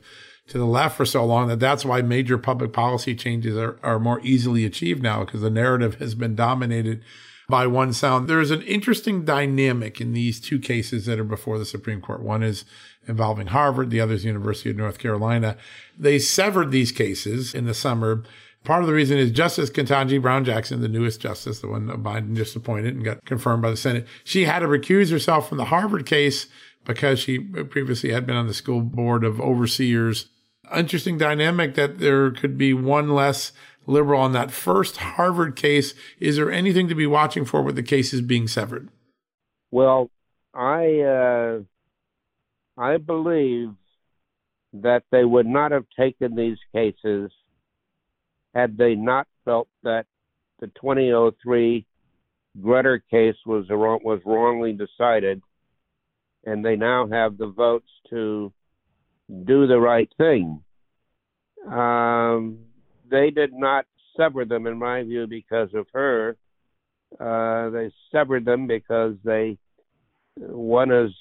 to 0.48 0.58
the 0.58 0.66
left 0.66 0.96
for 0.96 1.06
so 1.06 1.24
long 1.24 1.48
that 1.48 1.60
that's 1.60 1.84
why 1.84 2.02
major 2.02 2.36
public 2.36 2.72
policy 2.72 3.14
changes 3.14 3.56
are, 3.56 3.78
are 3.82 3.98
more 3.98 4.20
easily 4.22 4.64
achieved 4.64 5.02
now 5.02 5.24
because 5.24 5.40
the 5.40 5.50
narrative 5.50 5.96
has 5.96 6.14
been 6.14 6.34
dominated 6.34 7.02
by 7.48 7.66
one 7.66 7.92
sound. 7.92 8.28
There's 8.28 8.50
an 8.50 8.62
interesting 8.62 9.24
dynamic 9.24 10.00
in 10.00 10.12
these 10.12 10.40
two 10.40 10.58
cases 10.58 11.06
that 11.06 11.18
are 11.18 11.24
before 11.24 11.58
the 11.58 11.66
Supreme 11.66 12.00
Court. 12.00 12.22
One 12.22 12.42
is 12.42 12.64
involving 13.06 13.48
Harvard, 13.48 13.90
the 13.90 14.00
other 14.00 14.14
is 14.14 14.24
University 14.24 14.70
of 14.70 14.76
North 14.76 14.98
Carolina. 14.98 15.56
They 15.98 16.18
severed 16.18 16.70
these 16.70 16.92
cases 16.92 17.54
in 17.54 17.66
the 17.66 17.74
summer. 17.74 18.22
Part 18.64 18.80
of 18.80 18.86
the 18.86 18.94
reason 18.94 19.18
is 19.18 19.30
Justice 19.30 19.68
Ketanji 19.68 20.20
Brown 20.20 20.44
Jackson, 20.44 20.80
the 20.80 20.88
newest 20.88 21.20
justice, 21.20 21.60
the 21.60 21.68
one 21.68 21.86
Biden 22.02 22.34
just 22.34 22.56
appointed 22.56 22.94
and 22.94 23.04
got 23.04 23.24
confirmed 23.26 23.62
by 23.62 23.70
the 23.70 23.76
Senate. 23.76 24.06
She 24.24 24.46
had 24.46 24.60
to 24.60 24.66
recuse 24.66 25.10
herself 25.10 25.48
from 25.48 25.58
the 25.58 25.66
Harvard 25.66 26.06
case 26.06 26.46
because 26.86 27.18
she 27.18 27.38
previously 27.38 28.10
had 28.10 28.26
been 28.26 28.36
on 28.36 28.46
the 28.46 28.54
school 28.54 28.80
board 28.80 29.22
of 29.22 29.38
overseers. 29.38 30.28
Interesting 30.74 31.18
dynamic 31.18 31.74
that 31.74 31.98
there 31.98 32.30
could 32.30 32.56
be 32.56 32.72
one 32.72 33.10
less 33.10 33.52
liberal 33.86 34.22
on 34.22 34.32
that 34.32 34.50
first 34.50 34.96
Harvard 34.96 35.56
case. 35.56 35.92
Is 36.18 36.36
there 36.36 36.50
anything 36.50 36.88
to 36.88 36.94
be 36.94 37.06
watching 37.06 37.44
for 37.44 37.60
with 37.60 37.76
the 37.76 37.82
cases 37.82 38.22
being 38.22 38.48
severed? 38.48 38.88
Well, 39.70 40.10
I 40.54 41.00
uh, 41.00 41.60
I 42.78 42.96
believe 42.96 43.74
that 44.72 45.02
they 45.10 45.24
would 45.24 45.46
not 45.46 45.72
have 45.72 45.84
taken 45.98 46.34
these 46.34 46.58
cases 46.74 47.30
had 48.54 48.76
they 48.76 48.94
not 48.94 49.26
felt 49.44 49.68
that 49.82 50.06
the 50.60 50.66
2003 50.68 51.86
Grutter 52.60 53.00
case 53.10 53.36
was 53.44 53.66
was 53.68 54.20
wrongly 54.24 54.72
decided, 54.72 55.42
and 56.44 56.64
they 56.64 56.76
now 56.76 57.08
have 57.08 57.36
the 57.36 57.48
votes 57.48 57.90
to 58.10 58.52
do 59.28 59.66
the 59.66 59.78
right 59.78 60.08
thing. 60.16 60.62
Um, 61.68 62.58
they 63.10 63.30
did 63.30 63.52
not 63.52 63.86
sever 64.16 64.44
them, 64.44 64.66
in 64.66 64.78
my 64.78 65.02
view, 65.02 65.26
because 65.26 65.70
of 65.74 65.86
her. 65.92 66.36
Uh, 67.18 67.70
they 67.70 67.92
severed 68.12 68.44
them 68.44 68.66
because 68.66 69.14
they 69.24 69.58
one 70.36 70.90
is 70.92 71.12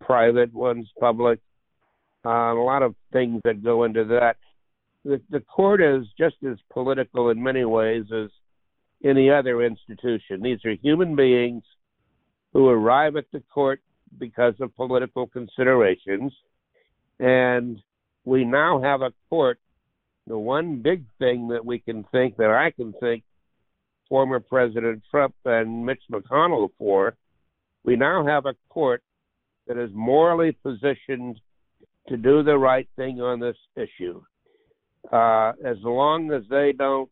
private, 0.00 0.52
one's 0.52 0.88
public. 1.00 1.40
Uh, 2.24 2.54
a 2.54 2.62
lot 2.62 2.82
of 2.82 2.94
things 3.12 3.40
that 3.44 3.64
go 3.64 3.84
into 3.84 4.04
that. 4.04 4.36
The, 5.04 5.20
the 5.30 5.40
court 5.40 5.82
is 5.82 6.06
just 6.18 6.36
as 6.48 6.58
political 6.72 7.30
in 7.30 7.42
many 7.42 7.64
ways 7.64 8.04
as 8.14 8.30
any 9.04 9.30
other 9.30 9.62
institution. 9.62 10.42
These 10.42 10.64
are 10.64 10.74
human 10.82 11.16
beings 11.16 11.64
who 12.52 12.68
arrive 12.68 13.16
at 13.16 13.24
the 13.32 13.42
court 13.52 13.80
because 14.18 14.54
of 14.60 14.74
political 14.76 15.26
considerations. 15.26 16.32
And 17.18 17.82
we 18.24 18.44
now 18.44 18.80
have 18.82 19.02
a 19.02 19.12
court 19.28 19.58
the 20.26 20.38
one 20.38 20.82
big 20.82 21.04
thing 21.18 21.48
that 21.48 21.64
we 21.64 21.78
can 21.78 22.04
think 22.12 22.36
that 22.36 22.50
I 22.50 22.70
can 22.70 22.92
think 23.00 23.24
former 24.08 24.40
President 24.40 25.02
Trump 25.10 25.34
and 25.44 25.84
Mitch 25.84 26.02
McConnell 26.10 26.68
for, 26.78 27.16
we 27.84 27.96
now 27.96 28.24
have 28.24 28.46
a 28.46 28.54
court 28.68 29.02
that 29.66 29.76
is 29.76 29.90
morally 29.92 30.52
positioned 30.52 31.40
to 32.08 32.16
do 32.16 32.42
the 32.42 32.56
right 32.56 32.88
thing 32.96 33.20
on 33.20 33.40
this 33.40 33.56
issue. 33.76 34.22
Uh, 35.10 35.52
as 35.64 35.76
long 35.82 36.30
as 36.32 36.42
they 36.48 36.72
don't 36.72 37.10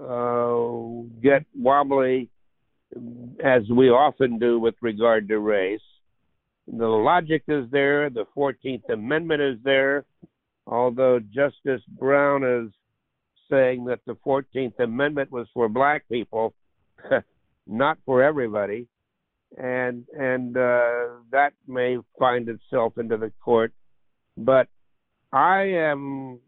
uh, 0.00 1.06
get 1.22 1.44
wobbly, 1.54 2.30
as 3.44 3.62
we 3.70 3.90
often 3.90 4.38
do 4.38 4.58
with 4.58 4.74
regard 4.80 5.28
to 5.28 5.38
race, 5.38 5.80
the 6.66 6.86
logic 6.86 7.42
is 7.48 7.70
there, 7.70 8.08
the 8.08 8.24
14th 8.36 8.88
Amendment 8.90 9.42
is 9.42 9.58
there, 9.64 10.04
although 10.66 11.20
Justice 11.20 11.82
Brown 11.88 12.42
is 12.42 12.72
saying 13.50 13.84
that 13.84 14.00
the 14.06 14.16
14th 14.26 14.78
Amendment 14.80 15.30
was 15.30 15.46
for 15.52 15.68
black 15.68 16.08
people, 16.08 16.54
not 17.66 17.98
for 18.06 18.22
everybody. 18.22 18.88
And 19.56 20.04
and 20.18 20.56
uh, 20.56 21.20
that 21.30 21.52
may 21.68 21.98
find 22.18 22.48
itself 22.48 22.98
into 22.98 23.16
the 23.16 23.30
court, 23.40 23.72
but 24.36 24.66
I 25.32 25.60
am 25.62 26.40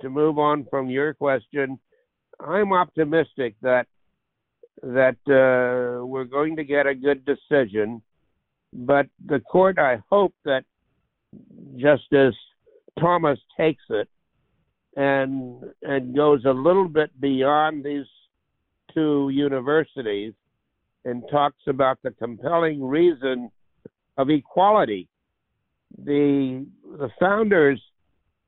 to 0.00 0.10
move 0.10 0.38
on 0.38 0.66
from 0.70 0.90
your 0.90 1.14
question. 1.14 1.78
I'm 2.40 2.72
optimistic 2.72 3.54
that 3.62 3.86
that 4.82 5.16
uh, 5.28 6.04
we're 6.04 6.24
going 6.24 6.56
to 6.56 6.64
get 6.64 6.86
a 6.86 6.94
good 6.94 7.24
decision, 7.24 8.02
but 8.72 9.06
the 9.26 9.40
court. 9.40 9.78
I 9.78 10.02
hope 10.10 10.34
that 10.44 10.64
Justice 11.76 12.34
Thomas 12.98 13.38
takes 13.56 13.84
it 13.90 14.08
and 14.96 15.62
and 15.82 16.14
goes 16.14 16.44
a 16.44 16.50
little 16.52 16.88
bit 16.88 17.18
beyond 17.20 17.84
these 17.84 18.06
two 18.92 19.30
universities 19.32 20.34
and 21.04 21.22
talks 21.30 21.62
about 21.66 21.98
the 22.02 22.10
compelling 22.12 22.82
reason 22.82 23.50
of 24.18 24.30
equality. 24.30 25.08
The 26.04 26.66
the 26.98 27.10
founders 27.20 27.80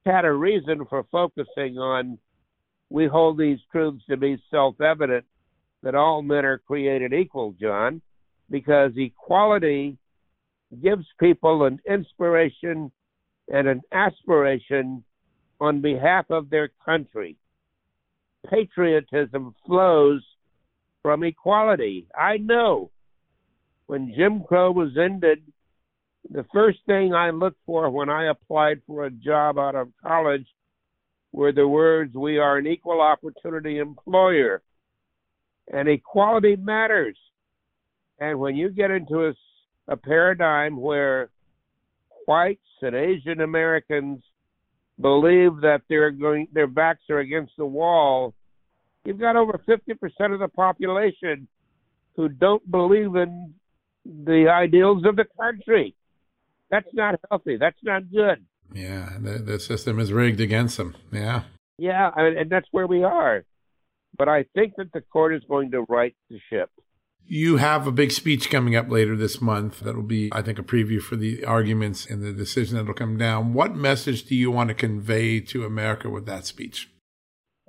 had 0.07 0.25
a 0.25 0.33
reason 0.33 0.85
for 0.89 1.05
focusing 1.11 1.79
on 1.79 2.19
we 2.91 3.07
hold 3.07 3.39
these 3.39 3.59
truths 3.73 4.05
to 4.09 4.17
be 4.17 4.43
self-evident 4.51 5.25
that 5.83 5.95
all 5.95 6.23
men 6.23 6.45
are 6.45 6.59
created 6.59 7.13
equal, 7.13 7.55
John, 7.61 8.01
because 8.51 8.93
equality 8.97 9.97
gives 10.83 11.07
people 11.19 11.65
an 11.65 11.79
inspiration 11.89 12.91
and 13.53 13.69
an 13.69 13.83
aspiration 13.93 15.05
on 15.61 15.81
behalf 15.81 16.27
of 16.31 16.51
their 16.51 16.71
country. 16.85 17.37
Patriotism 18.49 19.55
flows 19.67 20.23
from 21.03 21.25
equality. 21.25 22.07
I 22.19 22.39
know 22.39 22.91
when 23.87 24.15
Jim 24.17 24.43
Crow 24.43 24.73
was 24.73 24.97
ended, 24.97 25.43
the 26.31 26.45
first 26.53 26.79
thing 26.87 27.15
I 27.15 27.31
looked 27.31 27.61
for 27.67 27.91
when 27.91 28.09
I 28.09 28.31
applied 28.31 28.81
for 28.87 29.05
a 29.05 29.11
job 29.11 29.59
out 29.59 29.75
of 29.75 29.89
college 30.03 30.47
were 31.33 31.53
the 31.53 31.67
words, 31.67 32.15
We 32.15 32.39
are 32.39 32.57
an 32.57 32.67
equal 32.67 33.01
opportunity 33.01 33.79
employer. 33.79 34.63
And 35.73 35.89
equality 35.89 36.57
matters. 36.57 37.19
And 38.19 38.39
when 38.39 38.57
you 38.57 38.71
get 38.71 38.91
into 38.91 39.27
a, 39.27 39.35
a 39.89 39.97
paradigm 39.97 40.77
where 40.77 41.31
whites 42.27 42.61
and 42.81 42.95
Asian 42.95 43.41
Americans 43.41 44.23
believe 45.01 45.57
that 45.63 45.83
they're 45.89 46.11
going 46.11 46.47
their 46.53 46.69
backs 46.69 47.03
are 47.11 47.19
against 47.19 47.53
the 47.59 47.67
wall, 47.67 48.35
you've 49.05 49.19
got 49.19 49.37
over 49.37 49.61
50% 49.69 50.33
of 50.33 50.39
the 50.39 50.49
population 50.49 51.49
who 52.17 52.29
don't 52.29 52.71
believe 52.71 53.17
in 53.17 53.55
the 54.05 54.47
ideals 54.49 55.05
of 55.05 55.17
the 55.17 55.27
country. 55.41 55.95
That's 56.75 56.93
not 56.93 57.15
healthy. 57.31 57.57
That's 57.57 57.79
not 57.85 58.11
good. 58.11 58.45
Yeah, 58.75 59.11
the, 59.21 59.39
the 59.39 59.61
system 59.61 60.01
is 60.01 60.13
rigged 60.13 60.41
against 60.41 60.77
them. 60.77 60.97
Yeah. 61.13 61.43
Yeah, 61.79 62.11
and 62.17 62.51
that's 62.51 62.67
where 62.73 62.89
we 62.89 63.05
are. 63.05 63.45
But 64.19 64.29
I 64.29 64.47
think 64.57 64.73
that 64.79 64.93
the 64.93 65.01
court 65.01 65.37
is 65.37 65.43
going 65.49 65.71
to 65.71 65.83
right 65.89 66.17
the 66.31 66.41
ship. 66.51 66.71
You 67.27 67.59
have 67.59 67.87
a 67.87 67.93
big 67.93 68.11
speech 68.11 68.51
coming 68.51 68.75
up 68.75 68.91
later 68.91 69.15
this 69.17 69.41
month 69.41 69.81
that 69.81 69.95
will 69.95 70.03
be, 70.03 70.31
I 70.33 70.43
think, 70.43 70.59
a 70.59 70.65
preview 70.65 71.01
for 71.01 71.15
the 71.15 71.45
arguments 71.45 72.07
and 72.07 72.21
the 72.21 72.33
decision 72.33 72.77
that 72.77 72.87
will 72.87 72.95
come 72.95 73.19
down. 73.19 73.55
What 73.55 73.77
message 73.77 74.25
do 74.25 74.35
you 74.35 74.51
want 74.51 74.69
to 74.69 74.75
convey 74.75 75.39
to 75.41 75.65
America 75.65 76.11
with 76.11 76.27
that 76.27 76.45
speech? 76.45 76.91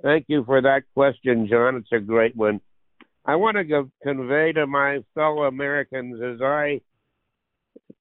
Thank 0.02 0.24
you 0.26 0.44
for 0.44 0.60
that 0.60 0.82
question, 0.94 1.46
John. 1.48 1.76
It's 1.76 1.92
a 1.92 2.00
great 2.00 2.34
one. 2.34 2.60
I 3.24 3.36
want 3.36 3.56
to 3.56 3.88
convey 4.02 4.52
to 4.54 4.66
my 4.66 5.04
fellow 5.14 5.44
Americans 5.44 6.20
as 6.20 6.42
I 6.42 6.80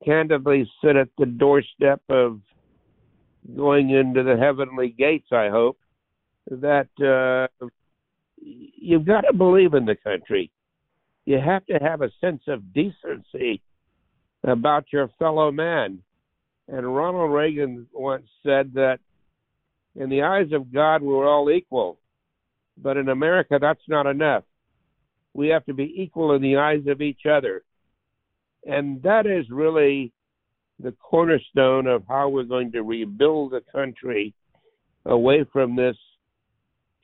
candidly 0.05 0.69
sit 0.83 0.95
at 0.95 1.09
the 1.17 1.25
doorstep 1.25 2.01
of 2.09 2.39
going 3.55 3.89
into 3.89 4.23
the 4.23 4.37
heavenly 4.37 4.89
gates, 4.89 5.27
I 5.31 5.49
hope, 5.49 5.77
that 6.49 6.89
uh, 7.01 7.67
you've 8.37 9.05
got 9.05 9.21
to 9.21 9.33
believe 9.33 9.73
in 9.73 9.85
the 9.85 9.95
country. 9.95 10.51
You 11.25 11.39
have 11.39 11.65
to 11.65 11.79
have 11.81 12.01
a 12.01 12.11
sense 12.21 12.43
of 12.47 12.73
decency 12.73 13.61
about 14.43 14.85
your 14.93 15.09
fellow 15.17 15.51
man. 15.51 15.99
And 16.67 16.95
Ronald 16.95 17.31
Reagan 17.31 17.87
once 17.93 18.25
said 18.43 18.73
that 18.73 18.99
in 19.95 20.09
the 20.09 20.23
eyes 20.23 20.51
of 20.51 20.73
God, 20.73 21.01
we're 21.01 21.27
all 21.27 21.49
equal. 21.49 21.99
But 22.77 22.97
in 22.97 23.09
America, 23.09 23.57
that's 23.59 23.87
not 23.87 24.05
enough. 24.05 24.43
We 25.33 25.47
have 25.49 25.65
to 25.65 25.73
be 25.73 25.93
equal 25.97 26.33
in 26.33 26.41
the 26.41 26.57
eyes 26.57 26.83
of 26.87 27.01
each 27.01 27.25
other. 27.29 27.63
And 28.65 29.01
that 29.03 29.25
is 29.27 29.49
really 29.49 30.11
the 30.79 30.91
cornerstone 30.93 31.87
of 31.87 32.03
how 32.07 32.29
we're 32.29 32.43
going 32.43 32.71
to 32.73 32.81
rebuild 32.81 33.51
the 33.51 33.61
country 33.71 34.33
away 35.05 35.45
from 35.53 35.75
this 35.75 35.95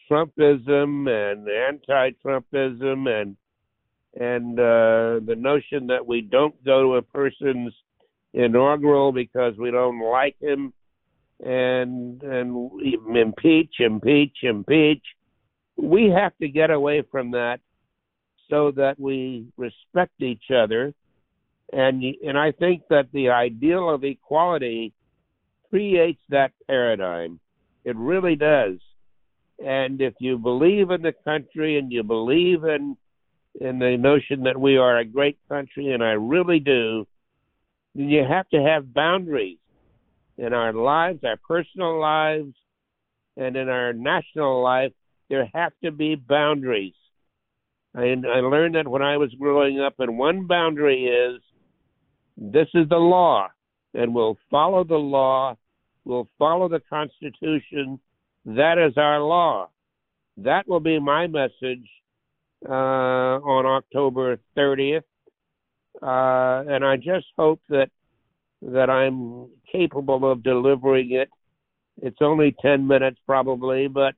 Trumpism 0.09 1.07
and 1.07 1.47
anti-Trumpism 1.47 3.07
and 3.22 3.38
and 4.14 4.59
uh, 4.59 5.24
the 5.26 5.36
notion 5.38 5.88
that 5.88 6.05
we 6.05 6.20
don't 6.20 6.62
go 6.66 6.82
to 6.82 6.95
a 6.95 7.01
person's 7.01 7.74
inaugural 8.34 9.14
because 9.14 9.53
we 9.57 9.72
don't 9.72 10.01
like 10.01 10.36
him 10.41 10.74
and 11.39 12.22
and 12.22 12.82
impeach, 13.16 13.76
impeach, 13.80 14.38
impeach. 14.43 15.03
We 15.78 16.09
have 16.09 16.38
to 16.41 16.49
get 16.49 16.72
away 16.72 17.03
from 17.09 17.32
that 17.32 17.62
so 18.49 18.72
that 18.72 18.99
we 18.99 19.45
respect 19.55 20.22
each 20.22 20.51
other 20.53 20.93
and 21.72 22.03
and 22.26 22.38
I 22.38 22.51
think 22.51 22.84
that 22.89 23.11
the 23.13 23.30
ideal 23.30 23.89
of 23.89 24.03
equality 24.03 24.93
creates 25.69 26.22
that 26.30 26.51
paradigm. 26.67 27.39
It 27.86 27.95
really 27.95 28.36
does. 28.36 28.78
And 29.63 30.01
if 30.01 30.13
you 30.19 30.38
believe 30.38 30.91
in 30.91 31.01
the 31.01 31.13
country 31.24 31.78
and 31.78 31.91
you 31.91 32.03
believe 32.03 32.63
in 32.63 32.97
in 33.59 33.80
the 33.80 33.97
notion 33.97 34.43
that 34.43 34.59
we 34.59 34.78
are 34.78 34.97
a 34.97 35.05
great 35.05 35.38
country, 35.49 35.91
and 35.91 36.03
I 36.03 36.11
really 36.11 36.59
do, 36.59 37.05
then 37.95 38.09
you 38.09 38.24
have 38.24 38.47
to 38.49 38.61
have 38.61 38.93
boundaries 38.93 39.57
in 40.38 40.53
our 40.53 40.74
lives, 40.74 41.24
our 41.24 41.38
personal 41.47 41.99
lives, 41.99 42.53
and 43.38 43.55
in 43.55 43.69
our 43.69 43.93
national 43.93 44.63
life. 44.63 44.91
There 45.30 45.49
have 45.53 45.74
to 45.84 45.91
be 45.91 46.15
boundaries. 46.15 46.93
I, 47.95 48.03
I 48.03 48.39
learned 48.39 48.76
that 48.76 48.88
when 48.88 49.01
I 49.01 49.17
was 49.17 49.34
growing 49.39 49.80
up, 49.80 49.95
and 49.99 50.17
one 50.17 50.47
boundary 50.47 51.05
is 51.05 51.41
this 52.44 52.68
is 52.74 52.89
the 52.89 52.98
law, 52.98 53.50
and 53.94 54.16
we'll 54.16 54.38
follow 54.50 54.84
the 54.84 54.96
law. 54.96 55.56
We'll 56.06 56.28
follow 56.39 56.68
the 56.68 56.82
Constitution. 56.89 58.00
That 58.46 58.80
is 58.80 58.98
our 58.98 59.22
law. 59.22 59.70
That 60.38 60.68
will 60.68 60.80
be 60.80 61.00
my 61.00 61.28
message 61.28 61.88
uh, 62.68 62.72
on 62.72 63.68
October 63.68 64.39
30th, 64.58 65.04
uh, 66.02 66.68
and 66.68 66.84
I 66.84 66.98
just 66.98 67.28
hope 67.38 67.62
that 67.70 67.89
that 68.64 68.89
I'm 68.89 69.50
capable 69.72 70.32
of 70.32 70.42
delivering 70.42 71.12
it. 71.12 71.30
It's 72.02 72.22
only 72.22 72.56
10 72.60 72.88
minutes 72.88 73.20
probably, 73.28 73.88
but 73.88 74.16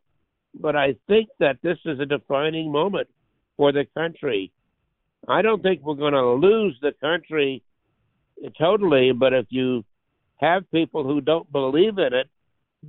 but 0.57 0.77
I 0.77 0.95
think 1.07 1.27
that 1.39 1.57
this 1.61 1.77
is 1.83 1.99
a 1.99 2.05
defining 2.05 2.71
moment 2.71 3.09
for 3.57 3.73
the 3.73 3.85
country. 3.97 4.53
I 5.27 5.41
don't 5.41 5.61
think 5.61 5.81
we're 5.81 5.95
going 5.95 6.13
to 6.13 6.31
lose 6.31 6.77
the 6.81 6.93
country 7.01 7.63
totally. 8.57 9.11
But 9.11 9.33
if 9.33 9.45
you 9.49 9.83
have 10.37 10.69
people 10.71 11.03
who 11.03 11.21
don't 11.21 11.51
believe 11.51 11.97
in 11.97 12.13
it, 12.13 12.29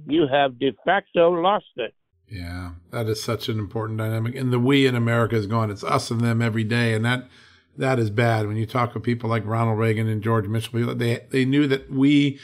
you 0.06 0.26
have 0.30 0.58
de 0.58 0.72
facto 0.84 1.30
lost 1.30 1.66
it. 1.76 1.94
Yeah, 2.28 2.72
that 2.90 3.06
is 3.06 3.22
such 3.22 3.48
an 3.48 3.58
important 3.58 3.98
dynamic. 3.98 4.34
And 4.34 4.52
the 4.52 4.58
we 4.58 4.86
in 4.86 4.94
America 4.94 5.36
is 5.36 5.46
gone. 5.46 5.70
It's 5.70 5.84
us 5.84 6.10
and 6.10 6.20
them 6.20 6.40
every 6.42 6.64
day, 6.64 6.94
and 6.94 7.04
that 7.04 7.28
that 7.76 7.98
is 7.98 8.10
bad. 8.10 8.46
When 8.46 8.56
you 8.56 8.66
talk 8.66 8.94
with 8.94 9.02
people 9.02 9.28
like 9.28 9.44
Ronald 9.44 9.78
Reagan 9.78 10.08
and 10.08 10.22
George 10.22 10.46
Mitchell, 10.46 10.94
they 10.94 11.26
they 11.30 11.44
knew 11.44 11.66
that 11.66 11.90
we 11.90 12.38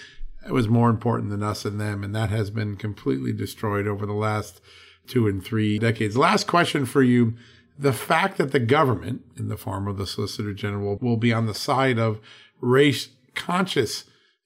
was 0.48 0.68
more 0.68 0.90
important 0.90 1.30
than 1.30 1.42
us 1.42 1.64
and 1.64 1.80
them, 1.80 2.04
and 2.04 2.14
that 2.14 2.30
has 2.30 2.50
been 2.50 2.76
completely 2.76 3.32
destroyed 3.32 3.86
over 3.86 4.06
the 4.06 4.12
last 4.12 4.60
two 5.06 5.26
and 5.26 5.44
three 5.44 5.78
decades. 5.78 6.16
Last 6.16 6.46
question 6.46 6.86
for 6.86 7.02
you. 7.02 7.34
The 7.78 7.92
fact 7.94 8.36
that 8.36 8.52
the 8.52 8.60
government, 8.60 9.22
in 9.38 9.48
the 9.48 9.56
form 9.56 9.88
of 9.88 9.96
the 9.96 10.06
Solicitor 10.06 10.52
General, 10.52 10.98
will 11.00 11.16
be 11.16 11.32
on 11.32 11.46
the 11.46 11.54
side 11.54 11.98
of 11.98 12.20
race 12.60 13.08
conscious 13.34 14.04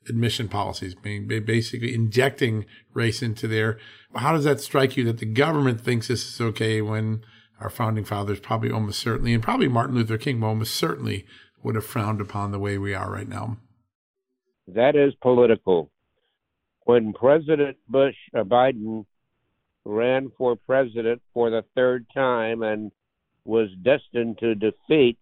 admission 0.09 0.49
policies, 0.49 0.95
being 0.95 1.27
basically 1.27 1.95
injecting 1.95 2.67
race 2.93 3.23
into 3.23 3.49
there. 3.49 3.79
How 4.15 4.33
does 4.33 4.45
that 4.45 4.61
strike 4.61 4.97
you 4.97 5.05
that 5.05 5.19
the 5.19 5.27
government 5.27 5.81
thinks 5.81 6.09
this 6.09 6.29
is 6.29 6.41
okay 6.41 6.83
when 6.83 7.25
our 7.61 7.71
founding 7.71 8.05
fathers 8.05 8.41
probably 8.41 8.71
almost 8.71 8.99
certainly, 8.99 9.33
and 9.33 9.43
probably 9.43 9.69
Martin 9.69 9.95
Luther 9.95 10.19
King 10.19 10.43
almost 10.43 10.75
certainly 10.75 11.27
would 11.63 11.75
have 11.75 11.87
frowned 11.87 12.21
upon 12.21 12.53
the 12.53 12.59
way 12.59 12.77
we 12.77 12.95
are 12.95 13.11
right 13.11 13.29
now? 13.29 13.57
That 14.69 14.97
is 14.97 15.15
political. 15.23 15.91
When 16.85 17.13
President 17.15 17.79
Bush 17.89 18.17
uh, 18.35 18.43
Biden 18.43 19.07
ran 19.85 20.31
for 20.37 20.57
president 20.57 21.23
for 21.33 21.51
the 21.51 21.65
third 21.75 22.07
time 22.15 22.63
and 22.63 22.91
was 23.45 23.69
destined 23.83 24.39
to 24.39 24.55
defeat, 24.55 25.19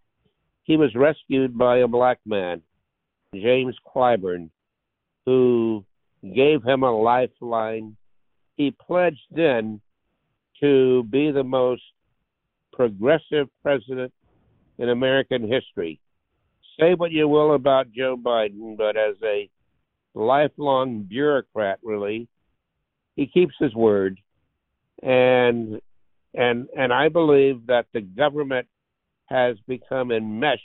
he 0.65 0.77
was 0.77 0.95
rescued 0.95 1.57
by 1.57 1.79
a 1.79 1.89
black 1.89 2.19
man 2.25 2.63
James 3.35 3.77
Clyburn, 3.87 4.51
who 5.27 5.85
gave 6.35 6.63
him 6.63 6.83
a 6.83 6.91
lifeline. 6.91 7.97
He 8.57 8.71
pledged 8.71 9.27
then 9.31 9.81
to 10.61 11.05
be 11.05 11.31
the 11.31 11.45
most 11.45 11.83
progressive 12.73 13.49
president 13.63 14.13
in 14.79 14.89
American 14.89 15.43
history. 15.51 16.01
Say 16.79 16.95
what 16.95 17.13
you 17.13 17.29
will 17.29 17.55
about 17.55 17.93
Joe 17.93 18.17
Biden, 18.17 18.77
but 18.77 18.97
as 18.97 19.17
a 19.23 19.49
lifelong 20.15 21.03
bureaucrat, 21.03 21.79
really, 21.83 22.29
he 23.17 23.27
keeps 23.27 23.55
his 23.59 23.75
word, 23.75 24.19
and 25.03 25.81
and 26.35 26.69
and 26.77 26.93
I 26.93 27.09
believe 27.09 27.67
that 27.67 27.87
the 27.93 28.01
government 28.01 28.69
has 29.27 29.57
become 29.67 30.11
enmeshed 30.11 30.63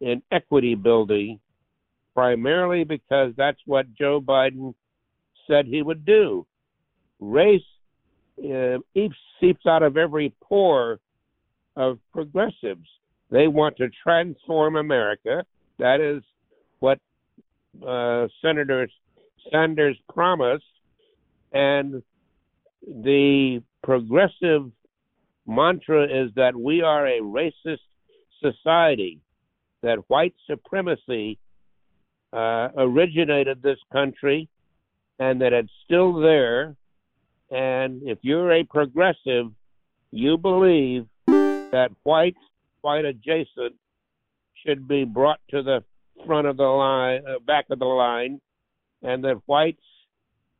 in 0.00 0.22
equity 0.32 0.74
building 0.74 1.38
primarily 2.14 2.84
because 2.84 3.32
that's 3.36 3.60
what 3.66 3.92
Joe 3.94 4.20
Biden 4.20 4.74
said 5.46 5.66
he 5.66 5.82
would 5.82 6.04
do. 6.04 6.46
Race 7.20 7.62
uh, 8.38 8.78
seeps 9.40 9.66
out 9.66 9.82
of 9.82 9.96
every 9.96 10.34
pore 10.42 10.98
of 11.76 11.98
progressives. 12.12 12.88
They 13.30 13.48
want 13.48 13.76
to 13.78 13.88
transform 14.02 14.76
America. 14.76 15.44
That 15.78 16.00
is 16.00 16.22
what 16.80 16.98
uh, 17.86 18.28
Senator 18.42 18.88
Sanders 19.50 19.96
promised. 20.12 20.64
And 21.52 22.02
the 22.86 23.62
progressive 23.82 24.70
mantra 25.46 26.04
is 26.04 26.30
that 26.36 26.54
we 26.54 26.82
are 26.82 27.06
a 27.06 27.20
racist 27.20 27.78
society, 28.40 29.20
that 29.82 29.98
white 30.08 30.34
supremacy 30.46 31.38
uh, 32.32 32.68
originated 32.76 33.62
this 33.62 33.78
country 33.92 34.48
and 35.18 35.40
that 35.40 35.52
it's 35.52 35.72
still 35.84 36.14
there. 36.14 36.74
And 37.50 38.02
if 38.04 38.18
you're 38.22 38.52
a 38.52 38.64
progressive, 38.64 39.52
you 40.10 40.38
believe 40.38 41.06
that 41.26 41.90
whites, 42.04 42.38
white 42.80 43.04
adjacent, 43.04 43.74
should 44.66 44.88
be 44.88 45.04
brought 45.04 45.40
to 45.50 45.62
the 45.62 45.84
front 46.26 46.46
of 46.46 46.56
the 46.56 46.62
line, 46.62 47.22
uh, 47.26 47.38
back 47.46 47.66
of 47.70 47.78
the 47.78 47.84
line, 47.84 48.40
and 49.02 49.24
that 49.24 49.40
whites 49.46 49.82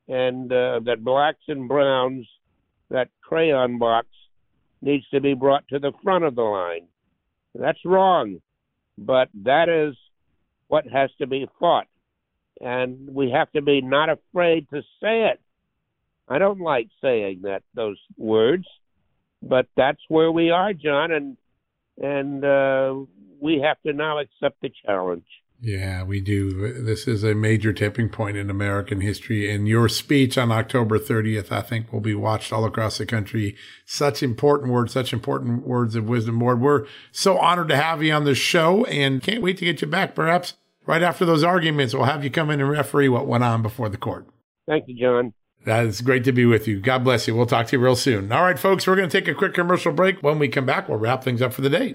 and 0.09 0.53
uh, 0.53 0.81
that 0.85 1.05
blacks 1.05 1.45
and 1.49 1.69
browns, 1.69 2.27
that 2.91 3.09
crayon 3.23 3.79
box, 3.79 4.09
needs 4.81 5.09
to 5.11 5.21
be 5.21 5.35
brought 5.35 5.67
to 5.69 5.79
the 5.79 5.93
front 6.03 6.25
of 6.25 6.35
the 6.35 6.43
line. 6.43 6.87
That's 7.55 7.79
wrong, 7.85 8.41
but 8.99 9.29
that 9.45 9.69
is 9.69 9.97
what 10.69 10.87
has 10.87 11.11
to 11.19 11.27
be 11.27 11.47
fought. 11.59 11.87
And 12.61 13.09
we 13.13 13.31
have 13.31 13.51
to 13.53 13.63
be 13.63 13.81
not 13.81 14.09
afraid 14.09 14.69
to 14.71 14.83
say 15.03 15.27
it. 15.27 15.41
I 16.29 16.39
don't 16.39 16.61
like 16.61 16.89
saying 17.01 17.41
that 17.43 17.63
those 17.75 17.99
words, 18.17 18.67
but 19.43 19.67
that's 19.77 20.01
where 20.09 20.31
we 20.31 20.51
are, 20.51 20.73
John, 20.73 21.11
and 21.13 21.37
and 22.01 22.45
uh, 22.45 22.95
we 23.41 23.61
have 23.61 23.81
to 23.83 23.93
now 23.93 24.19
accept 24.19 24.61
the 24.63 24.71
challenge. 24.87 25.27
Yeah, 25.65 26.03
we 26.03 26.21
do. 26.21 26.83
This 26.83 27.07
is 27.07 27.23
a 27.23 27.37
major 27.37 27.73
tipping 27.73 28.09
point 28.09 28.37
in 28.37 28.51
American 28.51 29.01
history. 29.01 29.49
And 29.49 29.69
your 29.69 29.89
speech 29.89 30.37
on 30.37 30.51
October 30.51 30.99
30th, 30.99 31.53
I 31.53 31.61
think, 31.63 31.93
will 31.93 32.01
be 32.01 32.17
watched 32.17 32.53
all 32.53 32.65
across 32.65 32.99
the 32.99 33.07
country. 33.07 33.55
Such 33.87 34.25
important 34.25 34.73
words, 34.73 34.93
such 34.93 35.13
important 35.13 35.65
words 35.65 35.95
of 35.95 36.09
wisdom, 36.09 36.41
Ward. 36.41 36.61
We're 36.61 36.87
so 37.13 37.39
honored 37.39 37.69
to 37.69 37.77
have 37.77 38.03
you 38.03 38.13
on 38.13 38.25
the 38.25 38.35
show 38.35 38.85
and 38.87 39.23
can't 39.23 39.41
wait 39.41 39.57
to 39.59 39.65
get 39.65 39.81
you 39.81 39.87
back. 39.87 40.17
Perhaps 40.17 40.55
right 40.85 41.03
after 41.03 41.25
those 41.25 41.45
arguments, 41.45 41.95
we'll 41.95 42.05
have 42.05 42.25
you 42.25 42.31
come 42.31 42.51
in 42.51 42.61
and 42.61 42.69
referee 42.69 43.09
what 43.09 43.29
went 43.29 43.45
on 43.45 43.63
before 43.63 43.89
the 43.89 43.97
court. 43.97 44.27
Thank 44.67 44.89
you, 44.89 44.99
John. 44.99 45.33
That 45.65 45.87
is 45.87 46.01
great 46.01 46.25
to 46.25 46.33
be 46.33 46.45
with 46.45 46.67
you. 46.67 46.81
God 46.81 47.05
bless 47.05 47.29
you. 47.29 47.37
We'll 47.37 47.47
talk 47.47 47.69
to 47.69 47.77
you 47.77 47.85
real 47.85 47.95
soon. 47.95 48.33
All 48.33 48.43
right, 48.43 48.59
folks, 48.59 48.85
we're 48.85 48.97
going 48.97 49.09
to 49.09 49.21
take 49.21 49.29
a 49.29 49.35
quick 49.35 49.55
commercial 49.55 49.93
break. 49.93 50.25
When 50.25 50.41
we 50.41 50.49
come 50.49 50.67
back, 50.67 50.89
we'll 50.89 50.99
wrap 50.99 51.23
things 51.23 51.41
up 51.41 51.53
for 51.53 51.61
the 51.61 51.71
day. 51.71 51.95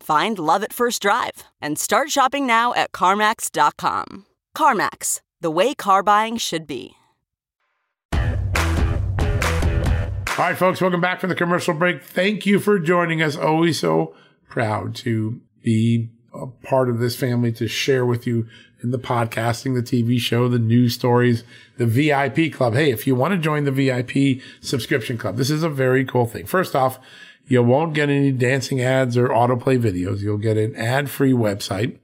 Find 0.00 0.38
love 0.38 0.62
at 0.64 0.72
first 0.72 1.02
drive 1.02 1.44
and 1.60 1.78
start 1.78 2.10
shopping 2.10 2.46
now 2.46 2.74
at 2.74 2.92
CarMax.com. 2.92 4.26
CarMax, 4.56 5.20
the 5.40 5.50
way 5.50 5.74
car 5.74 6.02
buying 6.02 6.36
should 6.36 6.66
be. 6.66 6.96
All 10.40 10.46
right, 10.46 10.56
folks, 10.56 10.80
welcome 10.80 11.02
back 11.02 11.20
from 11.20 11.28
the 11.28 11.34
commercial 11.34 11.74
break. 11.74 12.02
Thank 12.02 12.46
you 12.46 12.60
for 12.60 12.78
joining 12.78 13.20
us. 13.20 13.36
Always 13.36 13.78
so 13.78 14.14
proud 14.48 14.94
to 14.96 15.40
be 15.62 16.08
a 16.32 16.46
part 16.46 16.88
of 16.88 16.98
this 16.98 17.14
family 17.14 17.52
to 17.52 17.68
share 17.68 18.06
with 18.06 18.26
you 18.26 18.48
in 18.82 18.90
the 18.90 18.98
podcasting, 18.98 19.74
the 19.74 19.82
TV 19.82 20.18
show, 20.18 20.48
the 20.48 20.58
news 20.58 20.94
stories, 20.94 21.44
the 21.76 21.86
VIP 21.86 22.52
club. 22.52 22.72
Hey, 22.72 22.90
if 22.90 23.06
you 23.06 23.14
want 23.14 23.32
to 23.34 23.38
join 23.38 23.64
the 23.64 23.70
VIP 23.70 24.40
subscription 24.62 25.18
club, 25.18 25.36
this 25.36 25.50
is 25.50 25.62
a 25.62 25.68
very 25.68 26.06
cool 26.06 26.24
thing. 26.24 26.46
First 26.46 26.74
off, 26.74 26.98
you 27.50 27.60
won't 27.64 27.94
get 27.94 28.08
any 28.08 28.30
dancing 28.30 28.80
ads 28.80 29.16
or 29.16 29.28
autoplay 29.28 29.76
videos. 29.76 30.20
You'll 30.20 30.38
get 30.38 30.56
an 30.56 30.76
ad 30.76 31.10
free 31.10 31.32
website 31.32 31.98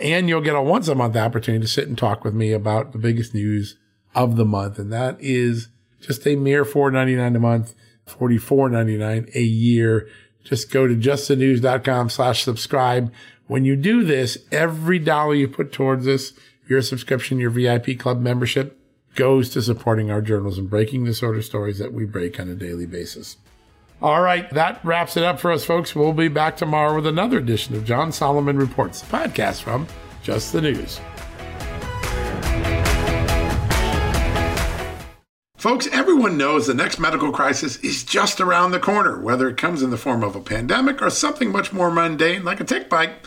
and 0.00 0.28
you'll 0.28 0.40
get 0.40 0.56
a 0.56 0.60
once 0.60 0.88
a 0.88 0.94
month 0.96 1.16
opportunity 1.16 1.64
to 1.64 1.70
sit 1.70 1.86
and 1.86 1.96
talk 1.96 2.24
with 2.24 2.34
me 2.34 2.52
about 2.52 2.90
the 2.90 2.98
biggest 2.98 3.32
news 3.32 3.76
of 4.16 4.34
the 4.34 4.44
month. 4.44 4.76
And 4.76 4.92
that 4.92 5.16
is 5.20 5.68
just 6.00 6.26
a 6.26 6.34
mere 6.34 6.64
$4.99 6.64 7.36
a 7.36 7.38
month, 7.38 7.76
$44.99 8.08 9.32
a 9.36 9.40
year. 9.40 10.08
Just 10.42 10.72
go 10.72 10.88
to 10.88 10.96
justthenews.com 10.96 12.10
slash 12.10 12.42
subscribe. 12.42 13.12
When 13.46 13.64
you 13.64 13.76
do 13.76 14.02
this, 14.02 14.38
every 14.50 14.98
dollar 14.98 15.34
you 15.34 15.46
put 15.46 15.70
towards 15.70 16.06
this, 16.06 16.32
your 16.68 16.82
subscription, 16.82 17.38
your 17.38 17.50
VIP 17.50 17.96
club 18.00 18.20
membership 18.20 18.76
goes 19.14 19.48
to 19.50 19.62
supporting 19.62 20.10
our 20.10 20.20
journalism, 20.20 20.66
breaking 20.66 21.04
the 21.04 21.14
sort 21.14 21.36
of 21.36 21.44
stories 21.44 21.78
that 21.78 21.92
we 21.92 22.04
break 22.04 22.40
on 22.40 22.48
a 22.48 22.56
daily 22.56 22.86
basis. 22.86 23.36
All 24.00 24.20
right, 24.20 24.48
that 24.50 24.84
wraps 24.84 25.16
it 25.16 25.24
up 25.24 25.40
for 25.40 25.50
us, 25.50 25.64
folks. 25.64 25.92
We'll 25.92 26.12
be 26.12 26.28
back 26.28 26.56
tomorrow 26.56 26.94
with 26.94 27.06
another 27.06 27.38
edition 27.38 27.74
of 27.74 27.84
John 27.84 28.12
Solomon 28.12 28.56
Reports, 28.56 29.00
the 29.00 29.16
podcast 29.16 29.62
from 29.62 29.88
Just 30.22 30.52
the 30.52 30.60
News. 30.60 31.00
Folks, 35.56 35.88
everyone 35.88 36.38
knows 36.38 36.68
the 36.68 36.74
next 36.74 37.00
medical 37.00 37.32
crisis 37.32 37.78
is 37.78 38.04
just 38.04 38.40
around 38.40 38.70
the 38.70 38.78
corner, 38.78 39.20
whether 39.20 39.48
it 39.48 39.56
comes 39.56 39.82
in 39.82 39.90
the 39.90 39.96
form 39.96 40.22
of 40.22 40.36
a 40.36 40.40
pandemic 40.40 41.02
or 41.02 41.10
something 41.10 41.50
much 41.50 41.72
more 41.72 41.90
mundane 41.90 42.44
like 42.44 42.60
a 42.60 42.64
tick 42.64 42.88
bite 42.88 43.26